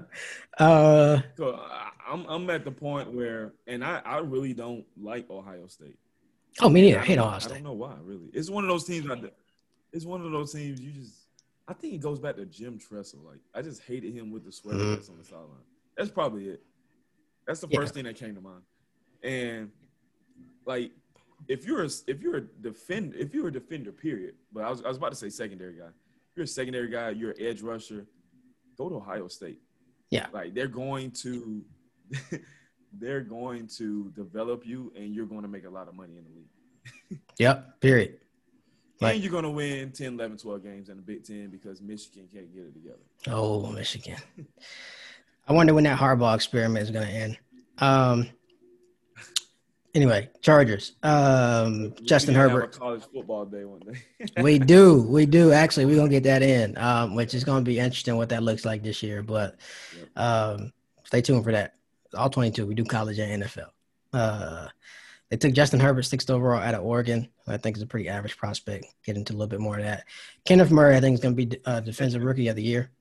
uh, 0.60 1.22
so 1.36 1.60
I'm 2.08 2.26
I'm 2.28 2.50
at 2.50 2.64
the 2.64 2.72
point 2.72 3.12
where, 3.14 3.54
and 3.68 3.84
I 3.84 4.02
I 4.06 4.20
really 4.20 4.54
don't 4.54 4.86
like 5.00 5.30
Ohio 5.30 5.68
State. 5.68 5.98
Oh, 6.60 6.70
me 6.70 6.82
neither. 6.82 7.00
I 7.00 7.06
hate 7.06 7.20
Ohio 7.20 7.40
State. 7.40 7.52
I 7.52 7.56
don't 7.56 7.64
know 7.66 7.74
why. 7.74 7.96
Really, 8.02 8.30
it's 8.34 8.50
one 8.50 8.64
of 8.64 8.70
those 8.70 8.86
teams. 8.86 9.10
I, 9.10 9.22
it's 9.94 10.06
one 10.06 10.26
of 10.26 10.32
those 10.32 10.54
teams 10.54 10.80
you 10.80 10.92
just. 10.92 11.14
I 11.68 11.74
think 11.74 11.94
it 11.94 12.02
goes 12.02 12.18
back 12.18 12.38
to 12.38 12.46
Jim 12.46 12.80
Tressel. 12.80 13.20
Like 13.26 13.40
I 13.54 13.62
just 13.62 13.84
hated 13.84 14.14
him 14.14 14.32
with 14.32 14.46
the 14.46 14.52
sweater 14.52 14.80
mm-hmm. 14.80 15.12
on 15.12 15.18
the 15.18 15.26
sideline. 15.26 15.66
That's 15.98 16.10
probably 16.10 16.48
it. 16.48 16.64
That's 17.46 17.60
the 17.60 17.68
first 17.68 17.94
thing 17.94 18.04
that 18.06 18.16
came 18.16 18.36
to 18.36 18.42
mind. 18.42 18.62
And 19.24 19.72
like, 20.66 20.92
if 21.48 21.66
you're 21.66 21.84
a, 21.84 21.90
if 22.08 22.22
you're 22.22 22.38
a 22.38 22.42
defend 22.42 23.16
if 23.16 23.34
you're 23.34 23.48
a 23.48 23.52
defender, 23.52 23.92
period. 23.92 24.36
But 24.52 24.64
I 24.64 24.70
was 24.70 24.84
I 24.84 24.88
was 24.88 24.98
about 24.98 25.12
to 25.12 25.16
say 25.16 25.30
secondary 25.30 25.74
guy. 25.74 25.88
If 25.88 26.36
you're 26.36 26.44
a 26.44 26.48
secondary 26.48 26.90
guy. 26.90 27.10
You're 27.12 27.32
an 27.32 27.38
edge 27.42 27.62
rusher. 27.62 28.06
Go 28.78 28.90
to 28.90 28.96
Ohio 28.96 29.28
State. 29.28 29.60
Yeah. 30.10 30.28
Like 30.32 30.54
they're 30.54 30.68
going 30.68 31.12
to 31.12 31.64
they're 32.94 33.22
going 33.22 33.68
to 33.68 34.12
develop 34.16 34.66
you 34.66 34.92
and 34.96 35.14
you're 35.14 35.26
going 35.26 35.42
to 35.42 35.48
make 35.48 35.66
a 35.66 35.70
lot 35.70 35.88
of 35.88 35.96
money 35.96 36.18
in 36.18 36.24
the 36.24 36.30
league. 36.32 37.22
yep, 37.38 37.80
period. 37.82 38.20
Like, 39.00 39.16
and 39.16 39.24
you're 39.24 39.32
going 39.32 39.44
to 39.44 39.52
win 39.52 39.92
10, 39.92 40.14
11, 40.14 40.38
12 40.38 40.64
games 40.64 40.90
in 40.90 40.96
the 40.96 41.04
Big 41.04 41.24
Ten 41.24 41.50
because 41.50 41.82
Michigan 41.82 42.28
can't 42.32 42.52
get 42.52 42.64
it 42.64 42.74
together. 42.74 42.98
Oh, 43.28 43.68
Michigan. 43.72 44.18
I 45.48 45.54
wonder 45.54 45.74
when 45.74 45.84
that 45.84 46.00
Harbaugh 46.00 46.34
experiment 46.34 46.84
is 46.84 46.92
going 46.92 47.08
to 47.08 47.14
end. 47.14 47.38
Um, 47.78 48.30
anyway, 49.98 50.30
Chargers. 50.42 50.94
Um, 51.04 51.94
Justin 52.04 52.36
Herbert. 52.36 52.78
college 52.78 53.04
football 53.14 53.46
day 53.46 53.66
one 53.66 53.80
day. 53.80 54.32
we 54.42 54.60
do, 54.60 55.02
we 55.02 55.26
do. 55.26 55.52
Actually, 55.52 55.88
we're 55.88 55.98
gonna 55.98 56.10
get 56.10 56.24
that 56.24 56.42
in, 56.42 56.78
um, 56.78 57.16
which 57.16 57.34
is 57.34 57.44
gonna 57.44 57.62
be 57.62 57.80
interesting 57.80 58.16
what 58.16 58.30
that 58.30 58.44
looks 58.44 58.64
like 58.64 58.84
this 58.84 59.04
year. 59.04 59.22
But 59.24 59.56
um, 60.16 60.72
stay 61.04 61.22
tuned 61.22 61.44
for 61.44 61.52
that 61.52 61.74
all 62.14 62.30
22. 62.30 62.66
We 62.66 62.76
do 62.76 62.86
college 62.86 63.20
and 63.20 63.44
NFL. 63.44 63.70
Uh, 64.14 64.68
they 65.30 65.38
took 65.38 65.54
Justin 65.54 65.80
Herbert 65.80 66.04
sixth 66.04 66.30
overall 66.30 66.62
out 66.62 66.76
of 66.76 66.86
Oregon. 66.86 67.28
I 67.48 67.58
think 67.58 67.76
is 67.76 67.84
a 67.84 67.88
pretty 67.88 68.08
average 68.08 68.38
prospect. 68.38 68.86
Get 69.06 69.18
into 69.18 69.34
a 69.34 69.36
little 69.36 69.48
bit 69.48 69.60
more 69.60 69.78
of 69.78 69.84
that. 69.84 70.06
Kenneth 70.46 70.72
Murray, 70.72 70.96
I 70.96 71.02
think, 71.02 71.16
is 71.16 71.20
going 71.20 71.36
to 71.36 71.46
be 71.46 71.60
uh, 71.66 71.82
defensive 71.82 72.24
rookie 72.24 72.48
of 72.48 72.56
the 72.56 72.64
year. 72.64 72.92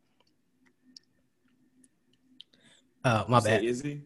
Uh, 3.05 3.25
my 3.29 3.39
bad. 3.39 3.63
Is 3.63 3.83
he? 3.83 4.01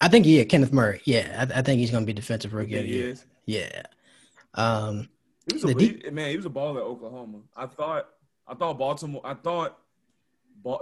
I 0.00 0.08
think 0.08 0.24
he 0.24 0.38
is. 0.38 0.46
Kenneth 0.46 0.72
Murray. 0.72 1.02
Yeah, 1.04 1.46
I, 1.50 1.58
I 1.58 1.62
think 1.62 1.80
he's 1.80 1.90
going 1.90 2.02
to 2.02 2.06
be 2.06 2.12
defensive 2.12 2.52
rookie 2.52 2.74
the 2.74 2.86
year. 2.86 3.08
Is? 3.10 3.24
Yeah. 3.46 3.82
Um, 4.54 5.08
he 5.46 5.54
was 5.54 5.64
a 5.64 5.74
deep, 5.74 6.12
man. 6.12 6.30
He 6.30 6.36
was 6.36 6.46
a 6.46 6.50
baller 6.50 6.76
at 6.76 6.82
Oklahoma. 6.82 7.38
I 7.56 7.66
thought. 7.66 8.08
I 8.46 8.54
thought 8.54 8.78
Baltimore. 8.78 9.22
I 9.24 9.34
thought 9.34 9.78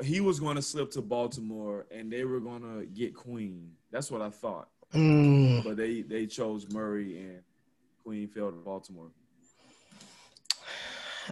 he 0.02 0.20
was 0.20 0.40
going 0.40 0.56
to 0.56 0.62
slip 0.62 0.90
to 0.92 1.02
Baltimore 1.02 1.86
and 1.90 2.12
they 2.12 2.24
were 2.24 2.40
going 2.40 2.62
to 2.62 2.86
get 2.86 3.14
Queen. 3.14 3.72
That's 3.90 4.10
what 4.10 4.22
I 4.22 4.30
thought. 4.30 4.68
Mm. 4.94 5.64
But 5.64 5.76
they 5.76 6.02
they 6.02 6.26
chose 6.26 6.70
Murray 6.70 7.18
and 7.18 7.42
Queen 8.02 8.26
fell 8.28 8.50
to 8.50 8.56
Baltimore. 8.56 9.08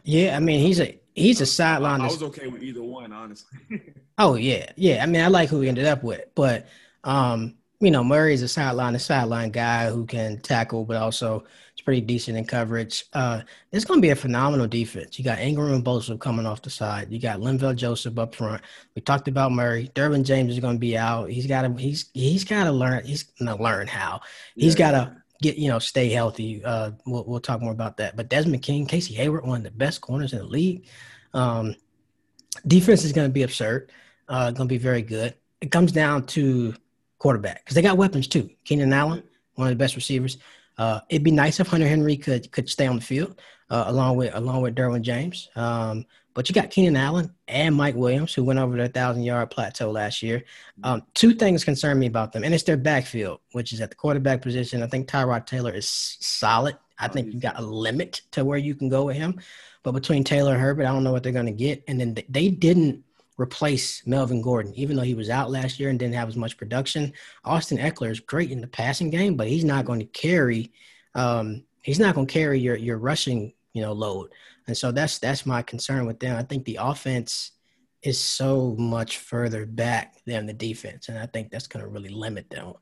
Yeah, 0.04 0.36
I 0.36 0.40
mean 0.40 0.60
he's 0.60 0.78
a 0.78 0.98
he's 1.14 1.40
a 1.40 1.46
sideline. 1.46 2.02
I, 2.02 2.04
I 2.04 2.08
was 2.08 2.22
okay 2.22 2.48
with 2.48 2.62
either 2.62 2.82
one, 2.82 3.12
honestly. 3.12 3.58
oh 4.18 4.34
yeah, 4.34 4.70
yeah. 4.76 5.02
I 5.02 5.06
mean 5.06 5.22
I 5.22 5.28
like 5.28 5.48
who 5.48 5.60
we 5.60 5.68
ended 5.68 5.86
up 5.86 6.04
with, 6.04 6.26
but 6.34 6.68
um, 7.02 7.54
you 7.80 7.90
know 7.90 8.02
Murray 8.02 8.32
is 8.34 8.42
a 8.42 8.48
sideline, 8.48 8.94
a 8.94 8.98
sideline 8.98 9.50
guy 9.50 9.90
who 9.90 10.06
can 10.06 10.40
tackle, 10.40 10.84
but 10.84 10.96
also 10.96 11.44
it's 11.72 11.82
pretty 11.82 12.00
decent 12.00 12.38
in 12.38 12.44
coverage. 12.44 13.04
Uh, 13.12 13.42
it's 13.70 13.84
going 13.84 13.98
to 13.98 14.02
be 14.02 14.10
a 14.10 14.16
phenomenal 14.16 14.66
defense. 14.66 15.18
You 15.18 15.24
got 15.24 15.40
Ingram 15.40 15.74
and 15.74 15.84
Bosa 15.84 16.18
coming 16.18 16.46
off 16.46 16.62
the 16.62 16.70
side. 16.70 17.12
You 17.12 17.18
got 17.18 17.40
Linval 17.40 17.76
Joseph 17.76 18.18
up 18.18 18.34
front. 18.34 18.62
We 18.94 19.02
talked 19.02 19.28
about 19.28 19.52
Murray. 19.52 19.90
Derwin 19.94 20.24
James 20.24 20.52
is 20.52 20.60
going 20.60 20.76
to 20.76 20.80
be 20.80 20.96
out. 20.96 21.30
He's 21.30 21.46
got 21.46 21.62
to 21.62 21.72
he's 21.74 22.10
he's 22.14 22.44
got 22.44 22.64
to 22.64 22.72
learn. 22.72 23.04
He's 23.04 23.24
going 23.24 23.54
to 23.54 23.62
learn 23.62 23.86
how. 23.86 24.20
He's 24.54 24.78
yeah. 24.78 24.78
got 24.78 24.90
to 24.92 25.16
get 25.42 25.56
you 25.56 25.68
know 25.68 25.78
stay 25.78 26.08
healthy. 26.08 26.64
Uh, 26.64 26.92
we'll 27.04 27.24
we'll 27.24 27.40
talk 27.40 27.60
more 27.60 27.72
about 27.72 27.98
that. 27.98 28.16
But 28.16 28.30
Desmond 28.30 28.62
King, 28.62 28.86
Casey 28.86 29.14
Hayward, 29.14 29.46
one 29.46 29.58
of 29.58 29.64
the 29.64 29.70
best 29.70 30.00
corners 30.00 30.32
in 30.32 30.38
the 30.38 30.46
league. 30.46 30.86
Um, 31.34 31.76
defense 32.66 33.04
is 33.04 33.12
going 33.12 33.28
to 33.28 33.32
be 33.32 33.42
absurd. 33.42 33.92
Uh, 34.28 34.50
going 34.50 34.68
to 34.68 34.72
be 34.72 34.78
very 34.78 35.02
good. 35.02 35.34
It 35.60 35.70
comes 35.70 35.92
down 35.92 36.26
to 36.28 36.74
quarterback 37.18 37.64
because 37.64 37.74
they 37.74 37.82
got 37.82 37.96
weapons 37.96 38.28
too. 38.28 38.50
Keenan 38.64 38.92
Allen, 38.92 39.22
one 39.54 39.68
of 39.68 39.72
the 39.72 39.82
best 39.82 39.96
receivers. 39.96 40.38
Uh, 40.78 41.00
it'd 41.08 41.24
be 41.24 41.30
nice 41.30 41.58
if 41.58 41.68
Hunter 41.68 41.88
Henry 41.88 42.16
could 42.16 42.50
could 42.52 42.68
stay 42.68 42.86
on 42.86 42.96
the 42.96 43.02
field 43.02 43.40
uh, 43.70 43.84
along 43.86 44.16
with 44.16 44.34
along 44.34 44.62
with 44.62 44.74
Derwin 44.74 45.02
James. 45.02 45.48
Um, 45.56 46.04
but 46.34 46.50
you 46.50 46.54
got 46.54 46.70
Keenan 46.70 46.96
Allen 46.96 47.32
and 47.48 47.74
Mike 47.74 47.94
Williams 47.94 48.34
who 48.34 48.44
went 48.44 48.58
over 48.58 48.76
the 48.76 48.88
thousand 48.88 49.22
yard 49.22 49.50
plateau 49.50 49.90
last 49.90 50.22
year. 50.22 50.44
Um, 50.84 51.02
two 51.14 51.32
things 51.34 51.64
concern 51.64 51.98
me 51.98 52.06
about 52.06 52.32
them, 52.32 52.44
and 52.44 52.52
it's 52.52 52.64
their 52.64 52.76
backfield, 52.76 53.40
which 53.52 53.72
is 53.72 53.80
at 53.80 53.88
the 53.88 53.96
quarterback 53.96 54.42
position. 54.42 54.82
I 54.82 54.86
think 54.86 55.08
Tyrod 55.08 55.46
Taylor 55.46 55.72
is 55.72 55.88
solid. 55.88 56.76
I 56.98 57.08
think 57.08 57.32
you've 57.32 57.42
got 57.42 57.58
a 57.58 57.62
limit 57.62 58.22
to 58.32 58.44
where 58.44 58.58
you 58.58 58.74
can 58.74 58.88
go 58.88 59.04
with 59.04 59.16
him. 59.16 59.40
But 59.82 59.92
between 59.92 60.24
Taylor 60.24 60.52
and 60.52 60.60
Herbert, 60.60 60.84
I 60.84 60.92
don't 60.92 61.04
know 61.04 61.12
what 61.12 61.22
they're 61.22 61.32
going 61.32 61.46
to 61.46 61.52
get. 61.52 61.84
And 61.88 62.00
then 62.00 62.16
they 62.28 62.48
didn't 62.48 63.04
replace 63.38 64.06
Melvin 64.06 64.40
Gordon, 64.40 64.74
even 64.74 64.96
though 64.96 65.02
he 65.02 65.14
was 65.14 65.30
out 65.30 65.50
last 65.50 65.78
year 65.78 65.90
and 65.90 65.98
didn't 65.98 66.14
have 66.14 66.28
as 66.28 66.36
much 66.36 66.56
production. 66.56 67.12
Austin 67.44 67.78
Ekeler 67.78 68.10
is 68.10 68.20
great 68.20 68.50
in 68.50 68.60
the 68.60 68.66
passing 68.66 69.10
game, 69.10 69.36
but 69.36 69.48
he's 69.48 69.64
not 69.64 69.84
going 69.84 70.00
to 70.00 70.06
carry. 70.06 70.72
Um, 71.14 71.64
he's 71.82 71.98
not 71.98 72.14
going 72.14 72.26
to 72.26 72.32
carry 72.32 72.58
your 72.58 72.76
your 72.76 72.98
rushing, 72.98 73.52
you 73.72 73.82
know, 73.82 73.92
load. 73.92 74.30
And 74.66 74.76
so 74.76 74.90
that's 74.90 75.18
that's 75.18 75.46
my 75.46 75.62
concern 75.62 76.06
with 76.06 76.18
them. 76.18 76.36
I 76.36 76.42
think 76.42 76.64
the 76.64 76.78
offense 76.80 77.52
is 78.02 78.20
so 78.20 78.74
much 78.78 79.18
further 79.18 79.66
back 79.66 80.16
than 80.26 80.46
the 80.46 80.52
defense, 80.52 81.08
and 81.08 81.18
I 81.18 81.26
think 81.26 81.50
that's 81.50 81.66
going 81.66 81.84
to 81.84 81.90
really 81.90 82.08
limit 82.08 82.48
them. 82.50 82.74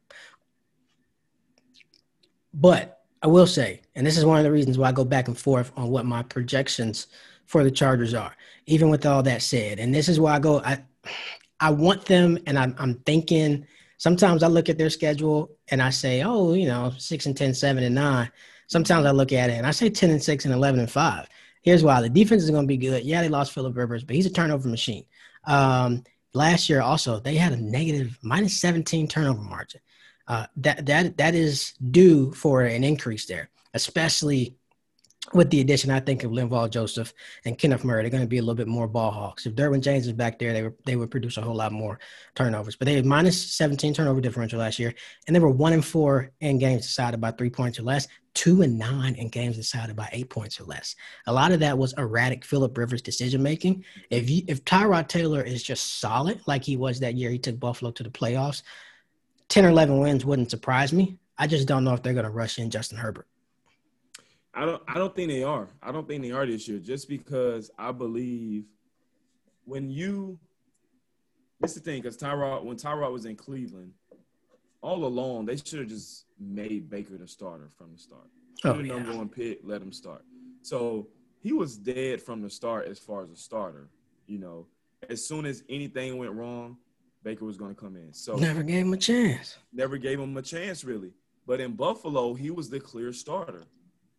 But 2.53 3.01
I 3.23 3.27
will 3.27 3.47
say, 3.47 3.81
and 3.95 4.07
this 4.07 4.19
is 4.19 4.25
one 4.25 4.39
of 4.39 4.45
the 4.45 4.53
reasons 4.53 4.79
why 4.79 4.89
I 4.89 4.93
go 4.93 5.05
back 5.05 5.29
and 5.29 5.37
forth 5.37 5.73
on 5.77 5.89
what 5.89 6.05
my 6.05 6.23
projections 6.23 7.07
for 7.47 7.65
the 7.65 7.71
Chargers 7.71 8.15
are 8.15 8.35
even 8.67 8.89
with 8.89 9.07
all 9.07 9.23
that 9.23 9.43
said. 9.43 9.79
And 9.79 9.95
this 9.95 10.09
is 10.09 10.19
why 10.19 10.35
I 10.35 10.39
go, 10.39 10.61
I, 10.61 10.83
I 11.61 11.71
want 11.71 12.05
them, 12.07 12.39
and 12.47 12.59
I'm, 12.59 12.75
I'm 12.79 12.95
thinking, 13.01 13.67
sometimes 13.99 14.43
I 14.43 14.49
look 14.49 14.69
at 14.69 14.79
their 14.79 14.91
schedule 14.91 15.51
and 15.69 15.83
I 15.83 15.91
say, 15.91 16.23
oh, 16.23 16.55
you 16.55 16.67
know, 16.67 16.93
six 16.99 17.27
and 17.27 17.37
10, 17.37 17.55
seven 17.55 17.85
and 17.85 17.95
nine. 17.95 18.31
Sometimes 18.67 19.07
I 19.07 19.11
look 19.11 19.33
at 19.33 19.51
it 19.51 19.55
and 19.55 19.67
I 19.67 19.71
say 19.71 19.91
10 19.91 20.11
and 20.11 20.23
six 20.23 20.45
and 20.45 20.55
11 20.55 20.81
and 20.81 20.91
five. 20.91 21.29
Here's 21.63 21.83
why 21.83 22.01
the 22.03 22.09
defense 22.09 22.43
is 22.43 22.51
going 22.51 22.65
to 22.65 22.69
be 22.69 22.77
good. 22.77 23.05
Yeah, 23.05 23.23
they 23.23 23.29
lost 23.29 23.53
Philip 23.53 23.77
Rivers, 23.77 24.05
but 24.05 24.17
he's 24.17 24.27
a 24.27 24.31
turnover 24.31 24.69
machine. 24.69 25.05
Um, 25.47 26.03
last 26.33 26.69
year 26.69 26.81
also, 26.81 27.21
they 27.21 27.37
had 27.37 27.53
a 27.53 27.57
negative 27.57 28.19
minus 28.23 28.61
17 28.61 29.09
turnover 29.09 29.41
margin. 29.41 29.81
Uh, 30.27 30.47
that, 30.57 30.85
that, 30.87 31.17
that 31.19 31.35
is 31.35 31.75
due 31.91 32.33
for 32.33 32.63
an 32.63 32.83
increase 32.83 33.27
there, 33.27 33.51
especially 33.75 34.57
with 35.33 35.51
the 35.51 35.61
addition, 35.61 35.91
I 35.91 36.01
think 36.01 36.23
of 36.23 36.33
Linval 36.33 36.69
Joseph 36.69 37.15
and 37.45 37.57
Kenneth 37.57 37.83
Murray, 37.83 38.03
they're 38.03 38.11
going 38.11 38.23
to 38.23 38.29
be 38.29 38.39
a 38.39 38.43
little 38.43 38.55
bit 38.55 38.69
more 38.69 38.87
ball 38.87 39.11
hawks. 39.11 39.47
If 39.47 39.55
Derwin 39.55 39.81
James 39.81 40.07
is 40.07 40.13
back 40.13 40.39
there, 40.39 40.53
they 40.53 40.63
were, 40.63 40.75
they 40.85 40.97
would 40.97 41.11
produce 41.11 41.39
a 41.39 41.43
whole 41.43 41.55
lot 41.55 41.73
more 41.73 41.99
turnovers. 42.35 42.77
But 42.77 42.87
they 42.87 42.95
had 42.95 43.07
minus 43.07 43.55
17 43.55 43.95
turnover 43.95 44.21
differential 44.21 44.59
last 44.59 44.79
year, 44.79 44.95
and 45.27 45.35
they 45.35 45.41
were 45.41 45.51
one 45.51 45.73
and 45.73 45.85
four 45.85 46.31
in 46.41 46.59
games 46.59 46.83
decided 46.83 47.21
by 47.21 47.31
three 47.31 47.49
points 47.49 47.79
or 47.79 47.85
less, 47.85 48.07
two 48.35 48.63
and 48.63 48.79
nine 48.79 49.15
in 49.15 49.29
games 49.29 49.57
decided 49.57 49.97
by 49.97 50.09
eight 50.13 50.29
points 50.29 50.61
or 50.61 50.65
less. 50.65 50.95
A 51.27 51.33
lot 51.33 51.53
of 51.53 51.61
that 51.61 51.79
was 51.79 51.95
erratic 51.97 52.45
Philip 52.45 52.77
Rivers 52.77 53.03
decision 53.03 53.43
making. 53.43 53.85
If 54.11 54.29
you, 54.29 54.43
if 54.47 54.65
Tyrod 54.65 55.09
Taylor 55.09 55.43
is 55.43 55.63
just 55.63 56.01
solid 56.01 56.41
like 56.47 56.65
he 56.65 56.77
was 56.77 57.01
that 57.01 57.15
year, 57.15 57.31
he 57.31 57.39
took 57.39 57.59
Buffalo 57.59 57.91
to 57.93 58.03
the 58.03 58.11
playoffs. 58.11 58.63
10 59.49 59.65
or 59.65 59.71
11 59.71 59.99
wins 59.99 60.25
wouldn't 60.25 60.51
surprise 60.51 60.93
me. 60.93 61.17
I 61.39 61.47
just 61.47 61.67
don't 61.67 61.85
know 61.85 61.95
if 61.95 62.03
they're 62.03 62.13
going 62.13 62.25
to 62.25 62.31
rush 62.31 62.59
in 62.59 62.71
Justin 62.71 62.99
Herbert. 62.99 63.27
I 64.55 64.65
don't 64.65 64.83
I 64.87 64.95
don't 64.95 65.15
think 65.15 65.31
they 65.31 65.43
are. 65.43 65.69
I 65.83 65.93
don't 65.93 66.07
think 66.07 66.23
they 66.23 66.31
are 66.31 66.47
this 66.47 66.69
year 66.69 66.79
just 66.79 67.09
because 67.09 67.71
I 67.79 67.93
believe 67.93 68.65
when 69.65 69.91
you 69.91 70.39
it's 71.63 71.75
the 71.75 71.81
thing 71.81 72.03
because 72.03 72.17
Tyrod 72.17 72.65
when 72.65 72.77
Tyrod 72.77 73.13
was 73.13 73.25
in 73.25 73.37
Cleveland, 73.37 73.93
all 74.81 75.05
along 75.05 75.47
they 75.47 75.57
should 75.57 75.81
have 75.81 75.89
just 75.89 76.27
made 76.39 76.89
Baker 76.89 77.17
the 77.17 77.27
starter 77.27 77.69
from 77.77 77.93
the 77.93 77.99
start. 77.99 78.31
Oh, 78.65 78.79
yeah. 78.79 78.95
number 78.95 79.17
one 79.17 79.29
pick, 79.29 79.61
let 79.63 79.83
him 79.83 79.93
start. 79.93 80.25
So 80.63 81.09
he 81.41 81.53
was 81.53 81.77
dead 81.77 82.23
from 82.23 82.41
the 82.41 82.49
start 82.49 82.87
as 82.87 82.99
far 82.99 83.23
as 83.23 83.31
a 83.31 83.37
starter. 83.37 83.91
You 84.27 84.39
know, 84.39 84.67
as 85.11 85.27
soon 85.27 85.45
as 85.45 85.63
anything 85.69 86.17
went 86.17 86.33
wrong, 86.33 86.79
Baker 87.23 87.45
was 87.45 87.57
going 87.57 87.75
to 87.75 87.81
come 87.81 87.97
in. 87.97 88.13
So 88.13 88.37
never 88.37 88.63
gave 88.63 88.87
him 88.87 88.93
a 88.93 88.99
chance. 88.99 89.59
Never 89.73 89.99
gave 89.99 90.21
him 90.21 90.37
a 90.37 90.43
chance, 90.43 90.85
really. 90.85 91.13
But 91.47 91.61
in 91.61 91.73
Buffalo, 91.73 92.35
he 92.35 92.51
was 92.51 92.71
the 92.71 92.81
clear 92.81 93.13
starter. 93.13 93.65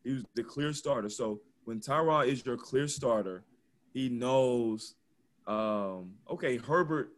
He 0.05 0.13
was 0.13 0.23
the 0.35 0.43
clear 0.43 0.71
starter. 0.71 1.09
So 1.09 1.41
when 1.65 1.81
Tyrod 1.81 2.27
is 2.27 2.45
your 2.45 2.57
clear 2.57 2.87
starter, 2.87 3.43
he 3.93 4.07
knows, 4.07 4.95
um, 5.47 6.13
okay, 6.29 6.57
Herbert, 6.57 7.11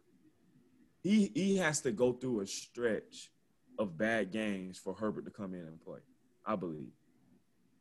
he 1.02 1.30
he 1.34 1.56
has 1.58 1.80
to 1.82 1.92
go 1.92 2.12
through 2.12 2.40
a 2.40 2.46
stretch 2.46 3.30
of 3.78 3.96
bad 3.96 4.32
games 4.32 4.78
for 4.78 4.94
Herbert 4.94 5.26
to 5.26 5.30
come 5.30 5.54
in 5.54 5.60
and 5.60 5.80
play. 5.80 6.00
I 6.46 6.56
believe. 6.56 6.92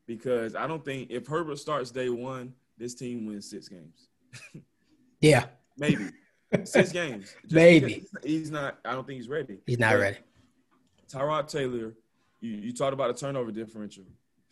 because 0.05 0.55
I 0.55 0.67
don't 0.67 0.83
think 0.83 1.09
if 1.09 1.25
Herbert 1.25 1.57
starts 1.57 1.89
day 1.89 2.09
one, 2.09 2.53
this 2.77 2.93
team 2.93 3.25
wins 3.25 3.49
six 3.49 3.69
games. 3.69 4.09
yeah, 5.21 5.45
maybe 5.77 6.09
six 6.65 6.91
games. 6.91 7.33
maybe 7.49 8.05
he's 8.23 8.51
not. 8.51 8.79
I 8.83 8.91
don't 8.91 9.07
think 9.07 9.17
he's 9.17 9.29
ready. 9.29 9.59
He's 9.65 9.79
not 9.79 9.93
but 9.93 9.99
ready. 9.99 10.17
Tyrod 11.09 11.47
Taylor, 11.47 11.93
you, 12.41 12.51
you 12.51 12.73
talked 12.73 12.93
about 12.93 13.09
a 13.09 13.13
turnover 13.13 13.51
differential. 13.51 14.03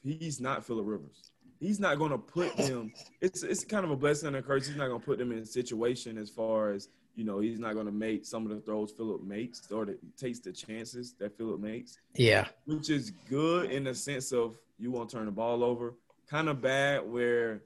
He's 0.05 0.39
not 0.39 0.63
Philip 0.63 0.85
Rivers. 0.85 1.31
He's 1.59 1.79
not 1.79 1.97
going 1.97 2.11
to 2.11 2.17
put 2.17 2.55
them. 2.57 2.93
It's 3.21 3.41
it's 3.41 3.63
kind 3.63 3.83
of 3.83 3.91
a 3.91 3.95
blessing 3.95 4.27
and 4.27 4.35
a 4.35 4.41
curse. 4.41 4.67
He's 4.67 4.75
not 4.75 4.87
going 4.87 4.99
to 4.99 5.05
put 5.05 5.17
them 5.17 5.31
in 5.31 5.39
a 5.39 5.45
situation 5.45 6.17
as 6.17 6.29
far 6.29 6.71
as 6.71 6.89
you 7.15 7.23
know. 7.23 7.39
He's 7.39 7.59
not 7.59 7.73
going 7.73 7.87
to 7.87 7.91
make 7.91 8.25
some 8.25 8.43
of 8.45 8.49
the 8.51 8.59
throws 8.59 8.91
Philip 8.91 9.23
makes 9.23 9.71
or 9.71 9.85
that 9.85 9.97
takes 10.17 10.39
the 10.39 10.51
chances 10.51 11.13
that 11.19 11.35
Philip 11.37 11.59
makes. 11.59 11.97
Yeah, 12.13 12.47
which 12.65 12.89
is 12.89 13.11
good 13.29 13.71
in 13.71 13.85
the 13.85 13.95
sense 13.95 14.31
of 14.31 14.59
you 14.77 14.91
won't 14.91 15.09
turn 15.09 15.25
the 15.25 15.31
ball 15.31 15.63
over. 15.63 15.95
Kind 16.29 16.49
of 16.49 16.61
bad 16.61 17.09
where, 17.09 17.63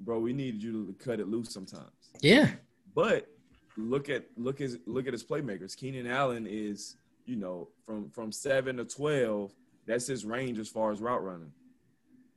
bro, 0.00 0.18
we 0.18 0.32
need 0.32 0.62
you 0.62 0.86
to 0.86 0.94
cut 0.94 1.20
it 1.20 1.28
loose 1.28 1.52
sometimes. 1.52 2.10
Yeah, 2.22 2.50
but 2.94 3.28
look 3.76 4.08
at 4.08 4.26
look 4.36 4.60
at 4.60 4.70
look 4.86 5.06
at 5.06 5.12
his 5.12 5.22
playmakers. 5.22 5.76
Keenan 5.76 6.06
Allen 6.06 6.46
is 6.48 6.96
you 7.24 7.36
know 7.36 7.68
from 7.84 8.10
from 8.10 8.32
seven 8.32 8.78
to 8.78 8.84
twelve. 8.84 9.52
That's 9.86 10.06
his 10.06 10.24
range 10.24 10.58
as 10.58 10.68
far 10.68 10.92
as 10.92 11.00
route 11.00 11.22
running. 11.22 11.52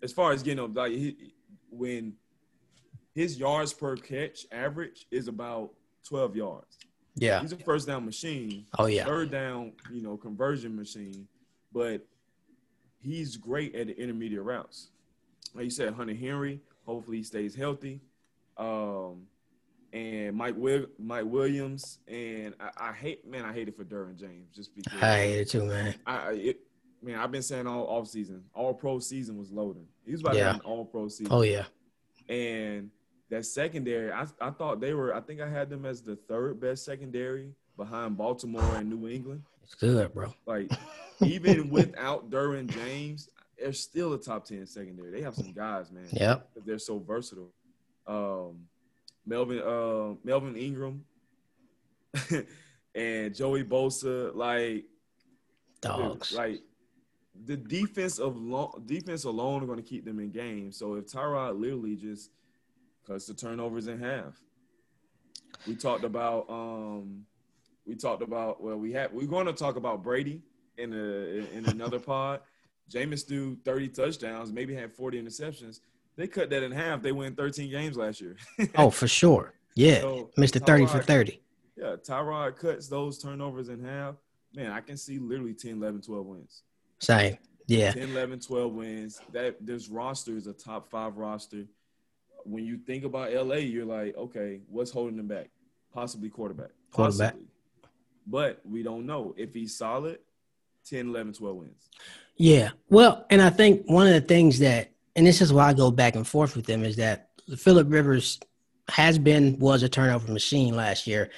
As 0.02 0.14
far 0.14 0.32
as 0.32 0.43
getting 0.43 0.64
up, 0.64 0.76
like 0.76 0.91
he, 0.93 1.34
when 1.70 2.14
his 3.14 3.38
yards 3.38 3.74
per 3.74 3.95
catch 3.95 4.45
average 4.52 5.08
is 5.12 5.28
about 5.28 5.72
twelve 6.08 6.36
yards. 6.36 6.78
Yeah, 7.16 7.41
he's 7.41 7.52
a 7.52 7.58
first 7.58 7.88
down 7.88 8.06
machine. 8.06 8.66
Oh 8.78 8.86
yeah, 8.86 9.04
third 9.06 9.32
down, 9.32 9.74
you 9.91 10.02
know, 10.02 10.16
conversion 10.16 10.76
machine. 10.76 11.28
But 11.74 12.06
he's 13.02 13.36
great 13.36 13.76
at 13.76 13.88
the 13.88 14.02
intermediate 14.02 14.43
routes. 14.43 14.89
Like 15.54 15.66
you 15.66 15.72
said, 15.72 15.93
Hunter 15.93 16.14
Henry. 16.14 16.62
Hopefully, 16.86 17.18
he 17.18 17.24
stays 17.24 17.54
healthy. 17.56 18.02
Um, 18.58 19.28
and 19.93 20.36
Mike 20.36 20.56
Will- 20.58 20.88
Mike 20.97 21.26
Williams, 21.26 22.00
and 22.08 22.54
I, 22.60 22.89
I, 22.89 22.93
hate 22.93 23.28
man, 23.28 23.45
I 23.45 23.54
hate 23.54 23.68
it 23.68 23.76
for 23.76 23.84
Derwin 23.84 24.16
James 24.20 24.50
just 24.56 24.76
because 24.76 25.02
I 25.02 25.18
hate 25.18 25.39
it 25.39 25.50
too, 25.50 25.66
man. 25.66 25.95
I 26.06 26.32
it, 26.34 26.60
man, 27.02 27.20
I've 27.20 27.32
been 27.32 27.41
saying 27.41 27.68
all 27.68 27.86
off 27.88 28.08
season, 28.08 28.43
all 28.54 28.74
pro 28.74 29.00
season 29.00 29.38
was 29.38 29.52
loading. 29.52 29.88
He 30.06 30.12
was 30.12 30.22
about 30.22 30.36
yeah. 30.36 30.39
to 30.39 30.45
have 30.47 30.56
an 30.56 30.62
all 30.62 30.86
pro 30.86 31.08
season. 31.08 31.34
Oh 31.34 31.41
yeah, 31.41 31.66
and 32.28 32.89
that 33.30 33.45
secondary, 33.45 34.12
I 34.12 34.26
I 34.41 34.50
thought 34.52 34.80
they 34.80 34.93
were. 34.93 35.14
I 35.16 35.22
think 35.22 35.41
I 35.41 35.50
had 35.50 35.70
them 35.70 35.86
as 35.86 36.02
the 36.02 36.16
third 36.16 36.60
best 36.60 36.86
secondary 36.86 37.52
behind 37.78 38.18
Baltimore 38.18 38.76
and 38.76 38.89
New 38.89 39.08
England. 39.08 39.43
It's 39.64 39.76
good, 39.76 40.14
bro. 40.14 40.34
Like 40.45 40.72
even 41.22 41.70
without 41.70 42.30
Derwin 42.30 42.68
James, 42.68 43.30
they're 43.58 43.74
still 43.74 44.14
a 44.14 44.18
top 44.18 44.45
ten 44.45 44.66
secondary. 44.66 45.12
They 45.12 45.22
have 45.22 45.36
some 45.36 45.54
guys, 45.54 45.91
man. 45.91 46.08
Yeah, 46.12 46.38
they're 46.66 46.80
so 46.80 47.00
versatile. 47.00 47.52
Um, 48.08 48.66
Melvin 49.26 49.62
uh, 49.62 50.16
Melvin 50.24 50.56
Ingram 50.56 51.06
and 52.95 53.36
Joey 53.36 53.64
Bosa, 53.64 54.34
like 54.36 54.86
dogs. 55.82 56.34
Like 56.34 56.62
the 57.45 57.57
defense 57.57 58.19
of 58.19 58.37
lo- 58.37 58.81
defense 58.85 59.23
alone 59.23 59.63
are 59.63 59.65
going 59.65 59.81
to 59.81 59.87
keep 59.87 60.05
them 60.05 60.19
in 60.19 60.31
games. 60.31 60.77
So 60.77 60.95
if 60.95 61.07
Tyrod 61.07 61.59
literally 61.59 61.95
just 61.95 62.31
cuts 63.07 63.25
the 63.27 63.33
turnovers 63.33 63.87
in 63.87 63.99
half, 63.99 64.39
we 65.67 65.75
talked 65.75 66.03
about 66.03 66.49
um, 66.49 67.25
we 67.85 67.95
talked 67.95 68.21
about 68.21 68.61
well 68.61 68.77
we 68.77 68.91
had 68.91 69.13
we're 69.13 69.27
going 69.27 69.45
to 69.45 69.53
talk 69.53 69.75
about 69.75 70.03
Brady 70.03 70.41
in 70.77 70.93
a 70.93 71.57
in 71.57 71.65
another 71.67 71.99
pod. 71.99 72.41
Jameis 72.91 73.27
threw 73.27 73.55
30 73.65 73.89
touchdowns, 73.89 74.51
maybe 74.51 74.73
had 74.73 74.91
40 74.91 75.21
interceptions 75.21 75.81
they 76.19 76.27
cut 76.27 76.49
that 76.49 76.63
in 76.63 76.71
half. 76.73 77.01
They 77.01 77.13
win 77.13 77.33
13 77.33 77.71
games 77.71 77.95
last 77.95 78.19
year. 78.19 78.35
oh, 78.75 78.89
for 78.89 79.07
sure. 79.07 79.53
Yeah. 79.73 80.01
So, 80.01 80.29
Mr. 80.37 80.63
30 80.63 80.85
for 80.87 81.01
30. 81.01 81.41
Yeah. 81.77 81.95
Tyrod 82.05 82.57
cuts 82.57 82.89
those 82.89 83.19
turnovers 83.19 83.69
in 83.69 83.81
half. 83.81 84.15
Man, 84.53 84.69
I 84.69 84.81
can 84.81 84.97
see 84.97 85.17
literally 85.17 85.53
10, 85.53 85.77
11, 85.77 86.01
12 86.01 86.25
wins. 86.25 86.63
Same. 87.00 87.38
Yeah. 87.68 87.91
10, 87.91 88.10
11, 88.10 88.39
12 88.39 88.74
wins. 88.74 89.22
That 89.32 89.58
this 89.66 89.89
roster 89.89 90.36
is 90.36 90.47
a 90.47 90.54
top 90.54 90.89
five 90.89 91.18
roster. 91.18 91.66
When 92.43 92.66
you 92.66 92.78
think 92.78 93.04
about 93.04 93.34
LA, 93.34 93.56
you're 93.56 93.86
like, 93.86 94.16
okay, 94.18 94.62
what's 94.70 94.91
holding 94.91 95.18
them 95.18 95.28
back? 95.28 95.50
Possibly 95.93 96.30
quarterback. 96.30 96.72
Quarterback. 96.91 97.34
Possibly. 97.34 97.47
But 98.28 98.62
we 98.64 98.84
don't 98.84 99.06
know. 99.06 99.34
If 99.38 99.54
he's 99.54 99.78
solid, 99.78 100.20
10, 100.86 101.10
11, 101.10 101.34
12 101.34 101.56
wins. 101.58 101.89
Yeah. 102.38 102.70
Well, 102.89 103.26
and 103.30 103.41
I 103.41 103.50
think 103.50 103.84
one 103.86 104.08
of 104.08 104.14
the 104.14 104.22
things 104.22 104.60
that 104.60 104.91
and 105.20 105.28
this 105.28 105.41
is 105.41 105.52
why 105.52 105.68
I 105.68 105.74
go 105.74 105.91
back 105.91 106.16
and 106.16 106.26
forth 106.26 106.56
with 106.56 106.66
them 106.66 106.84
is 106.84 106.95
that 106.95 107.30
Philip 107.58 107.91
Rivers 107.91 108.39
has 108.88 109.20
been 109.20 109.60
was 109.60 109.84
a 109.84 109.89
turnover 109.89 110.32
machine 110.32 110.76
last 110.76 111.08
year, 111.08 111.30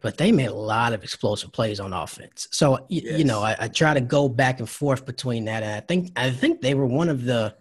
but 0.00 0.16
they 0.16 0.30
made 0.32 0.46
a 0.46 0.54
lot 0.54 0.92
of 0.92 1.02
explosive 1.02 1.52
plays 1.52 1.80
on 1.80 1.92
offense. 1.92 2.48
So 2.50 2.86
yes. 2.88 3.18
you 3.18 3.24
know, 3.24 3.40
I, 3.40 3.56
I, 3.58 3.68
try 3.68 3.94
to 3.94 4.00
go 4.00 4.28
back 4.28 4.60
and 4.60 4.68
forth 4.68 5.04
between 5.04 5.44
that, 5.46 5.62
and 5.62 5.72
I 5.72 5.80
think 5.80 6.12
I 6.16 6.30
think 6.30 6.60
they 6.60 6.74
were 6.74 6.86
one 6.86 7.08
of 7.08 7.24
the 7.24 7.54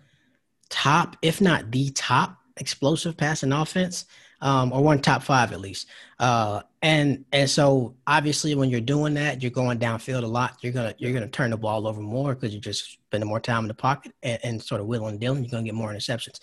top, 0.70 1.16
if 1.22 1.42
not 1.42 1.72
the 1.72 1.90
top, 1.92 2.38
explosive 2.58 3.18
passing 3.18 3.52
offense 3.52 4.06
um, 4.42 4.72
or 4.72 4.84
one 4.84 5.00
top 5.00 5.24
five 5.24 5.52
at 5.52 5.62
least. 5.62 5.88
Uh, 6.20 6.62
and 6.82 7.26
and 7.32 7.50
so 7.50 7.96
obviously 8.06 8.56
when 8.56 8.70
you're 8.70 8.82
doing 8.82 9.16
that, 9.16 9.42
you're 9.42 9.52
going 9.52 9.80
downfield 9.80 10.24
a 10.24 10.28
lot. 10.28 10.58
You're 10.62 10.74
gonna 10.74 10.94
you're 10.98 11.14
gonna 11.14 11.28
turn 11.28 11.52
the 11.52 11.58
ball 11.58 11.88
over 11.88 12.02
more 12.02 12.36
because 12.36 12.54
you're 12.54 12.62
just 12.62 13.00
spending 13.08 13.28
more 13.28 13.40
time 13.40 13.64
in 13.64 13.68
the 13.68 13.74
pocket 13.74 14.14
and, 14.22 14.40
and 14.44 14.62
sort 14.62 14.82
of 14.82 14.88
wheeling 14.88 15.12
and 15.12 15.20
dealing. 15.20 15.44
You're 15.44 15.52
gonna 15.52 15.64
get 15.64 15.76
more 15.76 15.92
interceptions. 15.92 16.40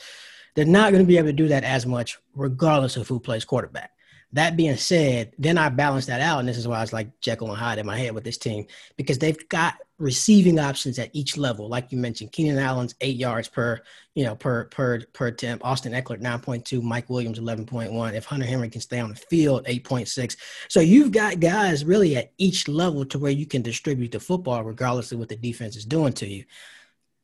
They're 0.55 0.65
not 0.65 0.93
going 0.93 1.03
to 1.03 1.07
be 1.07 1.19
able 1.19 1.29
to 1.29 1.33
do 1.33 1.49
that 1.49 1.65
as 1.65 1.85
much, 1.85 2.19
regardless 2.35 2.97
of 2.97 3.09
who 3.09 3.19
plays 3.19 3.45
quarterback. 3.45 3.91
That 4.35 4.57
being 4.57 4.77
said, 4.77 5.33
then 5.39 5.59
I 5.59 5.69
balance 5.69 6.07
that 6.07 6.21
out, 6.21 6.41
and 6.41 6.49
this 6.49 6.59
is 6.59 6.67
why 6.67 6.79
I 6.79 6.81
was 6.81 6.93
like 6.93 7.21
Jekyll 7.21 7.51
and 7.51 7.57
Hyde 7.57 7.79
in 7.79 7.87
my 7.87 7.97
head 7.97 8.15
with 8.15 8.25
this 8.25 8.37
team 8.37 8.67
because 8.97 9.19
they've 9.19 9.49
got 9.49 9.77
receiving 9.99 10.59
options 10.59 10.99
at 10.99 11.11
each 11.13 11.37
level. 11.37 11.69
Like 11.69 11.93
you 11.93 11.99
mentioned, 11.99 12.33
Keenan 12.33 12.59
Allen's 12.59 12.97
eight 13.01 13.17
yards 13.17 13.47
per, 13.47 13.81
you 14.17 14.25
know, 14.25 14.35
per 14.35 14.65
per 14.65 15.03
per 15.13 15.29
attempt. 15.29 15.65
Austin 15.65 15.93
Ekeler 15.93 16.21
nine 16.21 16.41
point 16.41 16.65
two. 16.65 16.83
Mike 16.83 17.09
Williams 17.09 17.39
eleven 17.39 17.65
point 17.65 17.93
one. 17.93 18.17
If 18.17 18.25
Hunter 18.25 18.45
Henry 18.45 18.69
can 18.69 18.81
stay 18.81 18.99
on 18.99 19.11
the 19.11 19.17
field, 19.17 19.67
eight 19.67 19.85
point 19.85 20.09
six. 20.09 20.37
So 20.69 20.81
you've 20.81 21.13
got 21.13 21.39
guys 21.39 21.85
really 21.85 22.17
at 22.17 22.33
each 22.37 22.67
level 22.67 23.05
to 23.07 23.21
where 23.21 23.31
you 23.31 23.47
can 23.47 23.63
distribute 23.63 24.11
the 24.11 24.21
football 24.21 24.65
regardless 24.65 25.13
of 25.13 25.21
what 25.21 25.29
the 25.29 25.37
defense 25.37 25.77
is 25.77 25.85
doing 25.85 26.13
to 26.15 26.27
you. 26.27 26.45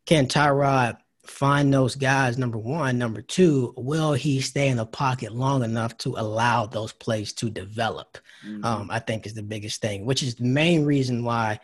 Can 0.06 0.26
Tyrod 0.26 0.96
find 1.24 1.72
those 1.72 1.94
guys 1.94 2.38
number 2.38 2.58
one. 2.58 2.98
Number 2.98 3.22
two 3.22 3.74
will 3.76 4.12
he 4.12 4.40
stay 4.40 4.68
in 4.68 4.76
the 4.76 4.86
pocket 4.86 5.32
long 5.32 5.62
enough 5.62 5.96
to 5.98 6.14
allow 6.16 6.66
those 6.66 6.92
plays 6.92 7.32
to 7.34 7.50
develop? 7.50 8.18
Mm-hmm. 8.46 8.64
um, 8.64 8.90
i 8.90 8.98
think 8.98 9.26
is 9.26 9.34
the 9.34 9.42
biggest 9.42 9.82
thing 9.82 10.06
which 10.06 10.22
is 10.22 10.36
the 10.36 10.44
main 10.44 10.86
reason 10.86 11.24
why 11.24 11.60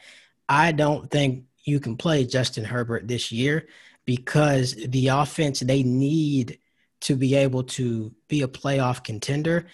i 0.47 0.73
don't 0.73 1.11
think 1.11 1.45
you 1.65 1.81
can 1.81 1.97
play 1.97 2.27
justin 2.27 2.65
herbert 2.65 3.09
this 3.09 3.33
year 3.33 3.67
because 4.05 4.75
the 4.89 5.09
offense 5.09 5.61
they 5.61 5.83
need 5.83 6.59
to 7.01 7.17
be 7.17 7.35
able 7.35 7.63
to 7.63 8.13
be 8.29 8.43
a 8.43 8.49
playoff 8.49 9.03
contender 9.03 9.69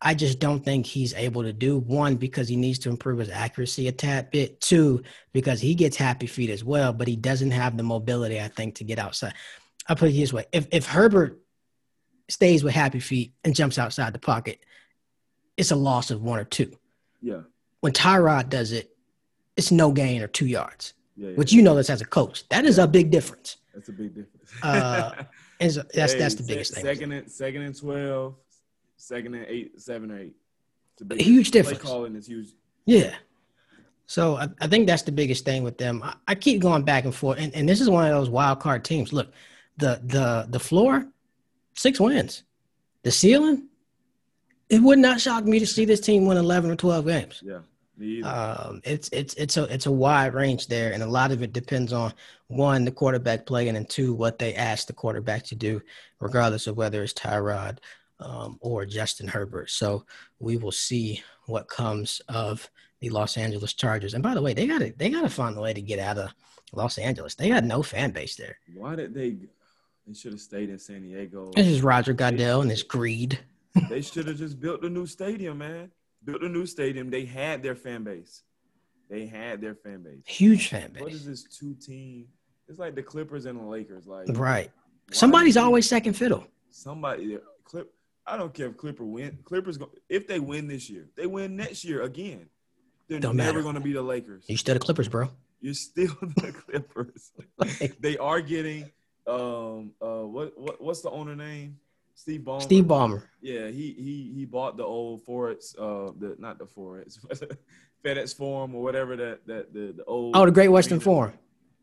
I 0.00 0.14
just 0.14 0.38
don't 0.38 0.64
think 0.64 0.86
he's 0.86 1.14
able 1.14 1.42
to 1.42 1.52
do 1.52 1.78
one 1.78 2.16
because 2.16 2.48
he 2.48 2.56
needs 2.56 2.78
to 2.80 2.90
improve 2.90 3.18
his 3.18 3.30
accuracy 3.30 3.88
a 3.88 3.92
tad 3.92 4.30
bit. 4.30 4.60
Two, 4.60 5.02
because 5.32 5.60
he 5.60 5.74
gets 5.74 5.96
happy 5.96 6.26
feet 6.26 6.50
as 6.50 6.62
well, 6.62 6.92
but 6.92 7.08
he 7.08 7.16
doesn't 7.16 7.52
have 7.52 7.76
the 7.76 7.82
mobility, 7.82 8.40
I 8.40 8.48
think, 8.48 8.74
to 8.76 8.84
get 8.84 8.98
outside. 8.98 9.34
I'll 9.88 9.96
put 9.96 10.10
it 10.10 10.12
this 10.12 10.32
way. 10.32 10.44
If 10.52 10.66
if 10.72 10.86
Herbert 10.86 11.40
stays 12.28 12.64
with 12.64 12.74
happy 12.74 13.00
feet 13.00 13.32
and 13.44 13.54
jumps 13.54 13.78
outside 13.78 14.12
the 14.12 14.18
pocket, 14.18 14.60
it's 15.56 15.70
a 15.70 15.76
loss 15.76 16.10
of 16.10 16.22
one 16.22 16.38
or 16.38 16.44
two. 16.44 16.76
Yeah. 17.20 17.40
When 17.80 17.92
Tyrod 17.92 18.48
does 18.48 18.72
it, 18.72 18.90
it's 19.56 19.70
no 19.70 19.92
gain 19.92 20.22
or 20.22 20.26
two 20.26 20.46
yards. 20.46 20.94
Yeah, 21.16 21.30
yeah, 21.30 21.36
Which 21.36 21.52
you 21.52 21.62
know 21.62 21.76
this 21.76 21.90
as 21.90 22.00
a 22.00 22.06
coach. 22.06 22.48
That 22.48 22.64
is 22.64 22.78
yeah. 22.78 22.84
a 22.84 22.86
big 22.86 23.10
difference. 23.10 23.58
That's 23.72 23.88
a 23.88 23.92
big 23.92 24.14
difference. 24.14 24.50
uh, 24.62 25.24
and 25.60 25.72
so 25.72 25.82
that's 25.94 26.12
hey, 26.12 26.18
that's 26.18 26.34
the 26.34 26.42
biggest 26.42 26.74
second 26.74 26.86
thing. 26.86 26.96
Second 26.96 27.12
and 27.12 27.30
second 27.30 27.62
and 27.62 27.78
twelve, 27.78 28.34
second 28.96 29.34
and 29.34 29.46
eight, 29.46 29.80
seven 29.80 30.10
or 30.10 30.18
eight. 30.18 30.34
It's 30.94 31.02
a, 31.02 31.04
big, 31.04 31.20
a 31.20 31.24
huge 31.24 31.50
difference. 31.50 31.80
calling 31.80 32.14
is 32.14 32.26
huge. 32.26 32.48
Yeah. 32.86 33.14
So 34.06 34.36
I, 34.36 34.48
I, 34.60 34.66
think 34.66 34.86
that's 34.86 35.02
the 35.02 35.12
biggest 35.12 35.44
thing 35.44 35.62
with 35.62 35.78
them. 35.78 36.02
I, 36.02 36.14
I, 36.28 36.34
keep 36.34 36.60
going 36.60 36.82
back 36.82 37.04
and 37.04 37.14
forth, 37.14 37.38
and, 37.38 37.54
and 37.54 37.68
this 37.68 37.80
is 37.80 37.88
one 37.88 38.04
of 38.04 38.10
those 38.10 38.28
wild 38.28 38.60
card 38.60 38.84
teams. 38.84 39.12
Look, 39.12 39.32
the 39.78 40.00
the 40.04 40.46
the 40.50 40.60
floor, 40.60 41.06
six 41.74 41.98
wins. 41.98 42.42
The 43.02 43.10
ceiling, 43.10 43.68
it 44.68 44.80
would 44.80 44.98
not 44.98 45.20
shock 45.20 45.44
me 45.44 45.58
to 45.58 45.66
see 45.66 45.84
this 45.84 46.00
team 46.00 46.26
win 46.26 46.36
eleven 46.36 46.70
or 46.70 46.76
twelve 46.76 47.06
games. 47.06 47.42
Yeah. 47.44 47.60
Um, 48.24 48.80
it's 48.84 49.08
it's 49.10 49.34
it's 49.34 49.56
a 49.56 49.64
it's 49.72 49.86
a 49.86 49.92
wide 49.92 50.34
range 50.34 50.66
there, 50.66 50.92
and 50.92 51.02
a 51.02 51.06
lot 51.06 51.30
of 51.30 51.42
it 51.42 51.52
depends 51.52 51.92
on 51.92 52.12
one 52.48 52.84
the 52.84 52.90
quarterback 52.90 53.46
playing, 53.46 53.76
and 53.76 53.88
two 53.88 54.14
what 54.14 54.38
they 54.38 54.54
ask 54.54 54.86
the 54.86 54.92
quarterback 54.92 55.44
to 55.44 55.54
do, 55.54 55.80
regardless 56.20 56.66
of 56.66 56.76
whether 56.76 57.02
it's 57.02 57.12
Tyrod 57.12 57.78
um, 58.24 58.58
or 58.60 58.84
Justin 58.86 59.28
Herbert. 59.28 59.70
So 59.70 60.04
we 60.38 60.56
will 60.56 60.72
see 60.72 61.22
what 61.46 61.68
comes 61.68 62.20
of 62.28 62.68
the 63.00 63.10
Los 63.10 63.36
Angeles 63.36 63.74
Chargers. 63.74 64.14
And 64.14 64.22
by 64.22 64.34
the 64.34 64.42
way, 64.42 64.54
they 64.54 64.66
got 64.66 64.78
to 64.78 64.92
they 64.96 65.10
got 65.10 65.22
to 65.22 65.28
find 65.28 65.56
a 65.56 65.60
way 65.60 65.74
to 65.74 65.82
get 65.82 65.98
out 65.98 66.18
of 66.18 66.34
Los 66.72 66.98
Angeles. 66.98 67.34
They 67.34 67.50
got 67.50 67.64
no 67.64 67.82
fan 67.82 68.10
base 68.10 68.36
there. 68.36 68.58
Why 68.74 68.96
did 68.96 69.14
they? 69.14 69.36
They 70.06 70.14
should 70.14 70.32
have 70.32 70.40
stayed 70.40 70.70
in 70.70 70.78
San 70.78 71.02
Diego. 71.02 71.50
This 71.54 71.66
is 71.66 71.82
Roger 71.82 72.12
Goodell 72.12 72.62
and 72.62 72.70
his 72.70 72.82
greed. 72.82 73.38
they 73.88 74.02
should 74.02 74.26
have 74.26 74.36
just 74.36 74.60
built 74.60 74.84
a 74.84 74.88
new 74.88 75.06
stadium, 75.06 75.58
man. 75.58 75.90
Built 76.24 76.42
a 76.42 76.48
new 76.48 76.66
stadium. 76.66 77.10
They 77.10 77.24
had 77.24 77.62
their 77.62 77.74
fan 77.74 78.04
base. 78.04 78.42
They 79.08 79.26
had 79.26 79.60
their 79.60 79.74
fan 79.74 80.02
base. 80.02 80.22
Huge 80.26 80.68
fan 80.68 80.92
base. 80.92 81.02
What 81.02 81.12
is 81.12 81.26
this 81.26 81.44
two 81.44 81.74
team? 81.74 82.26
It's 82.68 82.78
like 82.78 82.94
the 82.94 83.02
Clippers 83.02 83.44
and 83.46 83.58
the 83.58 83.64
Lakers. 83.64 84.06
Like 84.06 84.26
right. 84.30 84.70
Somebody's 85.12 85.56
always 85.56 85.86
second 85.86 86.14
fiddle. 86.14 86.46
Somebody 86.70 87.38
Clip. 87.64 87.93
I 88.26 88.36
don't 88.36 88.54
care 88.54 88.68
if 88.68 88.76
Clipper 88.76 89.04
win. 89.04 89.38
Clippers 89.44 89.76
go 89.76 89.90
if 90.08 90.26
they 90.26 90.40
win 90.40 90.66
this 90.66 90.88
year, 90.88 91.08
they 91.16 91.26
win 91.26 91.56
next 91.56 91.84
year 91.84 92.02
again. 92.02 92.48
They're 93.08 93.20
don't 93.20 93.36
never 93.36 93.62
going 93.62 93.74
to 93.74 93.80
be 93.80 93.92
the 93.92 94.02
Lakers. 94.02 94.44
You 94.48 94.56
still 94.56 94.74
the 94.74 94.80
Clippers, 94.80 95.08
bro. 95.08 95.28
You're 95.60 95.74
still 95.74 96.14
the 96.20 96.52
Clippers. 96.52 97.32
they 98.00 98.16
are 98.18 98.40
getting 98.40 98.90
um 99.26 99.92
uh 100.02 100.20
what 100.26 100.58
what 100.58 100.82
what's 100.82 101.00
the 101.00 101.10
owner 101.10 101.36
name? 101.36 101.78
Steve 102.14 102.42
Ballmer. 102.42 102.62
Steve 102.62 102.84
Ballmer. 102.84 103.22
Yeah, 103.40 103.68
he 103.68 103.92
he 103.92 104.32
he 104.34 104.44
bought 104.44 104.76
the 104.76 104.84
old 104.84 105.26
Forex, 105.26 105.74
uh, 105.78 106.12
the 106.18 106.36
not 106.38 106.58
the 106.58 106.64
Forex, 106.64 107.18
FedEx 108.04 108.36
Forum 108.36 108.74
or 108.74 108.82
whatever 108.82 109.16
that 109.16 109.46
that 109.46 109.74
the, 109.74 109.92
the 109.96 110.04
old. 110.04 110.36
Oh, 110.36 110.46
the 110.46 110.52
Great 110.52 110.68
Western 110.68 111.00
Forum. 111.00 111.32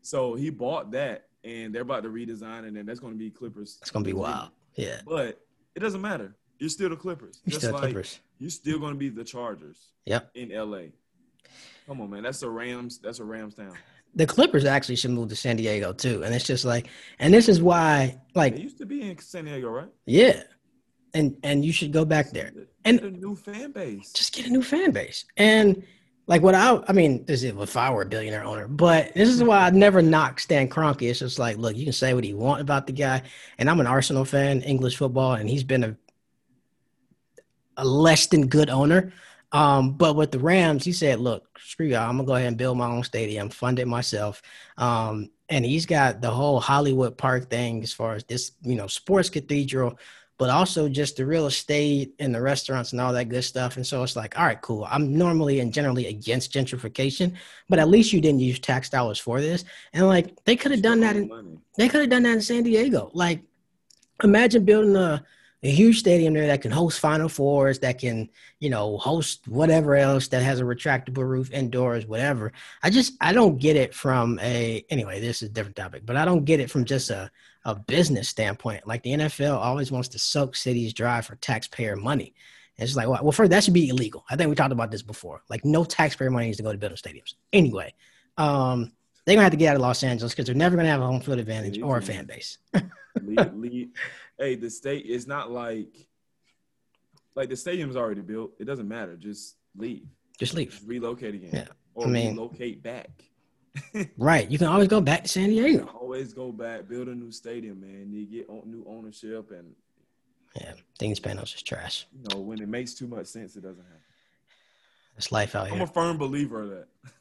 So 0.00 0.34
he 0.34 0.50
bought 0.50 0.90
that, 0.92 1.26
and 1.44 1.74
they're 1.74 1.82
about 1.82 2.02
to 2.04 2.08
redesign, 2.08 2.66
and 2.66 2.76
then 2.76 2.86
that's 2.86 2.98
going 2.98 3.12
to 3.12 3.18
be 3.18 3.30
Clippers. 3.30 3.78
It's 3.82 3.90
going 3.90 4.04
to 4.04 4.08
be 4.08 4.14
wild. 4.14 4.50
Yeah. 4.74 5.00
But 5.06 5.40
it 5.74 5.80
doesn't 5.80 6.00
matter. 6.00 6.36
You're 6.58 6.70
still 6.70 6.90
the 6.90 6.96
Clippers. 6.96 7.40
You're 7.44 7.52
Just 7.52 7.62
still 7.62 7.72
like 7.72 7.82
Clippers. 7.82 8.20
You're 8.38 8.50
still 8.50 8.78
going 8.78 8.92
to 8.92 8.98
be 8.98 9.08
the 9.08 9.24
Chargers. 9.24 9.88
Yep. 10.06 10.30
In 10.34 10.50
LA. 10.50 10.90
Come 11.86 12.00
on, 12.00 12.10
man. 12.10 12.22
That's 12.22 12.42
a 12.42 12.48
Rams. 12.48 12.98
That's 12.98 13.18
a 13.18 13.24
Rams 13.24 13.54
town. 13.54 13.76
The 14.14 14.26
Clippers 14.26 14.64
actually 14.64 14.96
should 14.96 15.10
move 15.10 15.28
to 15.30 15.36
San 15.36 15.56
Diego 15.56 15.92
too, 15.92 16.22
and 16.22 16.34
it's 16.34 16.44
just 16.44 16.64
like, 16.66 16.88
and 17.18 17.32
this 17.32 17.48
is 17.48 17.62
why, 17.62 18.20
like, 18.34 18.54
they 18.54 18.60
used 18.60 18.78
to 18.78 18.86
be 18.86 19.10
in 19.10 19.18
San 19.18 19.46
Diego, 19.46 19.70
right? 19.70 19.88
Yeah, 20.04 20.42
and 21.14 21.36
and 21.42 21.64
you 21.64 21.72
should 21.72 21.92
go 21.92 22.04
back 22.04 22.30
there 22.30 22.52
and 22.84 23.00
get 23.00 23.08
a 23.08 23.16
new 23.16 23.34
fan 23.34 23.72
base. 23.72 24.12
Just 24.12 24.34
get 24.34 24.46
a 24.46 24.50
new 24.50 24.62
fan 24.62 24.90
base, 24.90 25.24
and 25.38 25.82
like 26.26 26.42
what 26.42 26.54
I, 26.54 26.82
I 26.86 26.92
mean, 26.92 27.24
this 27.24 27.42
is 27.42 27.52
if 27.56 27.76
I 27.76 27.90
were 27.90 28.02
a 28.02 28.06
billionaire 28.06 28.44
owner, 28.44 28.68
but 28.68 29.12
this 29.14 29.28
is 29.28 29.42
why 29.42 29.66
I 29.66 29.70
never 29.70 30.00
knock 30.00 30.38
Stan 30.40 30.68
Kroenke. 30.68 31.10
It's 31.10 31.18
just 31.18 31.38
like, 31.38 31.56
look, 31.56 31.76
you 31.76 31.84
can 31.84 31.92
say 31.92 32.14
what 32.14 32.24
you 32.24 32.36
want 32.36 32.60
about 32.60 32.86
the 32.86 32.92
guy, 32.92 33.22
and 33.58 33.68
I'm 33.68 33.80
an 33.80 33.86
Arsenal 33.86 34.24
fan, 34.24 34.62
English 34.62 34.96
football, 34.96 35.34
and 35.34 35.48
he's 35.48 35.64
been 35.64 35.84
a 35.84 35.96
a 37.76 37.84
less 37.84 38.26
than 38.26 38.46
good 38.46 38.70
owner. 38.70 39.12
Um, 39.50 39.92
but 39.92 40.16
with 40.16 40.30
the 40.30 40.38
Rams, 40.38 40.84
he 40.84 40.92
said, 40.92 41.18
"Look, 41.18 41.58
screw 41.58 41.86
y'all. 41.86 42.08
I'm 42.08 42.16
gonna 42.16 42.26
go 42.26 42.34
ahead 42.34 42.48
and 42.48 42.56
build 42.56 42.78
my 42.78 42.86
own 42.86 43.04
stadium, 43.04 43.50
fund 43.50 43.78
it 43.78 43.88
myself." 43.88 44.42
Um, 44.78 45.30
and 45.48 45.64
he's 45.64 45.84
got 45.84 46.22
the 46.22 46.30
whole 46.30 46.60
Hollywood 46.60 47.18
Park 47.18 47.50
thing 47.50 47.82
as 47.82 47.92
far 47.92 48.14
as 48.14 48.24
this, 48.24 48.52
you 48.62 48.74
know, 48.74 48.86
sports 48.86 49.28
cathedral, 49.28 49.98
but 50.42 50.50
also 50.50 50.88
just 50.88 51.18
the 51.18 51.24
real 51.24 51.46
estate 51.46 52.16
and 52.18 52.34
the 52.34 52.42
restaurants 52.42 52.90
and 52.90 53.00
all 53.00 53.12
that 53.12 53.28
good 53.28 53.44
stuff. 53.44 53.76
And 53.76 53.86
so 53.86 54.02
it's 54.02 54.16
like, 54.16 54.36
all 54.36 54.44
right, 54.44 54.60
cool. 54.60 54.88
I'm 54.90 55.16
normally 55.16 55.60
and 55.60 55.72
generally 55.72 56.08
against 56.08 56.52
gentrification, 56.52 57.34
but 57.68 57.78
at 57.78 57.88
least 57.88 58.12
you 58.12 58.20
didn't 58.20 58.40
use 58.40 58.58
tax 58.58 58.88
dollars 58.88 59.20
for 59.20 59.40
this. 59.40 59.64
And 59.92 60.08
like 60.08 60.34
they 60.44 60.56
could 60.56 60.72
have 60.72 60.82
done 60.82 60.98
that 60.98 61.14
in 61.14 61.60
they 61.78 61.88
could 61.88 62.00
have 62.00 62.10
done 62.10 62.24
that 62.24 62.32
in 62.32 62.40
San 62.40 62.64
Diego. 62.64 63.12
Like, 63.14 63.40
imagine 64.24 64.64
building 64.64 64.96
a 64.96 65.24
a 65.62 65.70
huge 65.70 66.00
stadium 66.00 66.34
there 66.34 66.48
that 66.48 66.60
can 66.60 66.72
host 66.72 66.98
Final 66.98 67.28
Fours, 67.28 67.78
that 67.78 68.00
can, 68.00 68.28
you 68.58 68.68
know, 68.68 68.98
host 68.98 69.46
whatever 69.46 69.94
else 69.94 70.26
that 70.26 70.42
has 70.42 70.58
a 70.58 70.64
retractable 70.64 71.22
roof 71.22 71.52
indoors, 71.52 72.04
whatever. 72.04 72.52
I 72.82 72.90
just 72.90 73.12
I 73.20 73.32
don't 73.32 73.58
get 73.58 73.76
it 73.76 73.94
from 73.94 74.40
a 74.40 74.84
anyway, 74.90 75.20
this 75.20 75.40
is 75.40 75.50
a 75.50 75.52
different 75.52 75.76
topic, 75.76 76.02
but 76.04 76.16
I 76.16 76.24
don't 76.24 76.44
get 76.44 76.58
it 76.58 76.68
from 76.68 76.84
just 76.84 77.10
a, 77.10 77.30
a 77.64 77.74
business 77.74 78.28
standpoint. 78.28 78.86
Like 78.86 79.02
the 79.02 79.10
NFL 79.10 79.56
always 79.56 79.92
wants 79.92 80.08
to 80.08 80.18
soak 80.18 80.56
cities 80.56 80.92
dry 80.92 81.20
for 81.20 81.36
taxpayer 81.36 81.96
money. 81.96 82.34
And 82.78 82.88
it's 82.88 82.96
like, 82.96 83.08
well, 83.08 83.32
first 83.32 83.50
that 83.50 83.64
should 83.64 83.74
be 83.74 83.88
illegal. 83.88 84.24
I 84.30 84.36
think 84.36 84.48
we 84.48 84.56
talked 84.56 84.72
about 84.72 84.90
this 84.90 85.02
before. 85.02 85.42
Like 85.48 85.64
no 85.64 85.84
taxpayer 85.84 86.30
money 86.30 86.46
needs 86.46 86.56
to 86.56 86.62
go 86.62 86.72
to 86.72 86.78
building 86.78 86.96
stadiums. 86.96 87.34
Anyway, 87.52 87.94
um, 88.38 88.92
they're 89.24 89.36
gonna 89.36 89.44
have 89.44 89.52
to 89.52 89.56
get 89.56 89.70
out 89.70 89.76
of 89.76 89.82
Los 89.82 90.02
Angeles 90.02 90.32
because 90.32 90.46
they're 90.46 90.54
never 90.54 90.76
gonna 90.76 90.88
have 90.88 91.00
a 91.00 91.06
home 91.06 91.20
field 91.20 91.38
advantage 91.38 91.80
or 91.80 91.98
a 91.98 92.02
fan 92.02 92.24
base. 92.26 92.58
lead, 93.22 93.90
hey, 94.38 94.54
the 94.56 94.70
state 94.70 95.06
is 95.06 95.26
not 95.26 95.50
like 95.50 96.08
like 97.34 97.48
the 97.48 97.56
stadium's 97.56 97.96
already 97.96 98.20
built. 98.20 98.52
It 98.58 98.64
doesn't 98.64 98.88
matter. 98.88 99.16
Just 99.16 99.56
leave. 99.76 100.06
Just 100.38 100.54
leave. 100.54 100.70
Just 100.70 100.86
relocate 100.86 101.34
again. 101.34 101.50
Yeah. 101.52 101.68
Or 101.94 102.06
I 102.06 102.10
mean, 102.10 102.36
relocate 102.36 102.82
back. 102.82 103.10
Right. 104.18 104.50
You 104.50 104.58
can 104.58 104.68
always 104.68 104.88
go 104.88 105.00
back 105.00 105.22
to 105.22 105.28
San 105.28 105.48
Diego. 105.48 105.88
Always 106.00 106.32
go 106.32 106.52
back, 106.52 106.88
build 106.88 107.08
a 107.08 107.14
new 107.14 107.32
stadium, 107.32 107.80
man. 107.80 108.12
You 108.12 108.26
get 108.26 108.48
new 108.66 108.84
ownership 108.86 109.50
and 109.50 109.74
yeah, 110.60 110.74
thing 110.98 111.14
Spanos 111.14 111.54
is 111.54 111.62
trash. 111.62 112.06
You 112.12 112.28
know, 112.28 112.40
when 112.40 112.60
it 112.60 112.68
makes 112.68 112.94
too 112.94 113.06
much 113.06 113.26
sense, 113.26 113.56
it 113.56 113.62
doesn't 113.62 113.82
happen. 113.82 114.00
It's 115.16 115.32
life 115.32 115.54
out 115.54 115.68
here. 115.68 115.76
I'm 115.76 115.82
a 115.82 115.86
firm 115.86 116.18
believer 116.18 116.62
of 116.62 116.70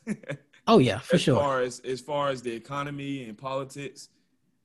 that. 0.06 0.39
oh 0.68 0.80
yeah, 0.80 0.99
for 0.99 1.16
as 1.16 1.22
sure. 1.22 1.39
Far 1.39 1.62
as 1.62 1.80
as 1.82 2.02
far 2.02 2.30
as 2.30 2.41
the 2.41 2.52
economy 2.52 3.26
and 3.26 3.38
politics, 3.38 4.10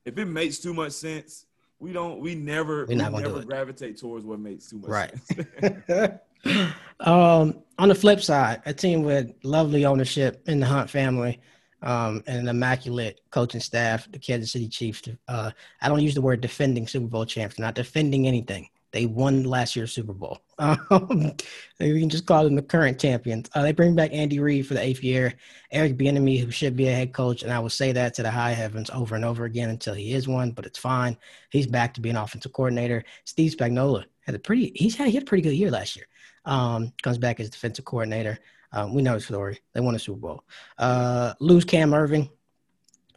if 0.05 0.17
it 0.17 0.25
makes 0.25 0.59
too 0.59 0.73
much 0.73 0.93
sense, 0.93 1.45
we 1.79 1.93
don't 1.93 2.19
we 2.19 2.35
never 2.35 2.85
we 2.85 2.95
never 2.95 3.41
gravitate 3.43 3.97
towards 3.97 4.25
what 4.25 4.39
makes 4.39 4.69
too 4.69 4.79
much 4.79 4.89
right. 4.89 5.13
sense. 5.23 6.19
um, 7.01 7.63
on 7.79 7.89
the 7.89 7.95
flip 7.95 8.21
side, 8.21 8.61
a 8.65 8.73
team 8.73 9.03
with 9.03 9.33
lovely 9.43 9.85
ownership 9.85 10.41
in 10.47 10.59
the 10.59 10.65
Hunt 10.65 10.89
family 10.89 11.39
um, 11.81 12.23
and 12.27 12.39
an 12.39 12.47
immaculate 12.47 13.21
coaching 13.29 13.61
staff, 13.61 14.11
the 14.11 14.19
Kansas 14.19 14.51
City 14.51 14.67
Chiefs. 14.67 15.03
Uh, 15.27 15.51
I 15.81 15.89
don't 15.89 16.01
use 16.01 16.15
the 16.15 16.21
word 16.21 16.41
defending 16.41 16.87
Super 16.87 17.07
Bowl 17.07 17.25
champs, 17.25 17.59
not 17.59 17.75
defending 17.75 18.27
anything. 18.27 18.69
They 18.91 19.05
won 19.05 19.43
last 19.43 19.75
year's 19.75 19.93
Super 19.93 20.13
Bowl. 20.13 20.39
Um, 20.59 21.33
we 21.79 21.99
can 21.99 22.09
just 22.09 22.25
call 22.25 22.43
them 22.43 22.55
the 22.55 22.63
current 22.63 22.99
champions. 22.99 23.47
Uh, 23.53 23.61
they 23.61 23.71
bring 23.71 23.95
back 23.95 24.11
Andy 24.11 24.39
Reid 24.39 24.65
for 24.65 24.73
the 24.73 24.81
eighth 24.81 25.03
year. 25.03 25.35
Eric 25.71 25.97
Bieniemy, 25.97 26.39
who 26.39 26.49
should 26.49 26.75
be 26.75 26.87
a 26.87 26.95
head 26.95 27.13
coach, 27.13 27.43
and 27.43 27.53
I 27.53 27.59
will 27.59 27.69
say 27.69 27.91
that 27.91 28.15
to 28.15 28.23
the 28.23 28.31
high 28.31 28.53
heavens 28.53 28.89
over 28.89 29.15
and 29.15 29.23
over 29.23 29.45
again 29.45 29.69
until 29.69 29.93
he 29.93 30.13
is 30.13 30.27
one. 30.27 30.49
But 30.49 30.65
it's 30.65 30.79
fine. 30.79 31.15
He's 31.51 31.67
back 31.67 31.93
to 31.93 32.01
being 32.01 32.15
offensive 32.15 32.53
coordinator. 32.53 33.03
Steve 33.25 33.55
Spagnuolo 33.55 34.05
had 34.25 34.33
a 34.33 34.39
pretty. 34.39 34.71
He's 34.75 34.95
had 34.95 35.09
he 35.09 35.13
had 35.13 35.23
a 35.23 35.27
pretty 35.27 35.43
good 35.43 35.53
year 35.53 35.69
last 35.69 35.95
year. 35.95 36.07
Um, 36.45 36.91
comes 37.03 37.19
back 37.19 37.39
as 37.39 37.51
defensive 37.51 37.85
coordinator. 37.85 38.39
Um, 38.71 38.93
we 38.93 39.01
know 39.01 39.15
the 39.15 39.21
story. 39.21 39.59
They 39.73 39.79
won 39.79 39.95
a 39.95 39.99
Super 39.99 40.19
Bowl. 40.19 40.43
Uh, 40.77 41.33
lose 41.39 41.65
Cam 41.65 41.91
Erving, 41.91 42.29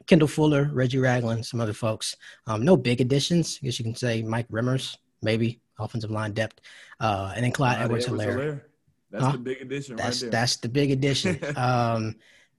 Kendall 0.06 0.28
Fuller, 0.28 0.70
Reggie 0.72 0.98
Ragland, 0.98 1.44
some 1.44 1.60
other 1.60 1.72
folks. 1.72 2.16
Um, 2.46 2.64
no 2.64 2.76
big 2.76 3.00
additions. 3.00 3.58
I 3.62 3.66
guess 3.66 3.78
you 3.78 3.84
can 3.84 3.94
say 3.94 4.22
Mike 4.22 4.48
Remmers, 4.48 4.96
maybe 5.22 5.60
offensive 5.78 6.10
line 6.10 6.32
depth, 6.32 6.60
uh, 7.00 7.32
and 7.34 7.44
then 7.44 7.52
Clyde, 7.52 7.76
Clyde 7.76 7.84
Edwards 7.84 8.06
Helaire. 8.06 8.62
That's 9.10 9.24
huh? 9.24 9.32
the 9.32 9.38
big 9.38 9.60
addition 9.60 9.96
that's, 9.96 10.22
right 10.22 10.30
there. 10.30 10.40
That's 10.40 10.56
the 10.56 10.68
big 10.68 10.90
addition. 10.90 11.38
um, 11.56 12.16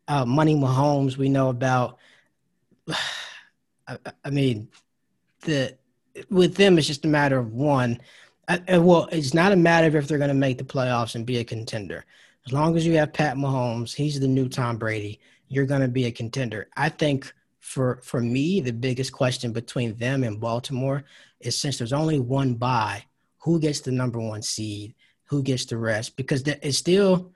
uh, 0.08 0.26
Money 0.26 0.56
Mahomes, 0.56 1.18
we 1.18 1.30
know 1.30 1.50
about. 1.50 1.98
I, 3.88 3.98
I, 4.24 4.30
mean, 4.30 4.70
the 5.42 5.78
with 6.30 6.56
them, 6.56 6.78
it's 6.78 6.88
just 6.88 7.06
a 7.06 7.08
matter 7.08 7.38
of 7.38 7.54
one. 7.54 8.00
I, 8.48 8.78
well, 8.80 9.08
it's 9.12 9.34
not 9.34 9.52
a 9.52 9.56
matter 9.56 9.88
of 9.88 9.96
if 9.96 10.08
they're 10.08 10.18
going 10.18 10.28
to 10.28 10.34
make 10.34 10.58
the 10.58 10.64
playoffs 10.64 11.16
and 11.16 11.26
be 11.26 11.38
a 11.38 11.44
contender. 11.44 12.06
As 12.46 12.54
long 12.54 12.76
as 12.76 12.86
you 12.86 12.94
have 12.98 13.14
Pat 13.14 13.38
Mahomes, 13.38 13.94
he's 13.94 14.20
the 14.20 14.28
new 14.28 14.50
Tom 14.50 14.78
Brady. 14.78 15.20
You're 15.48 15.66
going 15.66 15.82
to 15.82 15.88
be 15.88 16.06
a 16.06 16.12
contender. 16.12 16.70
I 16.76 16.89
think 16.89 17.32
for 17.60 18.00
for 18.04 18.20
me, 18.20 18.62
the 18.62 18.74
biggest 18.74 19.14
question 19.14 19.54
between 19.54 19.96
them 19.96 20.24
and 20.24 20.39
Baltimore 20.39 21.04
is 21.39 21.58
since 21.58 21.78
there's 21.78 21.94
only 21.94 22.20
one 22.20 22.56
bye, 22.56 23.06
who 23.38 23.60
gets 23.60 23.82
the 23.82 23.92
number 23.92 24.20
one 24.20 24.42
seed, 24.42 24.96
who 25.26 25.44
gets 25.44 25.66
the 25.66 25.78
rest? 25.78 26.18
Because 26.18 26.42
it's 26.48 26.78
still 26.78 27.32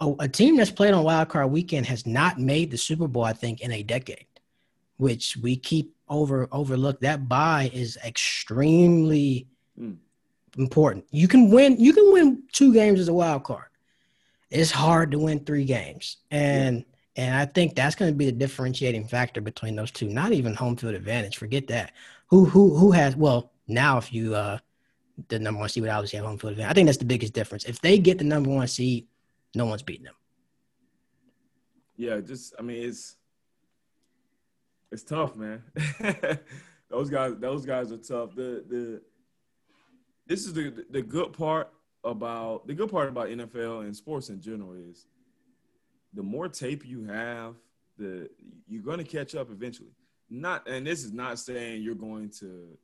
a, 0.00 0.12
a 0.20 0.28
team 0.28 0.56
that's 0.56 0.70
played 0.70 0.94
on 0.94 1.04
Wild 1.04 1.28
Card 1.28 1.50
Weekend 1.50 1.86
has 1.86 2.06
not 2.06 2.38
made 2.38 2.70
the 2.70 2.78
Super 2.78 3.08
Bowl, 3.08 3.24
I 3.24 3.32
think, 3.32 3.60
in 3.60 3.72
a 3.72 3.82
decade, 3.82 4.26
which 4.96 5.36
we 5.36 5.56
keep 5.56 5.94
over 6.08 6.48
overlook. 6.50 7.00
That 7.00 7.28
bye 7.28 7.70
is 7.72 7.96
extremely 8.04 9.46
mm. 9.80 9.96
important. 10.56 11.04
You 11.10 11.28
can 11.28 11.50
win. 11.50 11.78
You 11.78 11.92
can 11.92 12.12
win 12.12 12.42
two 12.52 12.72
games 12.72 12.98
as 12.98 13.08
a 13.08 13.14
wild 13.14 13.44
card. 13.44 13.67
It's 14.50 14.70
hard 14.70 15.10
to 15.12 15.18
win 15.18 15.44
three 15.44 15.64
games, 15.64 16.18
and. 16.30 16.78
Yeah. 16.78 16.84
And 17.16 17.34
I 17.34 17.46
think 17.46 17.74
that's 17.74 17.96
going 17.96 18.12
to 18.12 18.16
be 18.16 18.26
the 18.26 18.32
differentiating 18.32 19.08
factor 19.08 19.40
between 19.40 19.74
those 19.74 19.90
two. 19.90 20.08
Not 20.08 20.30
even 20.30 20.54
home 20.54 20.76
field 20.76 20.94
advantage. 20.94 21.36
Forget 21.36 21.66
that. 21.66 21.90
Who 22.28 22.44
who 22.44 22.76
who 22.76 22.92
has 22.92 23.16
well 23.16 23.50
now 23.66 23.98
if 23.98 24.12
you 24.12 24.36
uh 24.36 24.58
the 25.26 25.40
number 25.40 25.58
one 25.58 25.68
seed 25.68 25.82
would 25.82 25.90
obviously 25.90 26.18
have 26.18 26.26
home 26.26 26.38
field 26.38 26.52
advantage. 26.52 26.70
I 26.70 26.74
think 26.74 26.86
that's 26.86 26.98
the 26.98 27.04
biggest 27.04 27.32
difference. 27.32 27.64
If 27.64 27.80
they 27.80 27.98
get 27.98 28.18
the 28.18 28.24
number 28.24 28.50
one 28.50 28.68
seed, 28.68 29.08
no 29.56 29.66
one's 29.66 29.82
beating 29.82 30.04
them. 30.04 30.14
Yeah, 31.96 32.20
just 32.20 32.54
I 32.56 32.62
mean 32.62 32.88
it's 32.88 33.16
it's 34.92 35.02
tough, 35.02 35.36
man. 35.36 35.62
those 36.88 37.10
guys, 37.10 37.34
those 37.38 37.66
guys 37.66 37.90
are 37.92 37.98
tough. 37.98 38.34
The 38.34 38.64
the 38.68 39.02
this 40.26 40.46
is 40.46 40.52
the 40.52 40.84
the 40.90 41.02
good 41.02 41.32
part 41.32 41.72
about 42.04 42.66
the 42.66 42.74
good 42.74 42.90
part 42.90 43.08
about 43.08 43.28
NFL 43.28 43.82
and 43.82 43.94
sports 43.94 44.28
in 44.28 44.40
general 44.40 44.74
is 44.74 45.06
the 46.14 46.22
more 46.22 46.48
tape 46.48 46.86
you 46.86 47.04
have, 47.04 47.54
the 47.98 48.28
you're 48.66 48.82
going 48.82 48.98
to 48.98 49.04
catch 49.04 49.34
up 49.34 49.50
eventually. 49.50 49.90
Not, 50.30 50.68
and 50.68 50.86
this 50.86 51.04
is 51.04 51.12
not 51.12 51.38
saying 51.38 51.82
you're 51.82 51.94
going 51.94 52.30
to, 52.40 52.76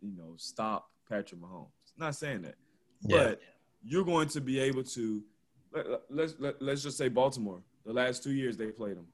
you 0.00 0.16
know, 0.16 0.34
stop 0.36 0.90
Patrick 1.08 1.40
Mahomes. 1.40 1.68
Not 1.96 2.14
saying 2.14 2.42
that, 2.42 2.56
yeah. 3.02 3.16
but 3.16 3.40
you're 3.82 4.04
going 4.04 4.28
to 4.28 4.40
be 4.40 4.58
able 4.60 4.82
to. 4.84 5.22
Let, 5.72 5.86
let's 6.08 6.34
let, 6.38 6.62
let's 6.62 6.82
just 6.82 6.96
say 6.96 7.08
Baltimore. 7.08 7.62
The 7.84 7.92
last 7.92 8.22
two 8.22 8.32
years 8.32 8.56
they 8.56 8.66
played 8.68 8.96
them. 8.96 9.06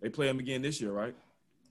They 0.00 0.08
play 0.08 0.26
them 0.26 0.38
again 0.38 0.62
this 0.62 0.80
year, 0.80 0.92
right? 0.92 1.14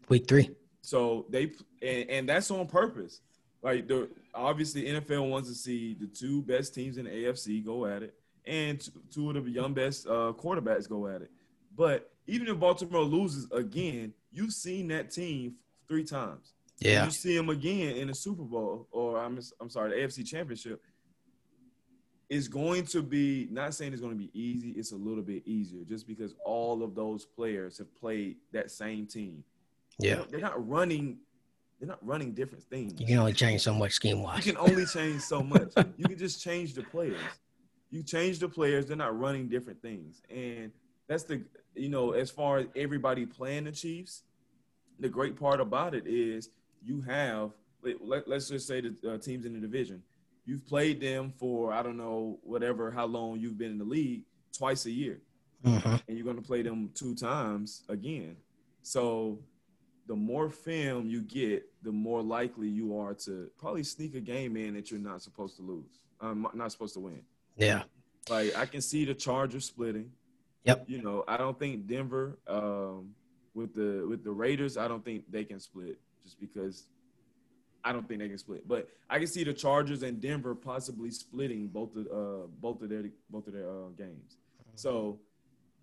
Week 0.09 0.27
three. 0.27 0.51
So 0.81 1.25
they 1.29 1.51
and, 1.81 2.09
and 2.09 2.29
that's 2.29 2.49
on 2.51 2.67
purpose. 2.67 3.21
Like 3.61 3.87
the 3.87 4.09
obviously 4.33 4.85
NFL 4.85 5.29
wants 5.29 5.49
to 5.49 5.55
see 5.55 5.95
the 5.99 6.07
two 6.07 6.41
best 6.43 6.75
teams 6.75 6.97
in 6.97 7.05
the 7.05 7.11
AFC 7.11 7.65
go 7.65 7.85
at 7.85 8.03
it, 8.03 8.13
and 8.45 8.87
two 9.13 9.29
of 9.29 9.43
the 9.43 9.49
young 9.49 9.73
best 9.73 10.07
uh, 10.07 10.33
quarterbacks 10.37 10.87
go 10.87 11.07
at 11.07 11.21
it. 11.21 11.31
But 11.75 12.11
even 12.27 12.47
if 12.47 12.59
Baltimore 12.59 13.03
loses 13.03 13.49
again, 13.51 14.13
you've 14.31 14.53
seen 14.53 14.87
that 14.89 15.11
team 15.11 15.55
three 15.87 16.03
times. 16.03 16.53
Yeah, 16.79 17.05
you 17.05 17.11
see 17.11 17.35
them 17.35 17.49
again 17.49 17.97
in 17.97 18.07
the 18.07 18.13
Super 18.13 18.43
Bowl, 18.43 18.87
or 18.91 19.17
I'm 19.17 19.39
I'm 19.59 19.69
sorry, 19.69 19.89
the 19.89 20.07
AFC 20.07 20.25
Championship. 20.25 20.81
It's 22.29 22.49
going 22.49 22.85
to 22.87 23.01
be 23.01 23.47
not 23.51 23.73
saying 23.73 23.93
it's 23.93 24.01
going 24.01 24.13
to 24.13 24.17
be 24.17 24.29
easy. 24.33 24.71
It's 24.71 24.91
a 24.91 24.97
little 24.97 25.23
bit 25.23 25.47
easier 25.47 25.85
just 25.85 26.05
because 26.05 26.35
all 26.45 26.83
of 26.83 26.93
those 26.93 27.25
players 27.25 27.77
have 27.77 27.93
played 27.95 28.35
that 28.51 28.69
same 28.69 29.07
team. 29.07 29.43
Yeah, 29.97 30.23
they're 30.29 30.41
not 30.41 30.67
running 30.67 31.17
they're 31.79 31.87
not 31.87 32.05
running 32.05 32.33
different 32.33 32.63
things. 32.65 32.99
You 32.99 33.05
can 33.05 33.19
only 33.19 33.33
change 33.33 33.61
so 33.61 33.73
much 33.73 33.93
scheme 33.93 34.21
wise. 34.21 34.45
You 34.45 34.53
can 34.53 34.61
only 34.61 34.85
change 34.85 35.21
so 35.21 35.41
much. 35.43 35.73
you 35.97 36.05
can 36.05 36.17
just 36.17 36.43
change 36.43 36.73
the 36.73 36.83
players. 36.83 37.21
You 37.89 38.03
change 38.03 38.39
the 38.39 38.49
players, 38.49 38.87
they're 38.87 38.97
not 38.97 39.17
running 39.17 39.47
different 39.47 39.81
things. 39.81 40.21
And 40.29 40.71
that's 41.07 41.23
the 41.23 41.43
you 41.75 41.89
know, 41.89 42.11
as 42.11 42.29
far 42.29 42.57
as 42.57 42.65
everybody 42.75 43.25
playing 43.25 43.65
the 43.65 43.71
Chiefs, 43.71 44.23
the 44.99 45.09
great 45.09 45.39
part 45.39 45.61
about 45.61 45.93
it 45.93 46.07
is 46.07 46.49
you 46.83 47.01
have 47.01 47.51
let, 48.03 48.27
us 48.27 48.49
just 48.49 48.67
say 48.67 48.81
the 48.81 49.13
uh, 49.13 49.17
teams 49.17 49.45
in 49.45 49.53
the 49.53 49.59
division. 49.59 50.01
You've 50.45 50.65
played 50.65 50.99
them 50.99 51.33
for 51.37 51.71
I 51.71 51.83
don't 51.83 51.97
know 51.97 52.39
whatever 52.43 52.91
how 52.91 53.05
long 53.05 53.39
you've 53.39 53.57
been 53.57 53.71
in 53.71 53.77
the 53.77 53.85
league 53.85 54.23
twice 54.57 54.85
a 54.85 54.91
year, 54.91 55.19
mm-hmm. 55.63 55.95
and 56.07 56.17
you're 56.17 56.25
going 56.25 56.37
to 56.37 56.41
play 56.41 56.61
them 56.61 56.89
two 56.93 57.15
times 57.15 57.83
again. 57.89 58.37
So 58.81 59.39
the 60.07 60.15
more 60.15 60.49
film 60.49 61.07
you 61.07 61.21
get, 61.21 61.65
the 61.83 61.91
more 61.91 62.21
likely 62.21 62.67
you 62.67 62.97
are 62.97 63.13
to 63.13 63.49
probably 63.57 63.83
sneak 63.83 64.15
a 64.15 64.21
game 64.21 64.55
in 64.57 64.73
that 64.75 64.89
you're 64.89 64.99
not 64.99 65.21
supposed 65.21 65.57
to 65.57 65.61
lose. 65.61 65.99
Um, 66.19 66.47
not 66.53 66.71
supposed 66.71 66.93
to 66.95 66.99
win. 66.99 67.21
Yeah. 67.57 67.83
Like 68.29 68.55
I 68.57 68.65
can 68.65 68.81
see 68.81 69.05
the 69.05 69.13
Chargers 69.13 69.65
splitting. 69.65 70.11
Yep. 70.63 70.85
You 70.87 71.01
know, 71.01 71.23
I 71.27 71.37
don't 71.37 71.57
think 71.57 71.87
Denver 71.87 72.39
um, 72.47 73.11
with 73.53 73.73
the 73.73 74.05
with 74.07 74.23
the 74.23 74.31
Raiders, 74.31 74.77
I 74.77 74.87
don't 74.87 75.03
think 75.03 75.25
they 75.29 75.43
can 75.43 75.59
split 75.59 75.99
just 76.23 76.39
because 76.39 76.87
I 77.83 77.93
don't 77.93 78.07
think 78.07 78.19
they 78.19 78.27
can 78.27 78.37
split. 78.37 78.67
But 78.67 78.89
I 79.09 79.19
can 79.19 79.27
see 79.27 79.43
the 79.43 79.53
Chargers 79.53 80.03
and 80.03 80.19
Denver 80.19 80.55
possibly 80.55 81.11
splitting 81.11 81.67
both 81.67 81.95
of 81.95 82.07
uh, 82.07 82.47
both 82.59 82.81
of 82.81 82.89
their 82.89 83.03
both 83.29 83.47
of 83.47 83.53
their 83.53 83.69
uh, 83.69 83.89
games. 83.97 84.37
So, 84.75 85.19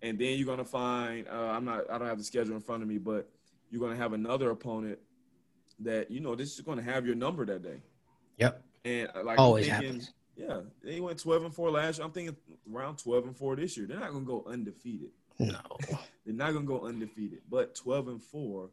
and 0.01 0.19
then 0.19 0.37
you're 0.37 0.45
gonna 0.45 0.65
find 0.65 1.27
uh, 1.27 1.51
I'm 1.51 1.65
not 1.65 1.89
I 1.89 1.97
don't 1.97 2.07
have 2.07 2.17
the 2.17 2.23
schedule 2.23 2.55
in 2.55 2.61
front 2.61 2.83
of 2.83 2.89
me, 2.89 2.97
but 2.97 3.29
you're 3.75 3.81
going 3.81 3.95
to 3.95 4.01
have 4.01 4.13
another 4.13 4.51
opponent 4.51 4.97
that 5.81 6.09
you 6.09 6.21
know 6.21 6.33
this 6.33 6.53
is 6.53 6.61
going 6.61 6.77
to 6.77 6.83
have 6.83 7.05
your 7.05 7.13
number 7.15 7.45
that 7.45 7.61
day. 7.61 7.81
Yep. 8.37 8.63
And 8.85 9.09
uh, 9.13 9.23
like 9.25 9.37
always 9.37 9.67
thinking, 9.67 9.85
happens. 9.85 10.13
Yeah, 10.37 10.61
they 10.81 11.01
went 11.01 11.19
12 11.19 11.43
and 11.43 11.53
four 11.53 11.71
last 11.71 11.97
year. 11.97 12.05
I'm 12.05 12.13
thinking 12.13 12.37
around 12.73 12.99
12 12.99 13.25
and 13.25 13.35
four 13.35 13.57
this 13.57 13.75
year. 13.75 13.85
They're 13.85 13.99
not 13.99 14.11
going 14.11 14.23
to 14.23 14.31
go 14.31 14.45
undefeated. 14.47 15.09
No, 15.39 15.59
they're 16.25 16.33
not 16.33 16.53
going 16.53 16.65
to 16.65 16.71
go 16.71 16.85
undefeated. 16.85 17.39
But 17.49 17.75
12 17.75 18.07
and 18.07 18.23
four 18.23 18.69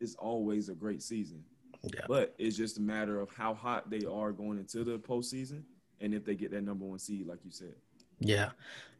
is 0.00 0.16
always 0.16 0.68
a 0.68 0.74
great 0.74 1.02
season. 1.02 1.42
Yeah. 1.82 2.02
But 2.06 2.34
it's 2.36 2.54
just 2.54 2.76
a 2.76 2.82
matter 2.82 3.20
of 3.20 3.30
how 3.34 3.54
hot 3.54 3.88
they 3.88 4.04
are 4.04 4.32
going 4.32 4.58
into 4.58 4.84
the 4.84 4.98
postseason, 4.98 5.62
and 6.02 6.12
if 6.12 6.26
they 6.26 6.34
get 6.34 6.50
that 6.50 6.62
number 6.62 6.84
one 6.84 6.98
seed, 6.98 7.26
like 7.26 7.38
you 7.42 7.52
said. 7.52 7.74
Yeah. 8.22 8.50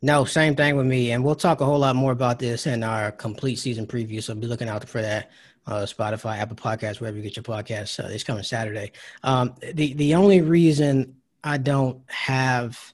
No, 0.03 0.25
same 0.25 0.57
thing 0.57 0.77
with 0.77 0.87
me. 0.87 1.13
And 1.13 1.25
we'll 1.25 1.37
talk 1.37 1.61
a 1.61 1.65
whole 1.65 1.79
lot 1.79 1.95
more 1.95 2.13
about 2.13 2.39
this 2.39 2.67
in 2.67 2.83
our 2.83 3.13
complete 3.13 3.57
season 3.57 3.87
preview. 3.87 4.23
So 4.23 4.35
be 4.35 4.47
looking 4.47 4.69
out 4.69 4.89
for 4.89 5.01
that. 5.01 5.31
Uh, 5.65 5.83
Spotify, 5.83 6.39
Apple 6.39 6.57
Podcasts, 6.57 7.01
wherever 7.01 7.17
you 7.17 7.23
get 7.23 7.37
your 7.37 7.45
podcasts. 7.45 8.03
Uh, 8.03 8.09
it's 8.09 8.25
coming 8.25 8.43
Saturday. 8.43 8.91
Um, 9.23 9.55
the 9.75 9.93
the 9.93 10.17
only 10.17 10.41
reason 10.41 11.15
I 11.45 11.59
don't 11.59 12.03
have 12.09 12.93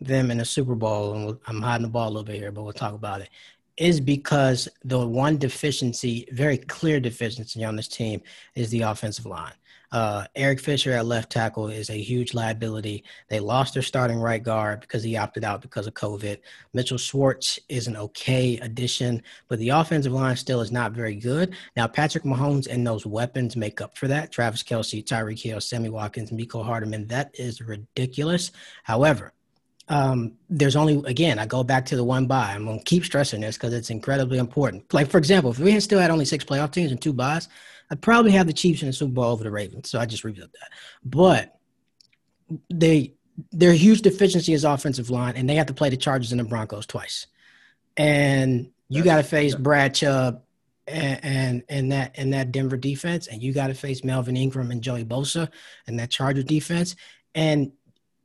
them 0.00 0.30
in 0.30 0.36
the 0.36 0.44
Super 0.44 0.74
Bowl, 0.74 1.14
and 1.14 1.24
we'll, 1.24 1.40
I'm 1.46 1.62
hiding 1.62 1.84
the 1.84 1.88
ball 1.88 2.08
a 2.08 2.10
little 2.10 2.24
bit 2.24 2.36
here, 2.36 2.52
but 2.52 2.62
we'll 2.62 2.74
talk 2.74 2.92
about 2.92 3.22
it, 3.22 3.30
is 3.78 4.02
because 4.02 4.68
the 4.84 5.06
one 5.06 5.38
deficiency, 5.38 6.28
very 6.32 6.58
clear 6.58 7.00
deficiency 7.00 7.64
on 7.64 7.76
this 7.76 7.88
team, 7.88 8.20
is 8.54 8.68
the 8.68 8.82
offensive 8.82 9.24
line. 9.24 9.54
Uh, 9.92 10.24
Eric 10.36 10.60
Fisher 10.60 10.92
at 10.92 11.06
left 11.06 11.30
tackle 11.30 11.68
is 11.68 11.90
a 11.90 12.00
huge 12.00 12.32
liability. 12.32 13.04
They 13.28 13.40
lost 13.40 13.74
their 13.74 13.82
starting 13.82 14.18
right 14.18 14.42
guard 14.42 14.80
because 14.80 15.02
he 15.02 15.16
opted 15.16 15.44
out 15.44 15.62
because 15.62 15.86
of 15.86 15.94
COVID. 15.94 16.38
Mitchell 16.72 16.98
Schwartz 16.98 17.58
is 17.68 17.88
an 17.88 17.96
okay 17.96 18.58
addition, 18.58 19.22
but 19.48 19.58
the 19.58 19.70
offensive 19.70 20.12
line 20.12 20.36
still 20.36 20.60
is 20.60 20.70
not 20.70 20.92
very 20.92 21.16
good. 21.16 21.56
Now, 21.76 21.88
Patrick 21.88 22.24
Mahomes 22.24 22.68
and 22.68 22.86
those 22.86 23.04
weapons 23.04 23.56
make 23.56 23.80
up 23.80 23.98
for 23.98 24.06
that. 24.08 24.30
Travis 24.30 24.62
Kelce, 24.62 25.04
Tyreek 25.04 25.42
Hill, 25.42 25.60
Sammy 25.60 25.88
Watkins, 25.88 26.30
Mecole 26.30 26.64
Hardman. 26.64 27.06
That 27.08 27.30
is 27.34 27.60
ridiculous. 27.60 28.52
However, 28.84 29.32
um, 29.88 30.34
there's 30.48 30.76
only 30.76 31.02
again, 31.10 31.40
I 31.40 31.46
go 31.46 31.64
back 31.64 31.84
to 31.86 31.96
the 31.96 32.04
one 32.04 32.26
bye. 32.26 32.52
I'm 32.54 32.64
gonna 32.64 32.80
keep 32.84 33.04
stressing 33.04 33.40
this 33.40 33.56
because 33.56 33.74
it's 33.74 33.90
incredibly 33.90 34.38
important. 34.38 34.94
Like 34.94 35.10
for 35.10 35.18
example, 35.18 35.50
if 35.50 35.58
we 35.58 35.72
had 35.72 35.82
still 35.82 35.98
had 35.98 36.12
only 36.12 36.24
six 36.24 36.44
playoff 36.44 36.70
teams 36.70 36.92
and 36.92 37.02
two 37.02 37.12
byes, 37.12 37.48
I'd 37.90 38.02
probably 38.02 38.32
have 38.32 38.46
the 38.46 38.52
Chiefs 38.52 38.82
in 38.82 38.88
the 38.88 38.92
Super 38.92 39.12
Bowl 39.12 39.32
over 39.32 39.42
the 39.42 39.50
Ravens. 39.50 39.90
So 39.90 39.98
I 39.98 40.06
just 40.06 40.24
reviewed 40.24 40.52
that. 40.52 40.70
But 41.04 41.58
they 42.72 43.14
their 43.52 43.72
huge 43.72 44.02
deficiency 44.02 44.52
is 44.52 44.64
offensive 44.64 45.10
line, 45.10 45.36
and 45.36 45.48
they 45.48 45.54
have 45.54 45.66
to 45.66 45.74
play 45.74 45.88
the 45.88 45.96
Chargers 45.96 46.32
and 46.32 46.40
the 46.40 46.44
Broncos 46.44 46.86
twice. 46.86 47.26
And 47.96 48.70
you 48.88 49.02
got 49.02 49.16
to 49.16 49.22
face 49.22 49.54
Brad 49.54 49.94
Chubb 49.94 50.42
and, 50.86 51.20
and 51.24 51.62
and 51.68 51.92
that 51.92 52.12
and 52.16 52.32
that 52.32 52.52
Denver 52.52 52.76
defense, 52.76 53.26
and 53.26 53.42
you 53.42 53.52
got 53.52 53.68
to 53.68 53.74
face 53.74 54.04
Melvin 54.04 54.36
Ingram 54.36 54.70
and 54.70 54.82
Joey 54.82 55.04
Bosa 55.04 55.48
and 55.86 55.98
that 55.98 56.10
Charger 56.10 56.42
defense. 56.42 56.96
And 57.34 57.72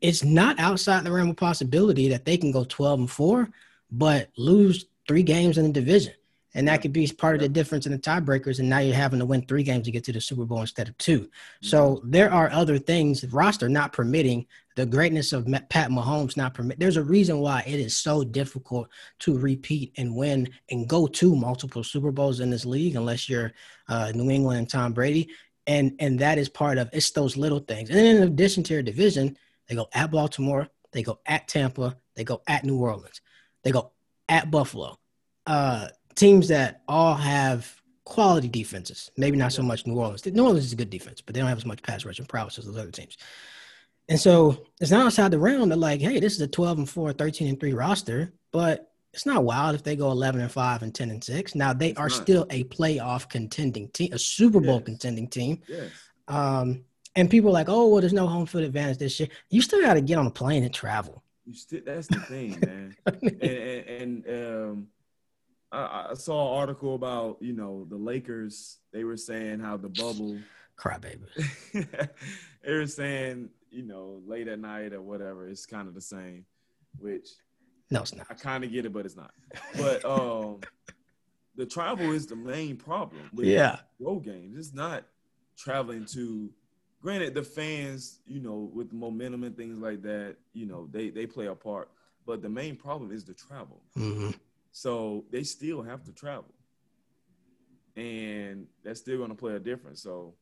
it's 0.01 0.23
not 0.23 0.59
outside 0.59 1.03
the 1.03 1.11
realm 1.11 1.29
of 1.29 1.37
possibility 1.37 2.09
that 2.09 2.25
they 2.25 2.37
can 2.37 2.51
go 2.51 2.63
12 2.63 2.99
and 3.01 3.11
4, 3.11 3.49
but 3.91 4.29
lose 4.37 4.85
three 5.07 5.23
games 5.23 5.57
in 5.57 5.65
the 5.65 5.71
division. 5.71 6.13
And 6.55 6.67
that 6.67 6.81
could 6.81 6.93
be 6.93 7.05
part 7.07 7.35
of 7.35 7.41
the 7.41 7.49
difference 7.49 7.85
in 7.85 7.91
the 7.91 7.99
tiebreakers. 7.99 8.59
And 8.59 8.69
now 8.69 8.79
you're 8.79 8.95
having 8.95 9.19
to 9.19 9.25
win 9.25 9.45
three 9.45 9.61
games 9.61 9.85
to 9.85 9.91
get 9.91 10.05
to 10.05 10.13
the 10.13 10.21
Super 10.21 10.45
Bowl 10.45 10.61
instead 10.61 10.87
of 10.87 10.97
2 10.97 11.19
mm-hmm. 11.19 11.27
So 11.61 12.01
there 12.03 12.31
are 12.31 12.49
other 12.51 12.79
things, 12.79 13.23
roster 13.31 13.69
not 13.69 13.93
permitting 13.93 14.47
the 14.75 14.85
greatness 14.85 15.31
of 15.31 15.45
Pat 15.69 15.89
Mahomes 15.89 16.35
not 16.35 16.53
permit. 16.53 16.79
There's 16.79 16.97
a 16.97 17.03
reason 17.03 17.39
why 17.39 17.63
it 17.65 17.79
is 17.79 17.95
so 17.95 18.23
difficult 18.23 18.89
to 19.19 19.37
repeat 19.37 19.93
and 19.97 20.15
win 20.15 20.49
and 20.69 20.87
go 20.87 21.07
to 21.07 21.35
multiple 21.35 21.83
Super 21.83 22.11
Bowls 22.11 22.41
in 22.41 22.49
this 22.49 22.65
league, 22.65 22.95
unless 22.95 23.29
you're 23.29 23.53
uh, 23.87 24.11
New 24.13 24.29
England 24.29 24.59
and 24.59 24.69
Tom 24.69 24.93
Brady. 24.93 25.29
And 25.67 25.95
and 25.99 26.19
that 26.19 26.37
is 26.37 26.49
part 26.49 26.77
of 26.77 26.89
it's 26.93 27.11
those 27.11 27.37
little 27.37 27.59
things. 27.59 27.89
And 27.89 27.97
then 27.97 28.17
in 28.17 28.23
addition 28.23 28.63
to 28.63 28.73
your 28.73 28.83
division, 28.83 29.37
they 29.67 29.75
go 29.75 29.87
at 29.93 30.11
Baltimore, 30.11 30.67
they 30.91 31.03
go 31.03 31.19
at 31.25 31.47
Tampa, 31.47 31.97
they 32.15 32.23
go 32.23 32.41
at 32.47 32.65
New 32.65 32.77
Orleans, 32.77 33.21
they 33.63 33.71
go 33.71 33.91
at 34.29 34.51
Buffalo. 34.51 34.99
Uh, 35.47 35.87
teams 36.15 36.47
that 36.47 36.81
all 36.87 37.15
have 37.15 37.81
quality 38.05 38.47
defenses. 38.47 39.11
Maybe 39.17 39.37
not 39.37 39.53
so 39.53 39.63
much 39.63 39.85
New 39.85 39.97
Orleans. 39.97 40.25
New 40.25 40.43
Orleans 40.43 40.65
is 40.65 40.73
a 40.73 40.77
good 40.77 40.89
defense, 40.89 41.21
but 41.21 41.33
they 41.33 41.41
don't 41.41 41.49
have 41.49 41.57
as 41.57 41.65
much 41.65 41.83
pass 41.83 42.05
rushing 42.05 42.25
prowess 42.25 42.57
as 42.57 42.65
those 42.65 42.77
other 42.77 42.91
teams. 42.91 43.17
And 44.07 44.19
so 44.19 44.65
it's 44.79 44.91
not 44.91 45.07
outside 45.07 45.31
the 45.31 45.39
realm 45.39 45.69
that 45.69 45.79
like, 45.79 45.99
hey, 45.99 46.19
this 46.19 46.33
is 46.33 46.41
a 46.41 46.47
12 46.47 46.77
and 46.77 46.89
4, 46.89 47.13
13 47.13 47.47
and 47.47 47.59
3 47.59 47.73
roster, 47.73 48.33
but 48.51 48.91
it's 49.13 49.25
not 49.25 49.43
wild 49.43 49.75
if 49.75 49.83
they 49.83 49.95
go 49.95 50.11
11 50.11 50.41
and 50.41 50.51
5 50.51 50.83
and 50.83 50.93
10 50.93 51.09
and 51.09 51.23
6. 51.23 51.55
Now 51.55 51.73
they 51.73 51.89
it's 51.89 51.99
are 51.99 52.09
not. 52.09 52.21
still 52.21 52.45
a 52.49 52.63
playoff 52.65 53.29
contending 53.29 53.89
team, 53.89 54.13
a 54.13 54.19
Super 54.19 54.59
Bowl 54.59 54.75
yes. 54.75 54.85
contending 54.85 55.27
team. 55.27 55.61
Yes. 55.67 55.89
Um, 56.27 56.83
and 57.15 57.29
people 57.29 57.49
are 57.49 57.53
like, 57.53 57.69
oh, 57.69 57.87
well, 57.87 58.01
there's 58.01 58.13
no 58.13 58.27
home 58.27 58.45
field 58.45 58.65
advantage 58.65 58.97
this 58.97 59.19
year. 59.19 59.29
You 59.49 59.61
still 59.61 59.81
got 59.81 59.93
to 59.93 60.01
get 60.01 60.17
on 60.17 60.27
a 60.27 60.31
plane 60.31 60.63
and 60.63 60.73
travel. 60.73 61.23
You 61.45 61.53
still, 61.53 61.81
that's 61.85 62.07
the 62.07 62.19
thing, 62.19 62.59
man. 62.65 62.95
and, 63.05 63.41
and, 63.41 64.25
and 64.25 64.27
um, 64.27 64.87
I, 65.71 66.07
I, 66.11 66.13
saw 66.13 66.53
an 66.53 66.59
article 66.59 66.95
about 66.95 67.37
you 67.41 67.53
know 67.53 67.85
the 67.89 67.97
Lakers. 67.97 68.79
They 68.93 69.03
were 69.03 69.17
saying 69.17 69.59
how 69.59 69.77
the 69.77 69.89
bubble, 69.89 70.37
crybaby. 70.77 71.27
they 72.63 72.73
were 72.73 72.87
saying 72.87 73.49
you 73.69 73.83
know 73.83 74.21
late 74.25 74.47
at 74.47 74.59
night 74.59 74.93
or 74.93 75.01
whatever. 75.01 75.47
It's 75.47 75.65
kind 75.65 75.87
of 75.87 75.93
the 75.93 76.01
same, 76.01 76.45
which 76.97 77.29
no, 77.91 78.01
it's 78.01 78.15
not. 78.15 78.27
I 78.29 78.33
kind 78.33 78.63
of 78.63 78.71
get 78.71 78.85
it, 78.85 78.93
but 78.93 79.05
it's 79.05 79.15
not. 79.15 79.31
But 79.77 80.05
um, 80.05 80.61
the 81.55 81.65
travel 81.65 82.11
is 82.11 82.27
the 82.27 82.35
main 82.35 82.77
problem. 82.77 83.29
With 83.33 83.47
yeah, 83.47 83.79
road 83.99 84.23
games. 84.23 84.57
It's 84.57 84.73
not 84.73 85.05
traveling 85.57 86.05
to 86.05 86.51
granted, 87.05 87.35
the 87.35 87.43
fans, 87.43 88.19
you 88.25 88.39
know, 88.39 88.71
with 88.73 88.91
momentum 88.91 89.43
and 89.43 89.55
things 89.55 89.77
like 89.77 90.01
that, 90.01 90.37
you 90.53 90.65
know, 90.65 90.87
they 90.91 91.11
they 91.11 91.27
play 91.27 91.45
a 91.45 91.53
part. 91.53 91.91
But 92.25 92.41
the 92.41 92.49
main 92.49 92.75
problem 92.75 93.11
is 93.11 93.23
the 93.23 93.35
travel. 93.35 93.83
Mm-hmm. 93.95 94.31
So 94.77 95.23
they 95.31 95.43
still 95.43 95.81
have 95.83 96.03
to 96.03 96.11
travel, 96.11 96.53
and 97.95 98.67
that's 98.83 98.99
still 98.99 99.19
going 99.19 99.29
to 99.29 99.35
play 99.35 99.53
a 99.55 99.59
difference. 99.59 100.03
So 100.03 100.33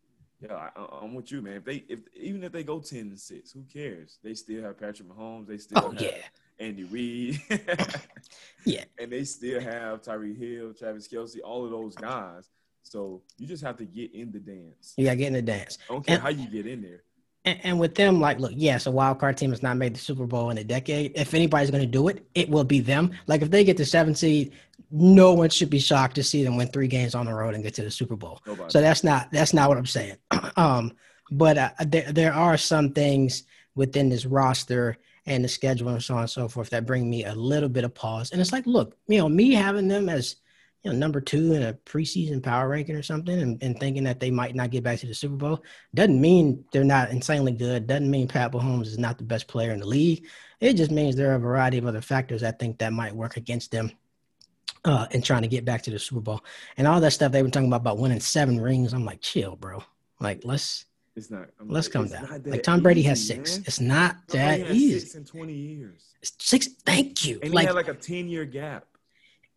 yeah, 0.41 0.69
I, 0.75 1.03
am 1.03 1.13
with 1.13 1.31
you, 1.31 1.43
man. 1.43 1.57
If 1.57 1.65
they, 1.65 1.83
if 1.87 1.99
even 2.15 2.43
if 2.43 2.51
they 2.51 2.63
go 2.63 2.79
ten 2.79 3.01
and 3.01 3.19
six, 3.19 3.51
who 3.51 3.63
cares? 3.71 4.17
They 4.23 4.33
still 4.33 4.63
have 4.63 4.79
Patrick 4.79 5.07
Mahomes. 5.07 5.45
They 5.45 5.59
still 5.59 5.83
oh, 5.85 5.91
have 5.91 6.01
yeah. 6.01 6.17
Andy 6.57 6.83
Reid. 6.85 7.41
yeah, 8.65 8.85
and 8.97 9.11
they 9.11 9.23
still 9.23 9.61
have 9.61 10.01
Tyreek 10.01 10.39
Hill, 10.39 10.73
Travis 10.73 11.07
Kelce, 11.07 11.37
all 11.45 11.63
of 11.63 11.69
those 11.69 11.93
guys. 11.93 12.49
So 12.81 13.21
you 13.37 13.45
just 13.45 13.63
have 13.63 13.77
to 13.77 13.85
get 13.85 14.15
in 14.15 14.31
the 14.31 14.39
dance. 14.39 14.95
You 14.97 15.05
got 15.05 15.11
to 15.11 15.17
get 15.17 15.27
in 15.27 15.33
the 15.33 15.43
dance. 15.43 15.77
I 15.87 15.93
don't 15.93 16.03
care 16.03 16.15
and, 16.15 16.23
how 16.23 16.29
you 16.29 16.47
get 16.47 16.65
in 16.65 16.81
there. 16.81 17.03
And, 17.45 17.59
and, 17.63 17.79
with 17.79 17.95
them, 17.95 18.21
like, 18.21 18.39
look, 18.39 18.53
yes, 18.55 18.85
a 18.85 18.91
wild 18.91 19.19
card 19.19 19.35
team 19.35 19.49
has 19.49 19.61
not 19.61 19.75
made 19.75 19.93
the 19.93 19.99
Super 19.99 20.25
Bowl 20.25 20.49
in 20.49 20.57
a 20.57 20.63
decade. 20.63 21.11
If 21.15 21.33
anybody's 21.33 21.71
going 21.71 21.83
to 21.83 21.87
do 21.87 22.07
it, 22.07 22.25
it 22.35 22.49
will 22.49 22.63
be 22.63 22.79
them. 22.79 23.11
Like, 23.27 23.41
if 23.41 23.51
they 23.51 23.65
get 23.65 23.75
the 23.75 23.85
seven 23.85 24.15
seed, 24.15 24.53
no 24.91 25.33
one 25.33 25.49
should 25.49 25.69
be 25.69 25.79
shocked 25.79 26.15
to 26.15 26.23
see 26.23 26.43
them 26.43 26.55
win 26.55 26.67
three 26.67 26.87
games 26.87 27.15
on 27.15 27.25
the 27.25 27.33
road 27.33 27.55
and 27.55 27.63
get 27.63 27.73
to 27.73 27.83
the 27.83 27.91
Super 27.91 28.15
Bowl. 28.15 28.41
Nobody. 28.45 28.69
So 28.69 28.79
that's 28.79 29.03
not 29.03 29.31
that's 29.31 29.53
not 29.53 29.67
what 29.67 29.77
I'm 29.77 29.85
saying. 29.85 30.17
um, 30.55 30.93
but 31.31 31.57
uh, 31.57 31.71
there 31.87 32.11
there 32.11 32.33
are 32.33 32.57
some 32.57 32.91
things 32.91 33.43
within 33.75 34.07
this 34.07 34.25
roster 34.25 34.97
and 35.25 35.43
the 35.43 35.49
schedule 35.49 35.89
and 35.89 36.03
so 36.03 36.13
on 36.13 36.21
and 36.21 36.29
so 36.29 36.47
forth 36.47 36.69
that 36.69 36.85
bring 36.85 37.09
me 37.09 37.25
a 37.25 37.33
little 37.33 37.69
bit 37.69 37.83
of 37.83 37.93
pause. 37.93 38.31
And 38.31 38.39
it's 38.39 38.51
like, 38.51 38.67
look, 38.67 38.97
you 39.07 39.17
know, 39.17 39.29
me 39.29 39.53
having 39.53 39.87
them 39.87 40.09
as 40.09 40.35
you 40.83 40.91
know 40.91 40.97
number 40.97 41.21
two 41.21 41.53
in 41.53 41.63
a 41.63 41.73
preseason 41.73 42.43
power 42.43 42.67
ranking 42.67 42.95
or 42.95 43.03
something, 43.03 43.39
and, 43.39 43.61
and 43.63 43.79
thinking 43.79 44.03
that 44.03 44.19
they 44.19 44.31
might 44.31 44.55
not 44.55 44.69
get 44.69 44.83
back 44.83 44.99
to 44.99 45.07
the 45.07 45.13
Super 45.13 45.35
Bowl 45.35 45.63
doesn't 45.93 46.19
mean 46.19 46.63
they're 46.71 46.83
not 46.83 47.11
insanely 47.11 47.53
good. 47.53 47.87
Doesn't 47.87 48.11
mean 48.11 48.27
Pat 48.27 48.51
Mahomes 48.51 48.87
is 48.87 48.97
not 48.97 49.17
the 49.17 49.23
best 49.23 49.47
player 49.47 49.71
in 49.71 49.79
the 49.79 49.87
league. 49.87 50.25
It 50.59 50.73
just 50.73 50.91
means 50.91 51.15
there 51.15 51.31
are 51.31 51.35
a 51.35 51.39
variety 51.39 51.77
of 51.77 51.85
other 51.85 52.01
factors 52.01 52.43
I 52.43 52.51
think 52.51 52.79
that 52.79 52.93
might 52.93 53.15
work 53.15 53.37
against 53.37 53.71
them 53.71 53.91
uh, 54.85 55.07
and 55.11 55.23
trying 55.23 55.41
to 55.43 55.47
get 55.47 55.65
back 55.65 55.83
to 55.83 55.91
the 55.91 55.99
Super 55.99 56.21
Bowl 56.21 56.43
and 56.77 56.87
all 56.87 56.99
that 57.01 57.11
stuff 57.11 57.31
they 57.31 57.43
were 57.43 57.49
talking 57.49 57.67
about 57.67 57.81
about 57.81 57.97
winning 57.97 58.19
seven 58.19 58.59
rings. 58.59 58.93
I'm 58.93 59.05
like, 59.05 59.21
chill, 59.21 59.55
bro. 59.55 59.83
Like, 60.19 60.41
let's 60.43 60.85
it's 61.15 61.29
not. 61.29 61.47
I'm 61.59 61.69
let's 61.69 61.87
like, 61.87 61.93
come 61.93 62.07
down. 62.07 62.43
Like 62.45 62.63
Tom 62.63 62.81
Brady 62.81 63.01
easy, 63.01 63.09
has 63.09 63.27
six. 63.27 63.57
Man. 63.57 63.63
It's 63.67 63.79
not 63.79 64.17
that 64.29 64.71
easy. 64.71 64.99
Six 64.99 65.15
in 65.15 65.25
twenty 65.25 65.53
years. 65.53 66.15
Six. 66.39 66.67
Thank 66.85 67.25
you. 67.25 67.39
And 67.43 67.53
like, 67.53 67.63
he 67.63 67.67
had 67.67 67.75
like 67.75 67.87
a 67.87 67.93
ten 67.93 68.27
year 68.27 68.45
gap. 68.45 68.85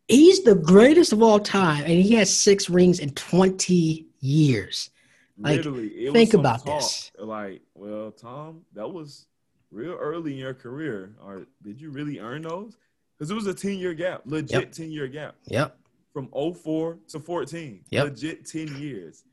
He's 0.08 0.44
the 0.44 0.54
greatest 0.54 1.12
of 1.12 1.22
all 1.22 1.40
time, 1.40 1.82
and 1.82 1.92
he 1.92 2.14
has 2.14 2.34
six 2.34 2.70
rings 2.70 3.00
in 3.00 3.10
twenty 3.10 4.06
years. 4.20 4.90
Like, 5.38 5.56
Literally, 5.56 6.10
think 6.12 6.34
about 6.34 6.64
talk, 6.64 6.80
this. 6.80 7.12
Like, 7.18 7.60
well, 7.74 8.10
Tom, 8.10 8.62
that 8.72 8.88
was 8.88 9.26
real 9.70 9.92
early 9.92 10.32
in 10.32 10.38
your 10.38 10.54
career. 10.54 11.14
Or 11.22 11.46
did 11.62 11.80
you 11.80 11.90
really 11.90 12.18
earn 12.18 12.42
those? 12.42 12.76
Because 13.18 13.30
it 13.30 13.34
was 13.34 13.46
a 13.46 13.54
10 13.54 13.78
year 13.78 13.94
gap, 13.94 14.22
legit 14.24 14.50
yep. 14.50 14.72
10 14.72 14.90
year 14.90 15.08
gap. 15.08 15.36
Yep. 15.46 15.78
From 16.12 16.28
04 16.32 16.98
to 17.08 17.20
14. 17.20 17.80
Yep. 17.90 18.04
Legit 18.04 18.46
10 18.46 18.76
years. 18.78 19.24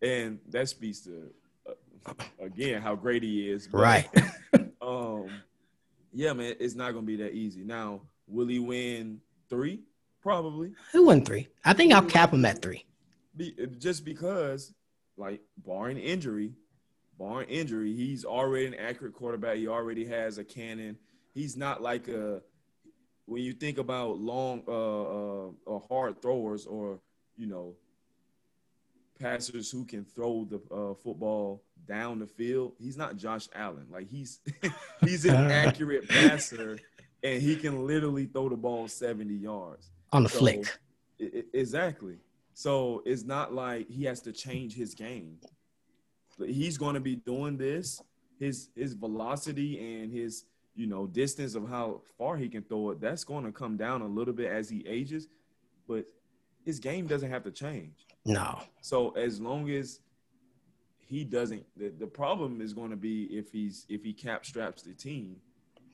And 0.00 0.38
that 0.50 0.68
speaks 0.68 1.00
to, 1.00 1.30
uh, 1.68 2.12
again, 2.40 2.80
how 2.80 2.94
great 2.94 3.22
he 3.22 3.50
is. 3.50 3.66
But, 3.66 3.78
right. 3.78 4.08
um, 4.82 5.28
yeah, 6.12 6.32
man, 6.32 6.54
it's 6.60 6.74
not 6.74 6.92
going 6.92 7.04
to 7.04 7.06
be 7.06 7.16
that 7.16 7.32
easy. 7.32 7.62
Now, 7.64 8.02
will 8.28 8.46
he 8.46 8.58
win 8.58 9.20
three? 9.48 9.80
Probably. 10.22 10.72
He'll 10.92 11.06
win 11.06 11.24
three. 11.24 11.48
I 11.64 11.72
think 11.72 11.92
I'll 11.92 12.02
cap 12.02 12.32
him 12.32 12.44
at 12.44 12.62
three. 12.62 12.84
Be, 13.36 13.54
just 13.78 14.04
because, 14.04 14.72
like, 15.16 15.40
barring 15.58 15.98
injury, 15.98 16.54
barring 17.18 17.48
injury, 17.48 17.92
he's 17.92 18.24
already 18.24 18.66
an 18.66 18.74
accurate 18.74 19.14
quarterback. 19.14 19.56
He 19.56 19.66
already 19.66 20.04
has 20.06 20.38
a 20.38 20.44
cannon. 20.44 20.96
He's 21.34 21.56
not 21.56 21.82
like 21.82 22.08
a 22.08 22.42
when 23.26 23.42
you 23.42 23.52
think 23.52 23.78
about 23.78 24.18
long 24.18 24.62
uh, 24.68 24.72
uh, 24.72 25.50
or 25.66 25.82
hard 25.88 26.20
throwers 26.20 26.66
or 26.66 27.00
you 27.36 27.46
know 27.46 27.74
passers 29.18 29.70
who 29.70 29.84
can 29.84 30.04
throw 30.04 30.44
the 30.44 30.56
uh, 30.74 30.94
football 30.94 31.62
down 31.86 32.18
the 32.18 32.26
field, 32.26 32.74
he's 32.78 32.96
not 32.96 33.16
Josh 33.16 33.48
Allen. 33.54 33.86
Like 33.90 34.08
he's 34.08 34.40
he's 35.00 35.24
an 35.24 35.50
accurate 35.50 36.08
passer, 36.08 36.78
and 37.22 37.42
he 37.42 37.56
can 37.56 37.86
literally 37.86 38.26
throw 38.26 38.48
the 38.48 38.56
ball 38.56 38.86
seventy 38.86 39.34
yards 39.34 39.90
on 40.12 40.22
the 40.22 40.28
so, 40.28 40.38
flick. 40.38 40.78
It, 41.18 41.46
exactly. 41.52 42.18
So 42.54 43.02
it's 43.06 43.24
not 43.24 43.54
like 43.54 43.88
he 43.88 44.04
has 44.04 44.20
to 44.22 44.32
change 44.32 44.74
his 44.74 44.94
game. 44.94 45.38
He's 46.38 46.76
going 46.76 46.94
to 46.94 47.00
be 47.00 47.16
doing 47.16 47.56
this. 47.56 48.02
His 48.38 48.70
his 48.74 48.94
velocity 48.94 50.02
and 50.02 50.12
his 50.12 50.44
you 50.74 50.86
know, 50.86 51.06
distance 51.06 51.54
of 51.54 51.68
how 51.68 52.00
far 52.16 52.36
he 52.36 52.48
can 52.48 52.62
throw 52.62 52.90
it, 52.90 53.00
that's 53.00 53.24
going 53.24 53.44
to 53.44 53.52
come 53.52 53.76
down 53.76 54.02
a 54.02 54.06
little 54.06 54.34
bit 54.34 54.50
as 54.50 54.68
he 54.68 54.84
ages. 54.86 55.28
But 55.86 56.06
his 56.64 56.78
game 56.78 57.06
doesn't 57.06 57.30
have 57.30 57.44
to 57.44 57.50
change. 57.50 58.06
No. 58.24 58.60
So 58.80 59.10
as 59.10 59.40
long 59.40 59.68
as 59.70 60.00
he 60.98 61.24
doesn't, 61.24 61.64
the, 61.76 61.92
the 61.98 62.06
problem 62.06 62.60
is 62.60 62.72
going 62.72 62.90
to 62.90 62.96
be 62.96 63.24
if 63.24 63.50
he's 63.50 63.84
if 63.88 64.02
he 64.02 64.12
cap 64.12 64.46
straps 64.46 64.82
the 64.82 64.94
team. 64.94 65.36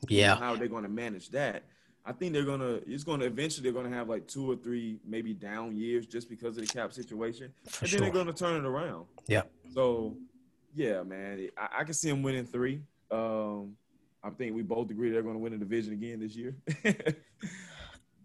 Yeah. 0.08 0.36
How 0.36 0.54
are 0.54 0.56
they're 0.56 0.68
going 0.68 0.84
to 0.84 0.88
manage 0.88 1.30
that. 1.30 1.64
I 2.04 2.12
think 2.12 2.32
they're 2.32 2.44
gonna. 2.44 2.80
It's 2.86 3.04
gonna 3.04 3.26
eventually. 3.26 3.70
They're 3.70 3.82
gonna 3.82 3.94
have 3.94 4.08
like 4.08 4.26
two 4.26 4.50
or 4.50 4.56
three, 4.56 4.98
maybe 5.04 5.34
down 5.34 5.76
years, 5.76 6.06
just 6.06 6.28
because 6.30 6.56
of 6.56 6.66
the 6.66 6.72
cap 6.72 6.92
situation, 6.92 7.52
For 7.64 7.84
and 7.84 7.90
sure. 7.90 8.00
then 8.00 8.08
they're 8.08 8.24
gonna 8.24 8.36
turn 8.36 8.56
it 8.56 8.66
around. 8.66 9.06
Yeah. 9.26 9.42
So, 9.74 10.16
yeah, 10.74 11.02
man, 11.02 11.48
I, 11.58 11.80
I 11.80 11.84
can 11.84 11.92
see 11.94 12.08
them 12.08 12.22
winning 12.22 12.46
three. 12.46 12.80
Um, 13.10 13.76
I 14.22 14.30
think 14.30 14.54
we 14.54 14.62
both 14.62 14.90
agree 14.90 15.10
they're 15.10 15.22
going 15.22 15.36
to 15.36 15.40
win 15.40 15.52
the 15.52 15.58
division 15.58 15.92
again 15.92 16.20
this 16.20 16.34
year. 16.34 16.54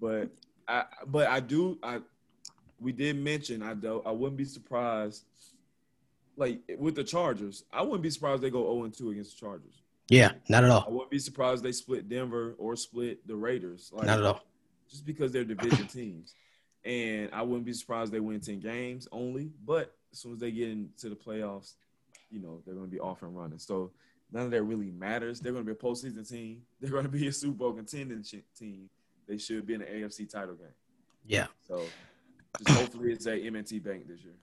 but 0.02 0.30
I 0.68 0.86
but 1.08 1.28
I 1.28 1.40
do 1.40 1.78
I 1.84 2.00
we 2.80 2.92
did 2.92 3.16
mention 3.18 3.62
I 3.62 3.74
do 3.74 4.02
I 4.06 4.12
wouldn't 4.12 4.38
be 4.38 4.46
surprised 4.46 5.24
like 6.36 6.62
with 6.78 6.96
the 6.96 7.04
Chargers. 7.04 7.64
I 7.72 7.84
wouldn't 7.84 8.02
be 8.02 8.10
surprised 8.10 8.42
they 8.42 8.50
go 8.50 8.64
0 8.64 8.90
2 8.90 9.12
against 9.12 9.40
the 9.40 9.46
Chargers. 9.46 9.83
Yeah, 10.10 10.34
not 10.50 10.64
at 10.64 10.70
all. 10.70 10.86
I 10.88 10.92
wouldn't 10.92 11.12
be 11.12 11.20
surprised 11.20 11.64
they 11.64 11.72
split 11.72 12.10
Denver 12.10 12.56
or 12.58 12.76
split 12.76 13.26
the 13.28 13.36
Raiders. 13.36 13.90
Like, 13.94 14.06
not 14.06 14.20
at 14.20 14.26
all. 14.26 14.42
Just 14.90 15.06
because 15.06 15.32
they're 15.32 15.46
division 15.46 15.88
teams. 15.88 16.36
And 16.86 17.30
I 17.32 17.42
wouldn't 17.42 17.66
be 17.66 17.74
surprised 17.74 18.12
they 18.12 18.20
win 18.20 18.42
10 18.42 18.60
games 18.60 19.08
only. 19.12 19.52
But 19.66 19.96
as 20.12 20.20
soon 20.20 20.34
as 20.34 20.40
they 20.40 20.52
get 20.52 20.70
into 20.70 21.10
the 21.10 21.16
playoffs, 21.16 21.74
you 22.30 22.42
know, 22.42 22.62
they're 22.66 22.76
going 22.76 22.88
to 22.88 22.92
be 22.92 23.00
off 23.00 23.22
and 23.22 23.36
running. 23.36 23.60
So 23.60 23.92
none 24.32 24.46
of 24.46 24.52
that 24.52 24.64
really 24.64 24.92
matters. 24.92 25.40
They're 25.40 25.54
going 25.54 25.66
to 25.66 25.74
be 25.74 25.78
a 25.78 25.82
postseason 25.82 26.28
team. 26.30 26.64
They're 26.82 26.92
going 26.92 27.04
to 27.04 27.10
be 27.10 27.28
a 27.28 27.32
Super 27.32 27.54
Bowl 27.54 27.74
contending 27.74 28.26
team. 28.58 28.90
They 29.28 29.38
should 29.38 29.66
be 29.66 29.76
in 29.76 29.80
the 29.80 29.86
AFC 29.86 30.30
title 30.30 30.56
game. 30.56 30.68
Yeah. 31.26 31.48
So 31.66 31.86
just 32.58 32.78
hopefully 32.78 33.14
it's 33.14 33.26
a 33.26 33.38
M&T 33.38 33.80
Bank 33.80 34.08
this 34.08 34.22
year. 34.24 34.34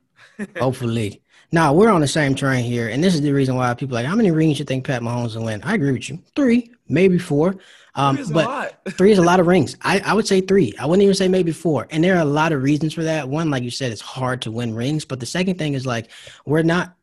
Hopefully. 0.59 1.23
Now 1.53 1.73
we're 1.73 1.91
on 1.91 2.01
the 2.01 2.09
same 2.09 2.35
train 2.35 2.65
here, 2.65 2.89
and 2.89 3.03
this 3.03 3.15
is 3.15 3.23
the 3.23 3.33
reason 3.33 3.57
why 3.57 3.75
people 3.75 3.97
are 3.97 4.03
like, 4.03 4.09
how 4.09 4.15
many 4.15 4.31
rings 4.31 4.59
you 4.59 4.65
think 4.65 4.87
Pat 4.87 5.03
Mahomes 5.03 5.35
will 5.35 5.45
win? 5.45 5.63
I 5.65 5.75
agree 5.75 5.93
with 5.93 6.09
you. 6.09 6.19
Three, 6.37 6.73
maybe 6.89 7.19
four. 7.19 7.57
Um, 7.97 8.19
three 8.19 8.33
but 8.33 8.81
three 8.91 9.11
is 9.11 9.19
a 9.19 9.23
lot 9.23 9.41
of 9.41 9.49
rings. 9.49 9.77
I, 9.83 10.01
I 10.01 10.15
would 10.15 10.27
say 10.27 10.41
three. 10.41 10.75
I 10.79 10.87
wouldn't 10.87 11.03
even 11.03 11.15
say 11.15 11.27
maybe 11.27 11.51
four. 11.51 11.89
And 11.91 12.05
there 12.05 12.17
are 12.17 12.21
a 12.21 12.25
lot 12.25 12.53
of 12.53 12.63
reasons 12.63 12.95
for 12.95 13.03
that. 13.03 13.29
One, 13.29 13.51
like 13.51 13.65
you 13.65 13.71
said, 13.71 13.91
it's 13.91 14.01
hard 14.01 14.43
to 14.43 14.53
win 14.53 14.75
rings. 14.75 15.05
But 15.05 15.19
the 15.19 15.27
second 15.27 15.59
thing 15.59 15.75
is 15.75 15.87
like 15.87 16.11
we're 16.47 16.63
not 16.63 16.95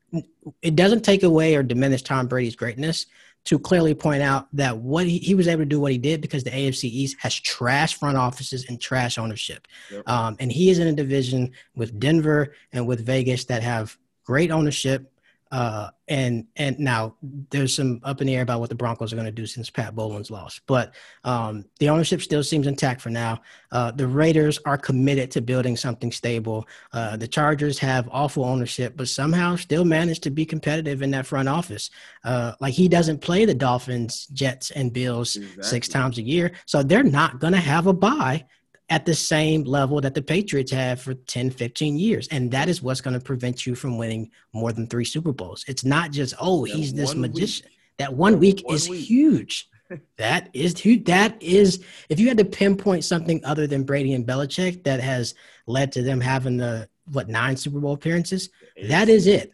it 0.62 0.76
doesn't 0.76 1.02
take 1.02 1.24
away 1.24 1.56
or 1.56 1.64
diminish 1.64 2.02
Tom 2.02 2.28
Brady's 2.28 2.56
greatness 2.56 3.08
to 3.48 3.58
clearly 3.58 3.96
point 3.96 4.22
out 4.22 4.50
that 4.52 4.78
what 4.78 5.08
he, 5.08 5.20
he 5.20 5.34
was 5.34 5.48
able 5.48 5.62
to 5.62 5.66
do 5.66 5.80
what 5.80 5.94
he 5.94 5.98
did 5.98 6.20
because 6.20 6.44
the 6.44 6.50
AFC 6.52 6.84
East 6.84 7.16
has 7.22 7.34
trash 7.34 7.98
front 7.98 8.18
offices 8.18 8.66
and 8.68 8.80
trash 8.80 9.18
ownership. 9.18 9.70
Yep. 9.90 10.08
Um, 10.10 10.36
and 10.42 10.52
he 10.52 10.70
is 10.70 10.80
in 10.80 10.88
a 10.88 10.92
division 10.92 11.54
with 11.74 11.98
Denver 11.98 12.54
and 12.74 12.86
with 12.86 13.06
Vegas 13.06 13.46
that 13.46 13.64
have 13.64 13.98
great 14.26 14.52
ownership, 14.52 15.10
uh, 15.52 15.90
and 16.08 16.46
and 16.56 16.80
now 16.80 17.16
there's 17.50 17.76
some 17.76 18.00
up 18.04 18.22
in 18.22 18.28
the 18.28 18.36
air 18.36 18.42
about 18.42 18.60
what 18.60 18.70
the 18.70 18.76
Broncos 18.76 19.12
are 19.12 19.16
going 19.16 19.26
to 19.26 19.32
do 19.32 19.46
since 19.46 19.70
Pat 19.70 19.96
Bowlen's 19.96 20.32
lost, 20.32 20.62
but 20.68 20.94
um, 21.24 21.66
the 21.80 21.90
ownership 21.90 22.22
still 22.22 22.44
seems 22.44 22.68
intact 22.68 23.02
for 23.02 23.10
now. 23.10 23.42
Uh, 23.72 23.92
the 23.92 24.08
Raiders 24.08 24.60
are 24.66 24.78
committed 24.78 25.32
to 25.32 25.42
building 25.42 25.76
something 25.76 26.12
stable. 26.12 26.68
Uh, 26.94 27.18
the 27.18 27.28
Chargers 27.28 27.78
have 27.80 28.08
awful 28.12 28.46
ownership, 28.46 28.94
but 28.96 29.08
somehow 29.08 29.56
still 29.56 29.86
manage 29.86 30.20
to 30.22 30.30
be 30.30 30.46
competitive 30.46 31.02
in 31.02 31.12
that 31.12 31.26
front 31.26 31.50
office. 31.50 31.90
Uh, 32.24 32.54
like 32.60 32.74
he 32.74 32.88
doesn't 32.88 33.20
play 33.20 33.46
the 33.46 33.54
Dolphins, 33.54 34.28
Jets, 34.28 34.72
and 34.72 34.94
Bills 34.94 35.36
exactly. 35.36 35.64
six 35.64 35.88
times 35.88 36.18
a 36.18 36.22
year, 36.24 36.52
so 36.66 36.84
they're 36.84 37.04
not 37.04 37.40
going 37.40 37.54
to 37.54 37.60
have 37.60 37.88
a 37.88 37.94
bye 37.94 38.46
at 38.90 39.06
the 39.06 39.14
same 39.14 39.64
level 39.64 40.00
that 40.02 40.14
the 40.14 40.22
Patriots 40.22 40.72
have 40.72 41.02
for 41.02 41.14
10, 41.14 41.52
15 41.52 41.98
years. 41.98 42.28
And 42.30 42.50
that 42.52 42.70
is 42.70 42.82
what's 42.82 43.02
going 43.02 43.16
to 43.16 43.20
prevent 43.20 43.66
you 43.66 43.76
from 43.76 43.98
winning 43.98 44.32
more 44.54 44.72
than 44.72 44.88
three 44.88 45.04
Super 45.04 45.34
Bowls. 45.34 45.66
It's 45.68 45.84
not 45.84 46.12
just, 46.12 46.34
oh, 46.40 46.66
that 46.66 46.74
he's 46.74 46.94
this 46.94 47.14
magician. 47.14 47.68
Week. 47.68 47.78
That 47.98 48.14
one 48.14 48.40
week 48.40 48.62
one 48.66 48.76
is 48.76 48.90
week. 48.90 49.06
huge. 49.06 49.70
that 50.18 50.50
is 50.54 50.80
huge. 50.80 51.06
That 51.06 51.42
is, 51.42 51.84
if 52.10 52.20
you 52.20 52.28
had 52.28 52.38
to 52.38 52.46
pinpoint 52.46 53.04
something 53.04 53.44
other 53.44 53.68
than 53.68 53.84
Brady 53.84 54.14
and 54.14 54.26
Belichick 54.26 54.84
that 54.84 55.02
has 55.02 55.36
led 55.66 55.92
to 55.94 56.02
them 56.02 56.22
having 56.22 56.58
the, 56.58 56.88
what, 57.12 57.28
nine 57.28 57.58
Super 57.58 57.80
Bowl 57.80 57.94
appearances, 57.94 58.50
that 58.88 59.10
is 59.10 59.28
it. 59.28 59.54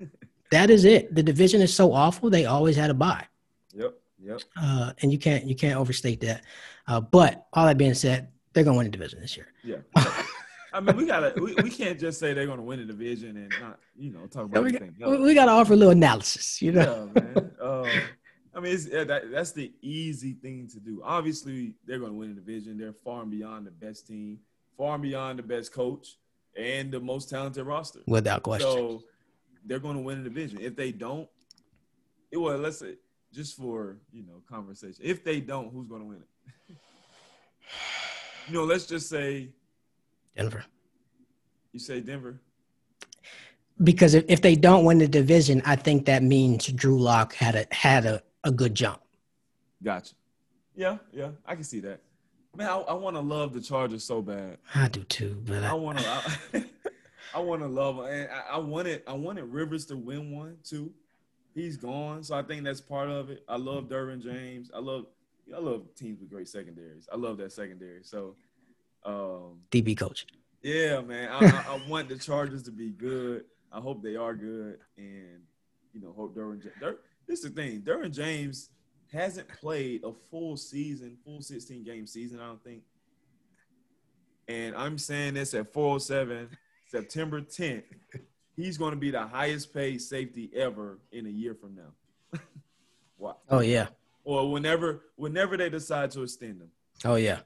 that 0.52 0.70
is 0.70 0.84
it. 0.84 1.12
The 1.14 1.22
division 1.22 1.60
is 1.60 1.74
so 1.74 1.92
awful, 1.92 2.30
they 2.30 2.46
always 2.46 2.76
had 2.76 2.90
a 2.90 2.94
bye. 2.94 3.26
Yep. 3.74 3.94
Yep. 4.22 4.42
Uh, 4.56 4.92
and 5.00 5.10
you 5.10 5.18
can't 5.18 5.46
you 5.46 5.54
can't 5.54 5.78
overstate 5.78 6.20
that. 6.20 6.42
Uh, 6.86 7.00
but 7.00 7.46
all 7.54 7.66
that 7.66 7.78
being 7.78 7.94
said, 7.94 8.28
they're 8.52 8.64
gonna 8.64 8.76
win 8.76 8.86
the 8.86 8.90
division 8.90 9.20
this 9.20 9.36
year. 9.36 9.48
Yeah. 9.62 9.78
I 10.72 10.80
mean, 10.80 10.96
we 10.96 11.06
gotta. 11.06 11.32
We, 11.40 11.54
we 11.56 11.70
can't 11.70 11.98
just 11.98 12.20
say 12.20 12.32
they're 12.32 12.46
gonna 12.46 12.62
win 12.62 12.78
the 12.78 12.84
division 12.84 13.36
and 13.36 13.52
not, 13.60 13.78
you 13.96 14.12
know, 14.12 14.26
talk 14.26 14.44
about 14.44 14.62
we, 14.62 14.70
anything 14.70 14.94
got, 14.98 15.12
else. 15.12 15.20
we 15.20 15.34
gotta 15.34 15.50
offer 15.50 15.72
a 15.72 15.76
little 15.76 15.92
analysis, 15.92 16.62
you 16.62 16.72
know. 16.72 17.10
Yeah, 17.14 17.22
man. 17.22 17.50
Uh, 17.60 17.88
I 18.54 18.60
mean, 18.60 18.74
it's, 18.74 18.86
yeah, 18.86 19.04
that, 19.04 19.30
that's 19.30 19.52
the 19.52 19.72
easy 19.80 20.32
thing 20.32 20.68
to 20.68 20.80
do. 20.80 21.02
Obviously, 21.04 21.74
they're 21.86 21.98
going 21.98 22.12
to 22.12 22.18
win 22.18 22.34
the 22.34 22.40
division. 22.40 22.78
They're 22.78 22.92
far 22.92 23.22
and 23.22 23.30
beyond 23.30 23.66
the 23.66 23.70
best 23.70 24.08
team, 24.08 24.40
far 24.76 24.94
and 24.94 25.02
beyond 25.02 25.38
the 25.38 25.44
best 25.44 25.72
coach, 25.72 26.18
and 26.56 26.90
the 26.90 26.98
most 26.98 27.30
talented 27.30 27.64
roster. 27.64 28.00
Without 28.06 28.42
question. 28.42 28.68
So 28.68 29.02
they're 29.64 29.78
going 29.78 29.96
to 29.96 30.02
win 30.02 30.22
the 30.22 30.28
division. 30.28 30.58
If 30.60 30.74
they 30.74 30.90
don't, 30.90 31.28
it 32.32 32.38
well, 32.38 32.58
let's 32.58 32.78
say 32.78 32.96
just 33.32 33.56
for 33.56 33.98
you 34.12 34.24
know 34.24 34.42
conversation. 34.48 35.00
If 35.00 35.22
they 35.24 35.40
don't, 35.40 35.72
who's 35.72 35.86
going 35.86 36.02
to 36.02 36.08
win 36.08 36.18
it? 36.18 36.76
you 38.48 38.54
know, 38.54 38.64
let's 38.64 38.86
just 38.86 39.08
say 39.08 39.50
Denver. 40.36 40.64
you 41.72 41.80
say 41.80 42.00
Denver. 42.00 42.40
Because 43.82 44.14
if, 44.14 44.24
if 44.28 44.42
they 44.42 44.56
don't 44.56 44.84
win 44.84 44.98
the 44.98 45.08
division, 45.08 45.62
I 45.64 45.76
think 45.76 46.04
that 46.06 46.22
means 46.22 46.66
Drew 46.66 46.98
Lock 46.98 47.34
had 47.34 47.54
a 47.54 47.66
had 47.74 48.04
a, 48.04 48.22
a 48.44 48.50
good 48.50 48.74
jump. 48.74 49.00
Gotcha. 49.82 50.14
Yeah, 50.74 50.98
yeah, 51.12 51.30
I 51.46 51.54
can 51.54 51.64
see 51.64 51.80
that. 51.80 52.00
Man, 52.56 52.68
I, 52.68 52.76
I 52.76 52.92
want 52.94 53.16
to 53.16 53.20
love 53.20 53.52
the 53.52 53.60
Chargers 53.60 54.04
so 54.04 54.20
bad. 54.22 54.58
I 54.74 54.88
do 54.88 55.02
too, 55.04 55.40
but 55.46 55.62
I 55.62 55.72
want 55.74 55.98
to. 55.98 56.08
I, 56.08 56.64
I 57.34 57.38
want 57.40 57.62
to 57.62 57.68
love, 57.68 57.98
and 58.00 58.28
I, 58.30 58.56
I 58.56 58.58
wanted. 58.58 59.02
I 59.06 59.12
wanted 59.14 59.44
Rivers 59.44 59.86
to 59.86 59.96
win 59.96 60.30
one 60.30 60.56
too. 60.64 60.92
He's 61.54 61.76
gone, 61.76 62.22
so 62.22 62.34
I 62.36 62.42
think 62.42 62.64
that's 62.64 62.80
part 62.80 63.08
of 63.08 63.30
it. 63.30 63.44
I 63.48 63.56
love 63.56 63.84
Derwin 63.84 64.22
James. 64.22 64.70
I 64.74 64.80
love. 64.80 65.06
I 65.54 65.58
love 65.58 65.94
teams 65.96 66.20
with 66.20 66.30
great 66.30 66.48
secondaries. 66.48 67.08
I 67.12 67.16
love 67.16 67.38
that 67.38 67.52
secondary. 67.52 68.02
So, 68.02 68.36
um, 69.04 69.60
DB 69.70 69.96
coach. 69.96 70.26
yeah, 70.62 71.00
man. 71.00 71.28
I, 71.30 71.46
I, 71.46 71.74
I 71.74 71.88
want 71.88 72.08
the 72.08 72.16
Chargers 72.16 72.62
to 72.64 72.70
be 72.70 72.90
good. 72.90 73.44
I 73.72 73.80
hope 73.80 74.02
they 74.02 74.16
are 74.16 74.34
good, 74.34 74.78
and 74.96 75.40
you 75.92 76.00
know, 76.00 76.12
hope 76.12 76.34
Derwin. 76.34 76.62
Der, 76.80 76.96
this 77.26 77.44
is 77.44 77.52
the 77.52 77.62
thing. 77.62 77.82
Derwin 77.82 78.12
James 78.12 78.70
hasn't 79.12 79.48
played 79.48 80.02
a 80.04 80.12
full 80.30 80.56
season, 80.56 81.16
full 81.24 81.42
16 81.42 81.84
game 81.84 82.06
season. 82.06 82.40
I 82.40 82.46
don't 82.46 82.62
think. 82.62 82.82
And 84.48 84.74
I'm 84.74 84.98
saying 84.98 85.34
this 85.34 85.54
at 85.54 85.72
407, 85.72 86.48
September 86.88 87.40
10th. 87.40 87.84
He's 88.56 88.76
going 88.76 88.90
to 88.90 88.96
be 88.96 89.10
the 89.10 89.26
highest 89.26 89.72
paid 89.72 90.00
safety 90.00 90.50
ever 90.54 90.98
in 91.12 91.26
a 91.26 91.30
year 91.30 91.54
from 91.54 91.76
now. 91.76 92.40
wow. 93.18 93.36
Oh 93.48 93.60
yeah. 93.60 93.88
Or 94.30 94.48
whenever, 94.48 95.02
whenever 95.16 95.56
they 95.56 95.68
decide 95.68 96.12
to 96.12 96.22
extend 96.22 96.60
him. 96.60 96.68
Oh 97.04 97.16
yeah. 97.16 97.40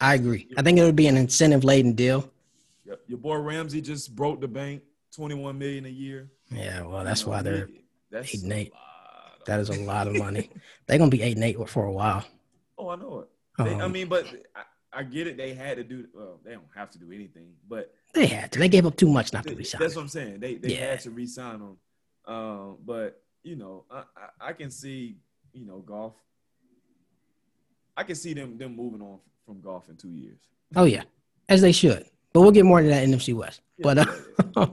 I 0.00 0.14
agree. 0.14 0.46
I 0.56 0.62
think 0.62 0.78
it 0.78 0.82
would 0.84 0.94
be 0.94 1.08
an 1.08 1.16
incentive 1.16 1.64
laden 1.64 1.94
deal. 1.94 2.30
Yep. 2.84 3.00
Your 3.08 3.18
boy 3.18 3.38
Ramsey 3.38 3.80
just 3.80 4.14
broke 4.14 4.40
the 4.40 4.46
bank, 4.46 4.82
21 5.16 5.58
million 5.58 5.86
a 5.86 5.88
year. 5.88 6.30
Yeah, 6.52 6.82
well, 6.82 7.02
that's 7.02 7.22
You 7.22 7.26
know, 7.26 7.32
why 7.32 7.42
they're 7.42 7.68
that's 8.12 8.32
eight 8.32 8.42
and 8.44 8.52
eight. 8.52 8.70
a 8.70 8.74
lot 8.74 9.38
of- 9.40 9.44
that 9.46 9.58
is 9.58 9.68
a 9.70 9.80
lot 9.82 10.06
of 10.06 10.14
money. 10.16 10.50
they're 10.86 10.98
gonna 10.98 11.10
be 11.10 11.20
eight 11.22 11.34
and 11.36 11.42
eight 11.44 11.68
for 11.68 11.84
a 11.86 11.92
while. 11.92 12.24
Oh, 12.78 12.88
I 12.90 12.94
know 12.96 13.20
it. 13.20 13.28
They, 13.58 13.74
I 13.74 13.80
Um, 13.80 13.90
mean, 13.92 14.08
but 14.08 14.24
I, 14.54 14.62
I 14.92 15.02
get 15.02 15.26
it. 15.26 15.36
They 15.36 15.52
had 15.52 15.78
to 15.78 15.84
do. 15.84 16.06
Well, 16.14 16.38
they 16.44 16.52
don't 16.52 16.64
have 16.76 16.90
to 16.92 16.98
do 16.98 17.10
anything, 17.10 17.54
but 17.68 17.92
They 18.14 18.26
had 18.26 18.52
to. 18.52 18.60
They 18.60 18.68
gave 18.68 18.86
up 18.86 18.96
too 18.96 19.08
much 19.08 19.32
not 19.32 19.44
to 19.48 19.54
resign. 19.56 19.80
that's 19.80 19.96
what 19.96 20.02
I'm 20.02 20.08
saying. 20.08 20.38
They 20.38 20.54
they 20.56 20.74
Yeah. 20.74 20.90
had 20.92 21.00
to 21.00 21.10
resign 21.10 21.60
him. 21.60 21.76
Um, 22.32 22.78
but 22.84 23.20
you 23.42 23.56
know, 23.56 23.84
I, 23.90 24.04
I 24.16 24.48
I 24.50 24.52
can 24.52 24.70
see 24.70 25.16
you 25.52 25.64
know 25.66 25.78
Goff. 25.78 26.14
I 27.96 28.02
can 28.04 28.16
see 28.16 28.34
them 28.34 28.58
them 28.58 28.76
moving 28.76 29.00
on 29.00 29.18
from 29.44 29.60
Goff 29.60 29.88
in 29.88 29.96
two 29.96 30.10
years. 30.10 30.38
Oh 30.76 30.84
yeah, 30.84 31.02
as 31.48 31.60
they 31.60 31.72
should. 31.72 32.06
But 32.32 32.40
we'll 32.40 32.50
get 32.50 32.64
more 32.64 32.78
into 32.78 32.90
that 32.90 33.02
in 33.02 33.12
NFC 33.12 33.34
West. 33.34 33.60
Yeah, 33.76 33.94
but 33.94 34.56
uh, 34.56 34.66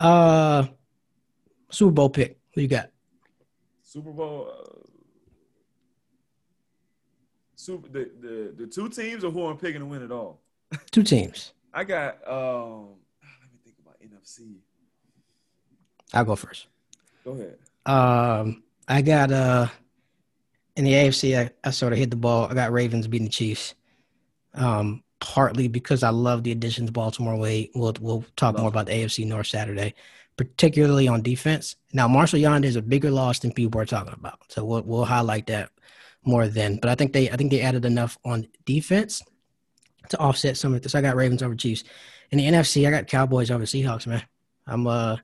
uh, 0.00 0.66
Super 1.70 1.92
Bowl 1.92 2.08
pick. 2.08 2.38
Who 2.54 2.62
you 2.62 2.68
got? 2.68 2.90
Super 3.82 4.10
Bowl. 4.10 4.48
Uh, 4.50 4.76
super 7.56 7.88
the, 7.88 8.10
the 8.20 8.54
the 8.56 8.66
two 8.66 8.88
teams 8.88 9.24
or 9.24 9.30
who 9.30 9.46
I'm 9.46 9.58
picking 9.58 9.80
to 9.80 9.86
win 9.86 10.02
it 10.02 10.10
all. 10.10 10.40
Two 10.90 11.02
teams. 11.02 11.52
I 11.72 11.84
got. 11.84 12.16
Um, 12.26 12.94
let 13.22 13.52
me 13.52 13.58
think 13.64 13.76
about 13.84 14.00
NFC. 14.00 14.56
I'll 16.14 16.24
go 16.24 16.36
first. 16.36 16.66
Go 17.24 17.32
ahead. 17.32 17.58
Um, 17.84 18.62
I 18.88 19.02
got 19.02 19.32
uh 19.32 19.68
in 20.76 20.84
the 20.84 20.92
AFC. 20.92 21.38
I, 21.38 21.50
I 21.64 21.70
sort 21.70 21.92
of 21.92 21.98
hit 21.98 22.10
the 22.10 22.16
ball. 22.16 22.46
I 22.50 22.54
got 22.54 22.72
Ravens 22.72 23.08
beating 23.08 23.26
the 23.26 23.32
Chiefs. 23.32 23.74
Um, 24.54 25.02
partly 25.20 25.68
because 25.68 26.02
I 26.02 26.10
love 26.10 26.42
the 26.42 26.52
additions 26.52 26.90
Baltimore 26.90 27.36
Wade. 27.36 27.70
We'll 27.74 27.94
we'll 28.00 28.24
talk 28.36 28.54
Love 28.54 28.62
more 28.62 28.68
about 28.68 28.86
the 28.86 28.92
AFC 28.92 29.26
North 29.26 29.48
Saturday, 29.48 29.94
particularly 30.36 31.08
on 31.08 31.22
defense. 31.22 31.76
Now 31.92 32.08
Marshal 32.08 32.38
Yanda 32.38 32.64
is 32.64 32.76
a 32.76 32.82
bigger 32.82 33.10
loss 33.10 33.38
than 33.38 33.52
people 33.52 33.80
are 33.80 33.86
talking 33.86 34.14
about, 34.14 34.40
so 34.48 34.64
we'll 34.64 34.82
we'll 34.82 35.04
highlight 35.04 35.46
that 35.46 35.70
more 36.24 36.48
then. 36.48 36.76
But 36.76 36.90
I 36.90 36.94
think 36.94 37.12
they 37.12 37.30
I 37.30 37.36
think 37.36 37.50
they 37.50 37.60
added 37.60 37.84
enough 37.84 38.18
on 38.24 38.48
defense 38.64 39.22
to 40.10 40.18
offset 40.18 40.56
some 40.56 40.74
of 40.74 40.82
this. 40.82 40.94
I 40.94 41.00
got 41.00 41.16
Ravens 41.16 41.42
over 41.42 41.54
Chiefs. 41.54 41.84
In 42.30 42.38
the 42.38 42.44
NFC, 42.44 42.86
I 42.86 42.90
got 42.90 43.06
Cowboys 43.06 43.50
over 43.50 43.64
Seahawks. 43.64 44.06
Man, 44.06 44.22
I'm 44.66 44.86
uh 44.86 45.16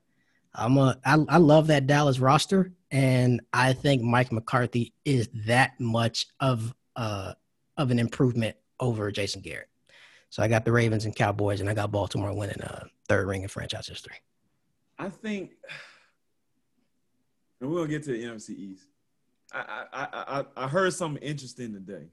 I'm 0.54 0.76
a 0.78 0.98
I, 1.04 1.24
I 1.28 1.36
love 1.38 1.68
that 1.68 1.86
Dallas 1.86 2.18
roster, 2.18 2.72
and 2.92 3.40
I 3.52 3.72
think 3.72 4.02
Mike 4.02 4.30
McCarthy 4.30 4.92
is 5.04 5.28
that 5.46 5.72
much 5.80 6.26
of 6.38 6.72
uh 6.94 7.32
of 7.78 7.90
an 7.90 7.98
improvement 7.98 8.54
over 8.78 9.10
Jason 9.10 9.40
Garrett. 9.40 9.68
So 10.30 10.42
I 10.42 10.48
got 10.48 10.64
the 10.64 10.72
Ravens 10.72 11.04
and 11.06 11.14
Cowboys, 11.16 11.60
and 11.60 11.68
I 11.68 11.74
got 11.74 11.90
Baltimore 11.90 12.32
winning 12.34 12.60
a 12.60 12.86
third 13.08 13.26
ring 13.26 13.42
in 13.42 13.48
franchise 13.48 13.86
history. 13.86 14.16
I 14.98 15.08
think, 15.08 15.52
and 17.60 17.70
we're 17.70 17.78
gonna 17.78 17.88
get 17.88 18.02
to 18.04 18.12
the 18.12 18.22
NFC 18.24 18.50
East. 18.50 18.84
I 19.52 19.84
I 19.92 20.04
I, 20.04 20.40
I- 20.40 20.64
I 20.64 20.68
heard 20.68 20.92
something 20.94 21.22
interesting 21.22 21.72
today 21.72 22.06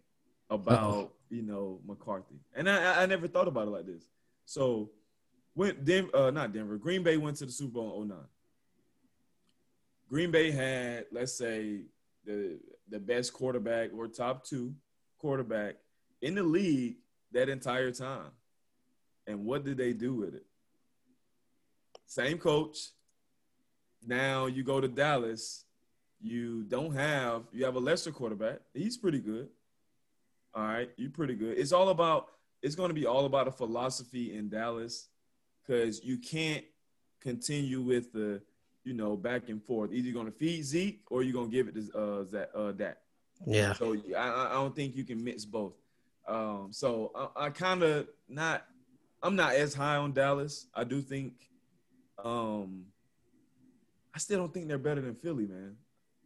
about 0.50 0.74
Uh-oh. 0.84 1.12
you 1.30 1.42
know 1.44 1.80
McCarthy, 1.86 2.40
and 2.56 2.70
I 2.70 3.04
I- 3.04 3.06
never 3.06 3.28
thought 3.28 3.48
about 3.48 3.68
it 3.68 3.72
like 3.72 3.86
this. 3.86 4.04
So 4.46 4.90
when 5.54 5.84
Denver, 5.84 6.16
uh, 6.16 6.32
not 6.32 6.54
Denver, 6.54 6.78
Green 6.78 7.04
Bay 7.04 7.18
went 7.18 7.38
to 7.38 7.46
the 7.46 7.52
Super 7.52 7.74
Bowl 7.74 8.02
in 8.02 8.08
09. 8.10 8.18
Green 10.10 10.32
Bay 10.32 10.52
had, 10.52 11.06
let's 11.12 11.34
say, 11.34 11.82
the 12.26 12.60
the 12.90 13.00
best 13.00 13.32
quarterback 13.34 13.92
or 13.96 14.08
top 14.08 14.44
two 14.44 14.74
quarterback 15.20 15.76
in 16.22 16.36
the 16.36 16.44
league 16.44 16.96
that 17.32 17.50
entire 17.50 17.92
time. 17.92 18.32
And 19.28 19.46
what 19.46 19.64
did 19.64 19.78
they 19.78 19.94
do 19.94 20.16
with 20.16 20.34
it? 20.34 20.46
Same 22.08 22.40
coach. 22.40 22.90
Now 24.06 24.48
you 24.48 24.64
go 24.64 24.82
to 24.82 24.88
Dallas. 24.88 25.66
You 26.20 26.64
don't 26.64 26.94
have 26.96 27.44
you 27.54 27.66
have 27.66 27.76
a 27.76 27.80
lesser 27.80 28.12
quarterback. 28.12 28.60
He's 28.74 28.98
pretty 28.98 29.20
good. 29.20 29.50
All 30.56 30.64
right, 30.64 30.90
you're 30.98 31.12
pretty 31.12 31.36
good. 31.36 31.58
It's 31.58 31.72
all 31.72 31.90
about 31.90 32.30
it's 32.64 32.76
going 32.76 32.90
to 32.90 32.96
be 32.96 33.06
all 33.06 33.26
about 33.26 33.48
a 33.48 33.52
philosophy 33.52 34.36
in 34.36 34.50
Dallas 34.50 35.08
because 35.62 36.04
you 36.04 36.18
can't 36.18 36.66
continue 37.22 37.82
with 37.82 38.12
the 38.12 38.42
you 38.90 38.96
know 38.96 39.16
back 39.16 39.50
and 39.50 39.64
forth. 39.64 39.92
Either 39.94 40.08
you're 40.08 40.14
going 40.20 40.26
to 40.26 40.38
feed 40.38 40.64
Zeke 40.66 41.02
or 41.12 41.22
you're 41.22 41.34
going 41.34 41.52
to 41.52 41.56
give 41.56 41.68
it 41.68 41.76
to 41.76 41.98
uh, 41.98 42.24
Zach, 42.26 42.50
uh 42.56 42.72
Dak. 42.72 42.98
Yeah, 43.46 43.74
So 43.74 43.96
I, 44.18 44.48
I- 44.50 44.54
don't 44.54 44.76
think 44.76 44.96
you 44.96 45.04
can 45.06 45.24
mix 45.24 45.46
both. 45.46 45.74
Um, 46.28 46.70
so 46.72 47.12
I, 47.16 47.46
I 47.46 47.50
kind 47.52 47.84
of 47.84 48.08
not. 48.28 48.66
I'm 49.22 49.36
not 49.36 49.54
as 49.54 49.74
high 49.74 49.98
on 49.98 50.12
Dallas. 50.14 50.68
I 50.74 50.84
do 50.84 51.02
think. 51.02 51.34
Um, 52.24 52.86
I 54.14 54.18
still 54.20 54.40
don't 54.40 54.54
think 54.54 54.68
they're 54.68 54.78
better 54.78 55.02
than 55.02 55.16
Philly, 55.16 55.46
man. 55.46 55.76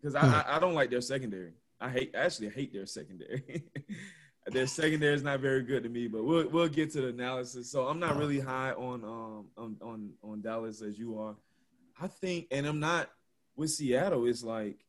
Because 0.01 0.15
I, 0.15 0.21
Hmm. 0.21 0.33
I 0.35 0.55
I 0.55 0.59
don't 0.59 0.73
like 0.73 0.89
their 0.89 1.01
secondary. 1.01 1.51
I 1.81 1.89
hate 1.89 2.11
actually 2.15 2.47
I 2.47 2.51
hate 2.51 2.71
their 2.73 2.85
secondary. 2.85 3.63
their 4.47 4.67
secondary 4.67 5.13
is 5.15 5.23
not 5.23 5.39
very 5.41 5.63
good 5.63 5.83
to 5.83 5.89
me. 5.89 6.07
But 6.07 6.23
we'll 6.23 6.47
we'll 6.49 6.67
get 6.69 6.91
to 6.93 7.01
the 7.01 7.07
analysis. 7.09 7.69
So 7.71 7.87
I'm 7.87 7.99
not 7.99 8.15
really 8.17 8.39
high 8.39 8.71
on 8.71 9.03
um 9.03 9.45
on 9.57 9.77
on 9.81 10.09
on 10.23 10.41
Dallas 10.41 10.81
as 10.81 10.97
you 10.97 11.19
are. 11.19 11.35
I 12.01 12.07
think, 12.07 12.47
and 12.51 12.65
I'm 12.65 12.79
not 12.79 13.09
with 13.55 13.71
Seattle. 13.71 14.25
It's 14.25 14.43
like 14.43 14.83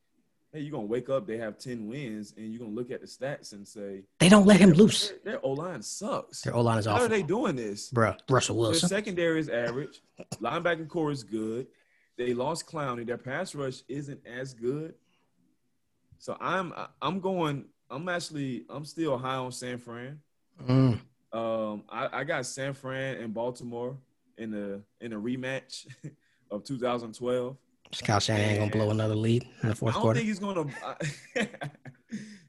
hey, 0.55 0.61
you're 0.61 0.71
gonna 0.71 0.85
wake 0.85 1.09
up, 1.09 1.27
they 1.27 1.37
have 1.37 1.57
10 1.57 1.85
wins, 1.85 2.33
and 2.37 2.49
you're 2.49 2.59
gonna 2.59 2.71
look 2.71 2.89
at 2.89 3.01
the 3.01 3.07
stats 3.07 3.51
and 3.51 3.67
say, 3.67 4.03
they 4.19 4.29
don't 4.29 4.45
let 4.45 4.61
him 4.61 4.71
loose. 4.71 5.09
Their, 5.09 5.33
their 5.33 5.45
O-line 5.45 5.81
sucks. 5.81 6.41
Their 6.41 6.55
O 6.55 6.61
line 6.61 6.79
is 6.79 6.85
How 6.85 7.01
are 7.01 7.09
they 7.09 7.23
doing 7.23 7.57
this? 7.57 7.89
bro. 7.89 8.15
Russell 8.29 8.55
Wilson. 8.55 8.87
Their 8.87 8.97
secondary 8.97 9.39
is 9.41 9.49
average. 9.49 10.01
Linebacker 10.35 10.87
corps 10.87 11.11
is 11.11 11.23
good. 11.23 11.67
They 12.17 12.33
lost 12.33 12.67
Clowney. 12.67 13.05
Their 13.05 13.17
pass 13.17 13.53
rush 13.53 13.83
isn't 13.89 14.25
as 14.25 14.53
good. 14.53 14.93
So 16.19 16.37
I'm 16.39 16.73
I'm 17.01 17.19
going. 17.19 17.65
I'm 17.89 18.07
actually 18.07 18.63
I'm 18.69 18.85
still 18.85 19.17
high 19.17 19.35
on 19.35 19.51
San 19.51 19.77
Fran. 19.77 20.21
Mm. 20.65 21.01
Um, 21.33 21.83
I, 21.89 22.21
I 22.21 22.23
got 22.23 22.45
San 22.45 22.73
Fran 22.73 23.17
and 23.17 23.33
Baltimore 23.33 23.97
in 24.37 24.51
the 24.51 24.81
in 25.01 25.11
a 25.11 25.19
rematch 25.19 25.85
of 26.51 26.63
2012. 26.63 27.57
Kyle 28.03 28.19
Shanahan 28.19 28.57
gonna 28.57 28.71
blow 28.71 28.89
another 28.89 29.15
lead 29.15 29.47
in 29.63 29.69
the 29.69 29.75
fourth 29.75 29.91
I 29.91 29.93
fourth 29.93 29.93
don't 29.93 30.01
quarter. 30.01 30.19
think 30.19 30.27
he's 30.27 30.39
gonna. 30.39 30.65
I, 30.83 31.47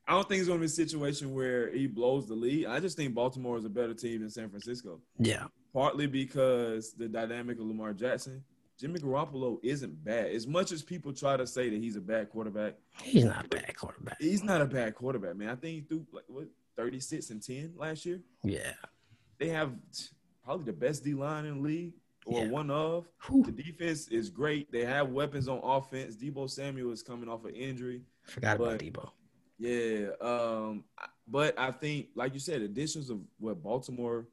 I 0.08 0.12
don't 0.12 0.28
think 0.28 0.38
it's 0.38 0.46
going 0.46 0.60
to 0.60 0.62
be 0.62 0.66
a 0.66 0.68
situation 0.68 1.34
where 1.34 1.72
he 1.72 1.88
blows 1.88 2.28
the 2.28 2.34
lead. 2.34 2.66
I 2.66 2.78
just 2.78 2.96
think 2.96 3.12
Baltimore 3.12 3.58
is 3.58 3.64
a 3.64 3.68
better 3.68 3.92
team 3.92 4.20
than 4.20 4.30
San 4.30 4.48
Francisco. 4.48 5.00
Yeah. 5.18 5.46
Partly 5.74 6.06
because 6.06 6.92
the 6.92 7.08
dynamic 7.08 7.58
of 7.58 7.66
Lamar 7.66 7.92
Jackson. 7.92 8.44
Jimmy 8.78 9.00
Garoppolo 9.00 9.58
isn't 9.62 10.04
bad. 10.04 10.26
As 10.32 10.46
much 10.46 10.70
as 10.70 10.82
people 10.82 11.12
try 11.12 11.36
to 11.36 11.46
say 11.46 11.70
that 11.70 11.80
he's 11.80 11.96
a 11.96 12.00
bad 12.00 12.28
quarterback, 12.28 12.74
he's 13.02 13.24
not 13.24 13.46
a 13.46 13.48
bad 13.48 13.74
quarterback. 13.74 14.18
He's 14.20 14.44
not 14.44 14.60
a 14.60 14.66
bad 14.66 14.94
quarterback, 14.94 15.34
man. 15.34 15.48
I 15.48 15.54
think 15.54 15.74
he 15.76 15.80
threw 15.80 16.06
like 16.12 16.24
what 16.28 16.46
36 16.76 17.30
and 17.30 17.42
10 17.42 17.72
last 17.76 18.04
year. 18.04 18.20
Yeah. 18.44 18.74
They 19.38 19.48
have 19.48 19.72
probably 20.44 20.66
the 20.66 20.74
best 20.74 21.04
D 21.04 21.14
line 21.14 21.46
in 21.46 21.62
the 21.62 21.68
league 21.68 21.94
or 22.26 22.44
Yeah. 22.44 22.50
one 22.50 22.70
of. 22.70 23.08
Whew. 23.26 23.42
The 23.44 23.52
defense 23.52 24.08
is 24.08 24.28
great. 24.28 24.70
They 24.70 24.84
have 24.84 25.08
weapons 25.10 25.48
on 25.48 25.60
offense. 25.62 26.16
Deebo 26.16 26.50
Samuel 26.50 26.92
is 26.92 27.02
coming 27.02 27.28
off 27.28 27.44
an 27.46 27.54
injury. 27.54 28.02
Forgot 28.24 28.56
about 28.56 28.78
Deebo. 28.80 29.08
Yeah. 29.58 30.08
Um, 30.20 30.84
but 31.28 31.58
I 31.58 31.70
think, 31.70 32.08
like 32.14 32.34
you 32.34 32.40
said, 32.40 32.60
additions 32.62 33.08
of 33.10 33.20
what 33.38 33.62
Baltimore 33.62 34.26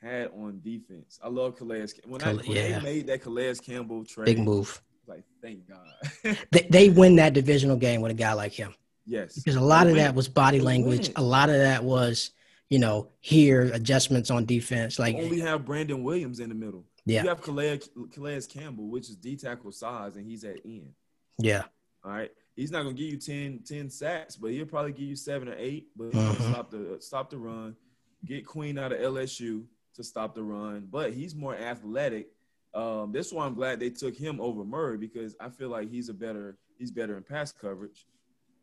had 0.00 0.30
on 0.36 0.60
defense. 0.62 1.18
I 1.22 1.28
love 1.28 1.56
Calais. 1.56 1.86
When, 2.06 2.22
I, 2.22 2.34
when 2.34 2.44
yeah. 2.46 2.78
they 2.78 2.84
made 2.84 3.06
that 3.08 3.22
Calais 3.22 3.54
Campbell 3.56 4.04
trade, 4.04 4.26
Big 4.26 4.38
move. 4.38 4.80
like 5.08 5.24
thank 5.42 5.60
God. 5.68 6.36
They, 6.52 6.68
they 6.70 6.88
win 6.90 7.16
that 7.16 7.32
divisional 7.32 7.76
game 7.76 8.00
with 8.00 8.12
a 8.12 8.14
guy 8.14 8.32
like 8.34 8.52
him 8.52 8.74
yes. 9.06 9.34
because 9.34 9.56
a 9.56 9.60
lot 9.60 9.84
They 9.84 9.90
of 9.90 9.96
win. 9.96 10.04
that 10.04 10.14
was 10.14 10.28
body 10.28 10.58
They 10.58 10.64
language. 10.64 11.08
win. 11.08 11.16
A 11.16 11.22
lot 11.22 11.48
of 11.50 11.56
that 11.56 11.82
was, 11.82 12.30
you 12.70 12.78
know, 12.78 13.08
here 13.20 13.62
adjustments 13.72 14.30
on 14.30 14.44
defense. 14.44 14.98
Like, 15.00 15.16
You 15.16 15.24
only 15.24 15.40
have 15.40 15.64
Brandon 15.64 16.04
Williams 16.04 16.38
in 16.38 16.48
the 16.50 16.54
middle. 16.54 16.84
Yeah, 17.08 17.22
You 17.22 17.28
have 17.30 17.40
Calais, 17.42 17.80
Calais 18.12 18.42
Campbell, 18.48 18.88
which 18.88 19.08
is 19.08 19.16
D 19.16 19.36
tackle 19.36 19.72
size, 19.72 20.16
and 20.16 20.26
he's 20.26 20.44
at 20.44 20.58
end. 20.64 20.92
yeah, 21.38 21.64
All 22.04 22.12
right. 22.12 22.30
He's 22.54 22.70
not 22.70 22.82
gonna 22.82 22.94
give 22.94 23.10
you 23.10 23.16
10, 23.18 23.60
10 23.64 23.88
sacks, 23.90 24.36
but 24.36 24.50
he'll 24.50 24.66
probably 24.66 24.92
give 24.92 25.08
you 25.08 25.16
seven 25.16 25.48
or 25.48 25.54
eight. 25.56 25.88
But 25.96 26.12
Mhm. 26.12 26.34
stop 26.52 26.70
the 26.70 26.96
stop 27.00 27.30
the 27.30 27.38
run, 27.38 27.76
get 28.24 28.44
Queen 28.46 28.78
out 28.78 28.92
of 28.92 29.00
LSU 29.00 29.66
to 29.94 30.04
stop 30.04 30.34
the 30.34 30.42
run. 30.42 30.86
But 30.90 31.12
he's 31.12 31.34
more 31.34 31.54
athletic. 31.56 32.32
Um, 32.74 33.12
that's 33.12 33.32
why 33.32 33.46
I'm 33.46 33.54
glad 33.54 33.80
they 33.80 33.90
took 33.90 34.14
him 34.16 34.40
over 34.40 34.64
Murray 34.64 34.98
because 34.98 35.34
I 35.40 35.48
feel 35.50 35.68
like 35.70 35.88
he's 35.88 36.08
a 36.08 36.14
better 36.14 36.58
he's 36.78 36.90
better 36.90 37.16
in 37.16 37.22
pass 37.24 37.52
coverage. 37.52 38.06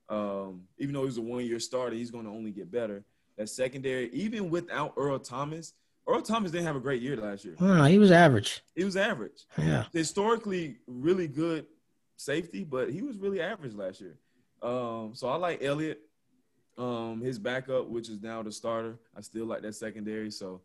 Um, 0.07 0.67
even 0.77 0.93
though 0.93 1.05
he's 1.05 1.17
a 1.17 1.21
one 1.21 1.45
year 1.45 1.59
starter, 1.59 1.95
he's 1.95 2.11
gonna 2.11 2.31
only 2.33 2.51
get 2.51 2.69
better. 2.71 3.03
That 3.37 3.49
secondary, 3.49 4.09
even 4.13 4.49
without 4.49 4.93
Earl 4.97 5.19
Thomas, 5.19 5.73
Earl 6.07 6.21
Thomas 6.21 6.51
didn't 6.51 6.67
have 6.67 6.75
a 6.75 6.79
great 6.79 7.01
year 7.01 7.17
last 7.17 7.45
year. 7.45 7.55
Oh, 7.59 7.83
he 7.85 7.97
was 7.97 8.11
average. 8.11 8.61
He 8.75 8.83
was 8.83 8.95
average 8.95 9.45
Yeah, 9.57 9.85
historically 9.91 10.77
really 10.87 11.27
good 11.27 11.65
safety, 12.15 12.63
but 12.63 12.91
he 12.91 13.01
was 13.01 13.17
really 13.17 13.41
average 13.41 13.73
last 13.73 14.01
year. 14.01 14.17
Um, 14.61 15.11
so 15.13 15.27
I 15.27 15.35
like 15.35 15.63
Elliott, 15.63 15.99
um, 16.77 17.21
his 17.21 17.39
backup, 17.39 17.87
which 17.87 18.09
is 18.09 18.21
now 18.21 18.43
the 18.43 18.51
starter. 18.51 18.99
I 19.15 19.21
still 19.21 19.45
like 19.45 19.61
that 19.63 19.73
secondary, 19.75 20.31
so 20.31 20.61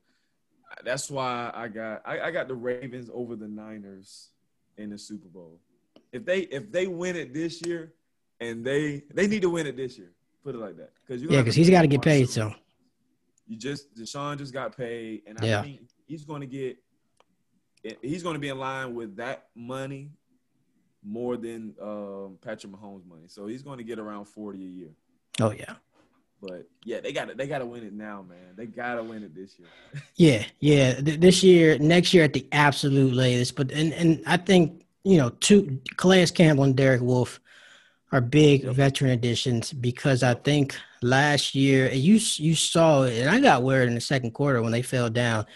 that's 0.84 1.10
why 1.10 1.50
I 1.54 1.68
got 1.68 2.02
I, 2.04 2.20
I 2.20 2.30
got 2.30 2.48
the 2.48 2.54
Ravens 2.54 3.10
over 3.12 3.36
the 3.36 3.48
Niners 3.48 4.28
in 4.76 4.90
the 4.90 4.98
Super 4.98 5.28
Bowl. 5.28 5.58
If 6.12 6.24
they 6.24 6.40
if 6.40 6.70
they 6.70 6.86
win 6.86 7.16
it 7.16 7.32
this 7.34 7.64
year, 7.64 7.92
and 8.40 8.64
they 8.64 9.02
they 9.12 9.26
need 9.26 9.42
to 9.42 9.50
win 9.50 9.66
it 9.66 9.76
this 9.76 9.98
year, 9.98 10.12
put 10.44 10.54
it 10.54 10.58
like 10.58 10.76
that, 10.76 10.92
because 11.06 11.22
yeah, 11.22 11.40
because 11.40 11.54
he's 11.54 11.70
got 11.70 11.82
to 11.82 11.88
get 11.88 12.02
paid. 12.02 12.28
So 12.28 12.52
you 13.50 13.56
just 13.56 13.92
Deshaun 13.96 14.38
just 14.38 14.52
got 14.52 14.76
paid, 14.76 15.22
and 15.26 15.36
I 15.40 15.44
Yeah. 15.44 15.62
think 15.62 15.80
he's 16.06 16.24
going 16.24 16.40
to 16.40 16.46
get 16.46 16.78
he's 18.00 18.22
going 18.22 18.34
to 18.34 18.40
be 18.40 18.48
in 18.48 18.58
line 18.58 18.94
with 18.94 19.16
that 19.16 19.48
money 19.56 20.10
more 21.02 21.36
than 21.36 21.74
um, 21.82 22.38
Patrick 22.42 22.72
Mahomes' 22.72 23.04
money. 23.06 23.24
So 23.26 23.46
he's 23.48 23.62
going 23.62 23.78
to 23.78 23.84
get 23.84 23.98
around 23.98 24.26
forty 24.26 24.64
a 24.64 24.68
year. 24.68 24.90
oh 25.40 25.50
yeah, 25.50 25.74
But 26.40 26.68
yeah, 26.84 27.00
they 27.00 27.12
got 27.12 27.28
to 27.28 27.34
they 27.34 27.48
got 27.48 27.58
to 27.58 27.66
win 27.66 27.82
it 27.82 27.92
now, 27.92 28.22
man. 28.22 28.54
They 28.54 28.66
got 28.66 28.94
to 28.94 29.02
win 29.02 29.24
it 29.24 29.34
this 29.34 29.58
year. 29.58 29.68
yeah, 30.14 30.44
yeah. 30.60 31.00
Th- 31.00 31.18
this 31.18 31.42
year, 31.42 31.76
next 31.78 32.14
year 32.14 32.22
at 32.24 32.32
the 32.34 32.46
absolute 32.52 33.14
latest. 33.14 33.56
But 33.56 33.72
and 33.72 33.92
and 33.94 34.22
I 34.26 34.36
think 34.36 34.84
you 35.02 35.16
know, 35.16 35.30
two 35.40 35.80
Calais 35.96 36.26
Campbell 36.26 36.64
and 36.64 36.76
Derek 36.76 37.00
Wolfe 37.00 37.40
are 38.12 38.20
big 38.20 38.64
Yep. 38.64 38.74
veteran 38.74 39.10
additions 39.12 39.72
because 39.72 40.22
I 40.22 40.34
think 40.34 40.76
last 41.02 41.54
year 41.54 41.90
you 41.92 42.14
you 42.36 42.54
saw 42.54 43.04
it, 43.04 43.18
and 43.20 43.30
I 43.30 43.40
got 43.40 43.62
worried 43.62 43.88
in 43.88 43.94
the 43.94 44.00
second 44.00 44.32
quarter 44.32 44.62
when 44.62 44.72
they 44.72 44.82
fell 44.82 45.10
down 45.10 45.46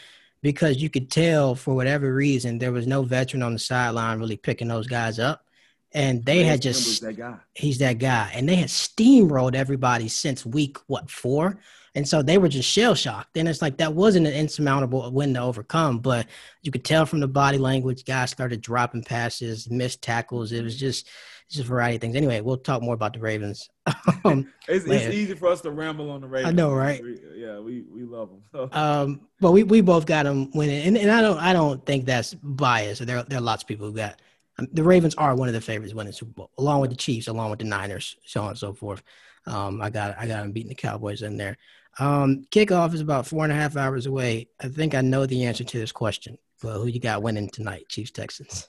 because 0.43 0.81
you 0.83 0.91
could 0.91 1.11
tell 1.11 1.55
for 1.55 1.75
whatever 1.75 2.15
reason 2.15 2.59
there 2.59 2.73
was 2.73 2.87
no 2.87 3.03
veteran 3.03 3.43
on 3.43 3.55
the 3.55 3.59
sideline 3.59 4.19
really 4.21 4.37
picking 4.37 4.69
those 4.69 4.87
guys 4.87 5.19
up, 5.19 5.45
and 5.93 6.25
they 6.25 6.45
had 6.45 6.63
just 6.63 7.01
that 7.03 7.17
guy. 7.17 7.37
he's 7.55 7.79
that 7.79 7.99
guy. 7.99 8.31
And 8.35 8.49
they 8.49 8.57
had 8.57 8.69
steamrolled 8.69 9.55
everybody 9.55 10.09
since 10.09 10.47
week 10.47 10.79
what 10.87 11.11
four, 11.11 11.59
and 11.97 12.07
so 12.07 12.23
they 12.23 12.39
were 12.39 12.49
just 12.49 12.69
shell 12.69 12.95
shocked. 12.95 13.37
And 13.37 13.49
it's 13.49 13.63
like 13.63 13.79
that 13.79 13.95
wasn't 13.95 14.27
an 14.27 14.35
insurmountable 14.35 15.11
win 15.13 15.35
to 15.35 15.41
overcome, 15.41 15.99
but 15.99 16.27
you 16.63 16.71
could 16.71 16.85
tell 16.85 17.07
from 17.07 17.21
the 17.21 17.29
body 17.29 17.59
language, 17.59 18.05
guys 18.05 18.31
started 18.31 18.61
dropping 18.61 19.03
passes, 19.05 19.71
missed 19.71 20.03
tackles. 20.03 20.53
It 20.53 20.63
was 20.63 20.79
just 20.79 21.09
it's 21.47 21.57
just 21.57 21.67
a 21.67 21.69
variety 21.69 21.97
of 21.97 22.01
things. 22.01 22.17
Anyway, 22.17 22.41
we'll 22.41 22.57
talk 22.57 22.83
more 22.83 22.95
about 22.95 23.13
the 23.13 23.21
Ravens. 23.21 23.69
um, 24.25 24.53
It's, 24.69 24.87
it's 24.87 25.15
easy 25.15 25.35
for 25.35 25.49
us 25.49 25.61
to 25.63 25.71
ramble 25.71 26.11
on 26.11 26.21
the 26.21 26.27
Ravens. 26.27 26.53
I 26.53 26.55
know, 26.55 26.73
right? 26.73 27.03
yeah, 27.35 27.59
we 27.59 27.83
we 27.83 28.05
love 28.05 28.31
them. 28.31 28.43
So, 28.53 28.69
um, 28.73 29.21
but 29.41 29.53
we, 29.53 29.63
we 29.63 29.81
both 29.81 30.07
got 30.07 30.25
them 30.25 30.51
winning, 30.53 30.87
and, 30.87 30.97
and 30.97 31.11
I 31.11 31.21
don't 31.21 31.39
I 31.39 31.53
don't 31.53 31.85
think 31.85 32.07
that's 32.07 32.35
biased. 32.35 33.05
There 33.07 33.23
there 33.23 33.39
are 33.39 33.43
lots 33.43 33.63
of 33.63 33.69
people 33.69 33.89
who 33.89 33.97
got 33.97 34.21
um, 34.59 34.69
the 34.73 34.83
Ravens 34.83 35.15
are 35.17 35.35
one 35.35 35.49
of 35.49 35.55
the 35.55 35.61
favorites 35.61 35.95
winning 35.95 36.13
Super 36.13 36.33
Bowl, 36.33 36.51
along 36.59 36.81
with 36.81 36.91
the 36.91 36.97
Chiefs, 36.97 37.29
along 37.29 37.51
with 37.51 37.59
the 37.59 37.67
Niners, 37.67 38.17
so 38.25 38.43
on 38.43 38.51
and 38.51 38.59
so 38.59 38.73
forth. 38.73 39.03
Um, 39.47 39.83
I 39.83 39.91
got 39.91 40.17
I 40.19 40.27
got 40.27 40.43
them 40.43 40.53
beating 40.53 40.71
the 40.71 40.75
Cowboys 40.75 41.23
in 41.23 41.37
there. 41.37 41.57
Um, 41.99 42.47
kickoff 42.51 42.95
is 42.95 43.01
about 43.01 43.27
four 43.27 43.45
and 43.45 43.53
a 43.53 43.57
half 43.57 43.77
hours 43.77 44.07
away. 44.07 44.49
I 44.61 44.69
think 44.69 44.95
I 44.95 45.01
know 45.01 45.27
the 45.27 45.45
answer 45.45 45.65
to 45.65 45.79
this 45.79 45.93
question. 45.93 46.39
But 46.63 46.79
who 46.79 46.87
you 46.87 46.99
got 46.99 47.23
winning 47.23 47.51
tonight, 47.51 47.89
Chiefs 47.89 48.11
Texans? 48.11 48.69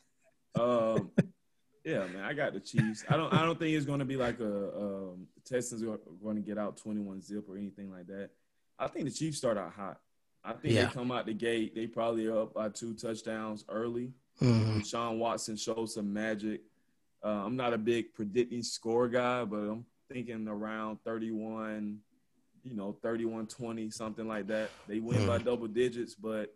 um, 0.59 1.11
yeah, 1.85 1.99
man, 2.07 2.23
I 2.23 2.33
got 2.33 2.53
the 2.53 2.59
Chiefs. 2.59 3.05
I 3.09 3.15
don't 3.15 3.31
I 3.33 3.45
don't 3.45 3.57
think 3.59 3.75
it's 3.75 3.85
going 3.85 3.99
to 3.99 4.05
be 4.05 4.17
like 4.17 4.39
a 4.39 4.75
um, 4.77 5.27
Texans 5.45 5.83
are 5.83 5.99
going 6.23 6.35
to 6.35 6.41
get 6.41 6.57
out 6.57 6.77
twenty 6.77 6.99
one 6.99 7.21
zip 7.21 7.45
or 7.47 7.57
anything 7.57 7.91
like 7.91 8.07
that. 8.07 8.31
I 8.79 8.87
think 8.87 9.05
the 9.05 9.11
Chiefs 9.11 9.37
start 9.37 9.57
out 9.57 9.71
hot. 9.71 9.99
I 10.43 10.53
think 10.53 10.73
Yeah. 10.73 10.85
they 10.87 10.91
come 10.93 11.11
out 11.11 11.25
the 11.25 11.33
gate. 11.33 11.73
They 11.75 11.87
probably 11.87 12.27
are 12.27 12.41
up 12.41 12.53
by 12.53 12.69
two 12.69 12.93
touchdowns 12.93 13.63
early. 13.69 14.11
Mhm. 14.41 14.85
Sean 14.85 15.17
Watson 15.19 15.55
shows 15.55 15.93
some 15.93 16.11
magic. 16.11 16.61
Uh, 17.23 17.43
I'm 17.45 17.55
not 17.55 17.73
a 17.73 17.77
big 17.77 18.13
predicting 18.13 18.61
score 18.61 19.07
guy, 19.07 19.43
but 19.45 19.57
I'm 19.57 19.85
thinking 20.11 20.47
around 20.47 20.99
31, 21.03 21.99
you 22.63 22.75
know, 22.75 22.97
31 23.01 23.47
20, 23.47 23.89
something 23.89 24.27
like 24.27 24.45
that. 24.47 24.69
They 24.87 24.99
win 24.99 25.25
by 25.25 25.37
double 25.39 25.67
digits, 25.67 26.13
but, 26.13 26.53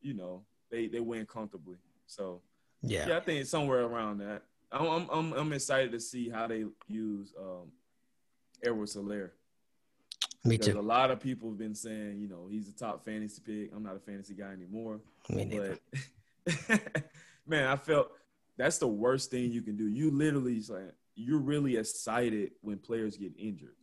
you 0.00 0.14
know, 0.14 0.44
they, 0.70 0.86
they 0.86 1.00
win 1.00 1.26
comfortably. 1.26 1.78
So, 2.06 2.42
Yeah. 2.82 3.08
yeah, 3.08 3.16
I 3.16 3.20
think 3.20 3.40
it's 3.40 3.50
somewhere 3.50 3.80
around 3.84 4.18
that. 4.18 4.42
I'm, 4.80 5.08
I'm, 5.10 5.32
I'm, 5.32 5.52
excited 5.52 5.92
to 5.92 6.00
see 6.00 6.28
how 6.28 6.46
they 6.46 6.64
use 6.88 7.32
um, 7.38 7.70
Edwards-Helaire. 8.62 9.30
me 10.44 10.56
Because 10.56 10.74
too. 10.74 10.78
a 10.78 10.82
lot 10.82 11.10
of 11.10 11.20
people 11.20 11.48
have 11.50 11.58
been 11.58 11.74
saying, 11.74 12.18
you 12.20 12.28
know, 12.28 12.48
he's 12.50 12.68
a 12.68 12.72
top 12.72 13.04
fantasy 13.04 13.42
pick. 13.44 13.70
I'm 13.74 13.82
not 13.82 13.96
a 13.96 14.00
fantasy 14.00 14.34
guy 14.34 14.52
anymore. 14.52 15.00
Me 15.28 15.44
neither. 15.44 15.78
But 16.68 16.80
man, 17.46 17.68
I 17.68 17.76
felt 17.76 18.10
that's 18.56 18.78
the 18.78 18.88
worst 18.88 19.30
thing 19.30 19.52
you 19.52 19.62
can 19.62 19.76
do. 19.76 19.86
You 19.88 20.10
literally 20.10 20.60
like 20.68 20.94
you're 21.14 21.38
really 21.40 21.76
excited 21.76 22.52
when 22.60 22.78
players 22.78 23.16
get 23.16 23.32
injured. 23.38 23.74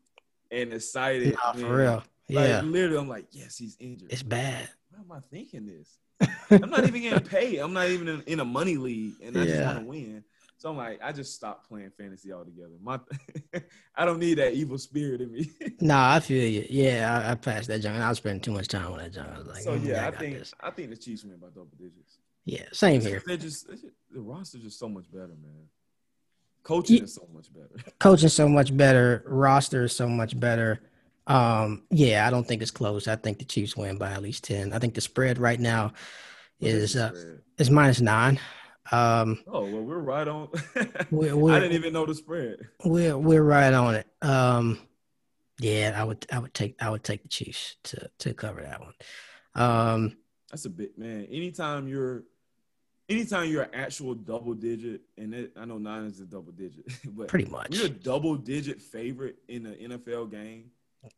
And 0.51 0.71
excited. 0.73 1.35
Nah, 1.43 1.53
for 1.53 1.61
when- 1.61 1.71
real. 1.71 2.03
Like, 2.29 2.47
Yeah. 2.47 2.61
literally, 2.61 2.97
I'm 2.97 3.09
like, 3.09 3.25
yes, 3.31 3.57
he's 3.57 3.75
injured. 3.81 4.11
It's 4.13 4.23
bad. 4.23 4.69
Why 4.91 4.99
am 5.01 5.11
I 5.11 5.19
thinking 5.19 5.65
this? 5.65 5.97
I'm 6.51 6.69
not 6.69 6.85
even 6.87 7.01
getting 7.01 7.27
paid. 7.27 7.59
I'm 7.59 7.73
not 7.73 7.89
even 7.89 8.07
in, 8.07 8.21
in 8.21 8.39
a 8.39 8.45
money 8.45 8.77
league, 8.77 9.15
and 9.21 9.35
I 9.37 9.43
just 9.43 9.55
Yeah. 9.57 9.65
want 9.65 9.79
to 9.79 9.85
win. 9.85 10.23
So 10.63 10.69
I'm 10.69 10.77
like, 10.77 11.01
I 11.03 11.11
just 11.11 11.35
stopped 11.35 11.67
playing 11.67 11.91
fantasy 11.97 12.31
altogether. 12.31 12.71
My, 12.81 12.97
I 13.97 14.05
don't 14.05 14.17
need 14.17 14.35
that 14.35 14.53
evil 14.53 14.77
spirit 14.77 15.19
in 15.19 15.29
me. 15.29 15.51
Nah, 15.81 16.13
I 16.13 16.19
feel 16.21 16.47
you. 16.47 16.65
Yeah, 16.69 17.21
I, 17.27 17.31
I 17.31 17.35
passed 17.35 17.67
that 17.67 17.81
junk. 17.81 18.01
I 18.01 18.07
was 18.07 18.19
spending 18.19 18.39
too 18.39 18.53
much 18.53 18.69
time 18.69 18.89
on 18.93 18.99
that 18.99 19.11
junk. 19.11 19.27
I 19.35 19.39
was 19.39 19.47
like, 19.47 19.61
so 19.61 19.77
mm, 19.77 19.85
yeah, 19.85 20.07
I, 20.07 20.11
got 20.11 20.19
think 20.21 20.37
this. 20.37 20.53
I 20.61 20.69
think 20.69 20.91
the 20.91 20.95
Chiefs 20.95 21.25
win 21.25 21.35
by 21.35 21.47
double 21.47 21.67
digits. 21.77 22.19
Yeah, 22.45 22.63
same 22.71 23.01
here. 23.01 23.21
They're 23.25 23.35
just, 23.35 23.69
just 23.71 23.87
the 24.09 24.21
roster's 24.21 24.61
just 24.61 24.79
so 24.79 24.87
much 24.87 25.11
better, 25.11 25.27
man. 25.27 25.67
Coaching 26.63 26.95
Ye- 26.95 27.03
is 27.03 27.15
so 27.15 27.27
much 27.33 27.53
better. 27.53 27.91
Coaching 27.99 28.29
so 28.29 28.47
much 28.47 28.77
better. 28.77 29.21
Roster 29.27 29.83
is 29.83 29.93
so 29.93 30.07
much 30.07 30.39
better. 30.39 30.79
Um, 31.27 31.83
yeah, 31.89 32.25
I 32.25 32.29
don't 32.29 32.47
think 32.47 32.61
it's 32.61 32.71
close. 32.71 33.09
I 33.09 33.17
think 33.17 33.39
the 33.39 33.45
Chiefs 33.45 33.75
win 33.75 33.97
by 33.97 34.11
at 34.11 34.21
least 34.21 34.45
ten. 34.45 34.71
I 34.71 34.79
think 34.79 34.93
the 34.93 35.01
spread 35.01 35.39
right 35.39 35.59
now 35.59 35.91
What 36.59 36.71
is 36.71 36.93
the 36.93 37.07
uh, 37.07 37.37
is 37.57 37.69
minus 37.69 37.99
nine. 37.99 38.39
Um, 38.91 39.39
Oh 39.47 39.61
well, 39.65 39.81
we're 39.83 39.99
right 39.99 40.27
on. 40.27 40.49
we're 41.11 41.31
I 41.31 41.33
we're, 41.33 41.59
didn't 41.59 41.75
even 41.75 41.93
know 41.93 42.05
the 42.05 42.15
spread. 42.15 42.59
we're 42.83 43.17
we're 43.17 43.43
right 43.43 43.73
on 43.73 43.95
it. 43.95 44.07
Um, 44.21 44.79
yeah, 45.59 45.93
I 45.95 46.03
would 46.03 46.25
I 46.31 46.39
would 46.39 46.53
take 46.53 46.75
I 46.81 46.89
would 46.89 47.03
take 47.03 47.23
the 47.23 47.29
Chiefs 47.29 47.77
to 47.83 48.09
to 48.19 48.33
cover 48.33 48.61
that 48.61 48.81
one. 48.81 48.93
Um, 49.55 50.17
That's 50.51 50.65
a 50.65 50.69
bit, 50.69 50.97
man. 50.97 51.27
Anytime 51.31 51.87
you're 51.87 52.23
anytime 53.07 53.49
you're 53.49 53.63
an 53.63 53.73
actual 53.73 54.15
double 54.15 54.53
digit, 54.53 55.01
and 55.17 55.33
it, 55.33 55.53
I 55.57 55.65
know 55.65 55.77
nine 55.77 56.05
is 56.05 56.19
a 56.19 56.25
double 56.25 56.51
digit, 56.51 56.85
but 57.15 57.27
Pretty 57.27 57.49
much. 57.49 57.75
you're 57.75 57.85
a 57.85 57.89
double 57.89 58.35
digit 58.35 58.81
favorite 58.81 59.37
in 59.47 59.65
an 59.65 59.75
NFL 59.91 60.31
game. 60.31 60.71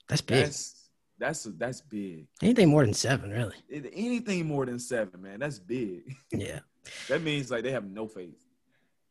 That's 0.08 0.22
big. 0.22 0.44
That's 0.46 0.90
that's 1.18 1.44
that's 1.58 1.82
big. 1.82 2.28
Anything 2.44 2.70
more 2.70 2.84
than 2.86 2.94
seven, 2.94 3.32
really. 3.32 3.56
Anything 3.94 4.46
more 4.46 4.66
than 4.66 4.80
seven, 4.80 5.22
man, 5.22 5.40
that's 5.40 5.60
big. 5.60 6.16
Yeah. 6.32 6.60
That 7.08 7.22
means 7.22 7.52
like 7.52 7.64
they 7.64 7.72
have 7.72 7.86
no 7.86 8.08
faith. 8.08 8.42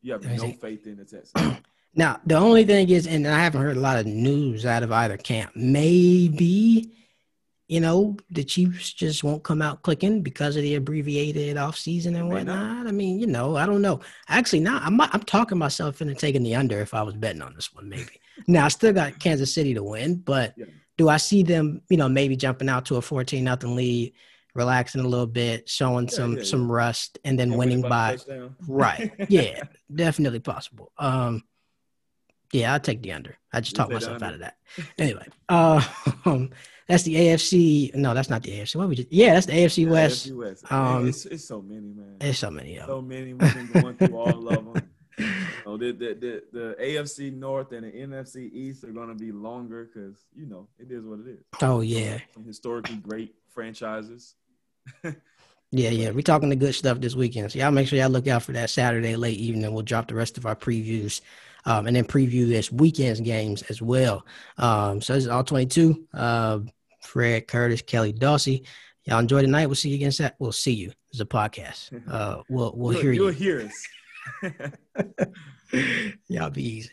You 0.01 0.13
have 0.13 0.23
no 0.23 0.51
faith 0.51 0.85
in 0.87 0.97
the 0.97 1.05
Texans. 1.05 1.57
Now, 1.97 2.19
the 2.25 2.35
only 2.35 2.65
thing 2.65 2.89
is, 2.89 3.07
and 3.07 3.25
I 3.25 3.39
haven't 3.39 3.61
heard 3.61 3.77
a 3.77 3.79
lot 3.79 3.97
of 3.97 4.05
news 4.05 4.65
out 4.65 4.83
of 4.83 4.91
either 4.91 5.15
camp. 5.15 5.53
Maybe, 5.55 6.91
you 7.69 7.79
know, 7.79 8.17
the 8.29 8.43
Chiefs 8.43 8.91
just 8.91 9.23
won't 9.23 9.43
come 9.43 9.61
out 9.61 9.81
clicking 9.81 10.21
because 10.21 10.57
of 10.57 10.63
the 10.63 10.75
abbreviated 10.75 11.55
offseason 11.55 12.17
and 12.17 12.29
whatnot. 12.29 12.85
I 12.85 12.91
mean, 12.91 13.17
you 13.17 13.27
know, 13.27 13.55
I 13.55 13.65
don't 13.65 13.81
know. 13.81 14.01
Actually, 14.27 14.59
now 14.59 14.79
I'm 14.83 14.99
I'm 14.99 15.23
talking 15.23 15.57
myself 15.57 16.01
into 16.01 16.15
taking 16.15 16.43
the 16.43 16.55
under 16.55 16.81
if 16.81 16.93
I 16.93 17.01
was 17.01 17.15
betting 17.15 17.41
on 17.41 17.53
this 17.55 17.73
one, 17.73 17.87
maybe. 17.87 18.19
now 18.47 18.65
I 18.65 18.67
still 18.67 18.91
got 18.91 19.17
Kansas 19.19 19.53
City 19.53 19.73
to 19.73 19.81
win, 19.83 20.15
but 20.15 20.53
Yeah. 20.57 20.65
do 20.97 21.07
I 21.07 21.15
see 21.15 21.43
them, 21.43 21.81
you 21.89 21.95
know, 21.95 22.09
maybe 22.09 22.35
jumping 22.35 22.67
out 22.67 22.85
to 22.87 22.97
a 22.97 23.01
14 23.01 23.41
nothing 23.41 23.73
lead, 23.73 24.13
relaxing 24.55 25.01
a 25.01 25.07
little 25.07 25.27
bit, 25.27 25.69
showing 25.69 26.05
Yeah, 26.05 26.13
some 26.13 26.37
yeah, 26.37 26.43
some 26.43 26.71
rust, 26.71 27.19
and 27.23 27.37
then 27.37 27.49
And 27.51 27.59
winning 27.59 27.81
win 27.81 27.89
by. 27.89 28.17
Right. 28.67 29.11
Yeah, 29.29 29.61
definitely 29.93 30.39
possible. 30.39 30.91
Um, 30.97 31.43
yeah, 32.51 32.73
I'll 32.73 32.79
take 32.79 33.01
the 33.03 33.11
under. 33.11 33.35
I 33.51 33.59
just 33.59 33.73
You 33.73 33.77
talked 33.77 33.91
myself 33.91 34.21
out 34.23 34.33
of 34.33 34.39
that. 34.39 34.57
Anyway, 34.97 35.27
uh, 35.49 35.83
um, 36.25 36.51
that's 36.87 37.03
the 37.03 37.15
AFC. 37.15 37.93
No, 37.95 38.13
that's 38.13 38.29
not 38.29 38.43
the 38.43 38.51
AFC. 38.51 38.75
What 38.77 38.87
we 38.89 38.95
just? 38.95 39.11
Yeah, 39.11 39.33
that's 39.33 39.45
the 39.45 39.53
AFC 39.53 39.89
West. 39.89 40.29
AFC 40.29 40.37
West. 40.37 40.71
Um, 40.71 41.07
it's, 41.07 41.25
it's 41.25 41.45
so 41.45 41.61
many, 41.61 41.93
man. 41.93 42.15
There's 42.19 42.39
so 42.39 42.49
many 42.49 42.77
of 42.77 42.87
them. 42.87 42.95
so 42.97 43.01
many. 43.01 43.33
We've 43.33 43.53
been 43.53 43.81
going 43.81 43.97
through 43.97 44.17
all 44.17 44.47
of 44.47 44.73
them. 44.73 44.89
So 45.63 45.77
the, 45.77 45.93
the, 45.93 46.13
the, 46.13 46.43
the 46.51 46.75
AFC 46.79 47.33
North 47.33 47.71
and 47.71 47.85
the 47.85 47.91
NFC 47.91 48.51
East 48.53 48.83
are 48.83 48.91
going 48.91 49.07
to 49.07 49.15
be 49.15 49.31
longer 49.31 49.89
because, 49.91 50.15
you 50.35 50.45
know, 50.45 50.67
it 50.77 50.91
is 50.91 51.03
what 51.05 51.21
it 51.21 51.27
is. 51.27 51.39
Oh 51.61 51.81
yeah, 51.81 52.19
Some 52.35 52.43
historically 52.45 52.97
great 52.97 53.33
franchises. 53.49 54.35
yeah, 55.03 55.89
yeah. 55.89 56.11
We're 56.11 56.21
talking 56.21 56.49
the 56.49 56.55
good 56.55 56.75
stuff 56.75 56.99
this 56.99 57.15
weekend. 57.15 57.51
So 57.51 57.59
y'all 57.59 57.71
make 57.71 57.87
sure 57.87 57.99
y'all 57.99 58.09
look 58.09 58.27
out 58.27 58.43
for 58.43 58.51
that 58.53 58.69
Saturday 58.69 59.15
late 59.15 59.37
evening. 59.37 59.73
We'll 59.73 59.83
drop 59.83 60.07
the 60.07 60.15
rest 60.15 60.37
of 60.37 60.45
our 60.45 60.55
previews, 60.55 61.21
um, 61.65 61.87
and 61.87 61.95
then 61.95 62.05
preview 62.05 62.47
this 62.47 62.71
weekend's 62.71 63.21
games 63.21 63.61
as 63.63 63.81
well. 63.81 64.25
Um, 64.57 65.01
so 65.01 65.13
this 65.13 65.23
is 65.23 65.29
all 65.29 65.43
22. 65.43 66.07
Uh, 66.13 66.59
Fred, 67.01 67.47
Curtis, 67.47 67.81
Kelly, 67.81 68.13
Dawsey. 68.13 68.65
Y'all 69.05 69.19
enjoy 69.19 69.41
the 69.41 69.47
night. 69.47 69.67
We'll 69.67 69.75
see 69.75 69.89
you 69.89 69.95
again. 69.95 70.11
Sat- 70.11 70.35
We'll 70.39 70.51
see 70.51 70.73
you. 70.73 70.91
It's 71.11 71.19
a 71.19 71.25
podcast. 71.25 71.91
Uh, 72.11 72.41
we'll 72.49 72.73
we'll 72.75 72.93
You'll- 72.93 73.01
hear 73.01 73.11
you. 73.13 73.23
You'll 73.23 73.33
hear 73.33 73.69
us. 74.51 74.57
Y'all 76.27 76.49
be 76.49 76.63
easy. 76.63 76.89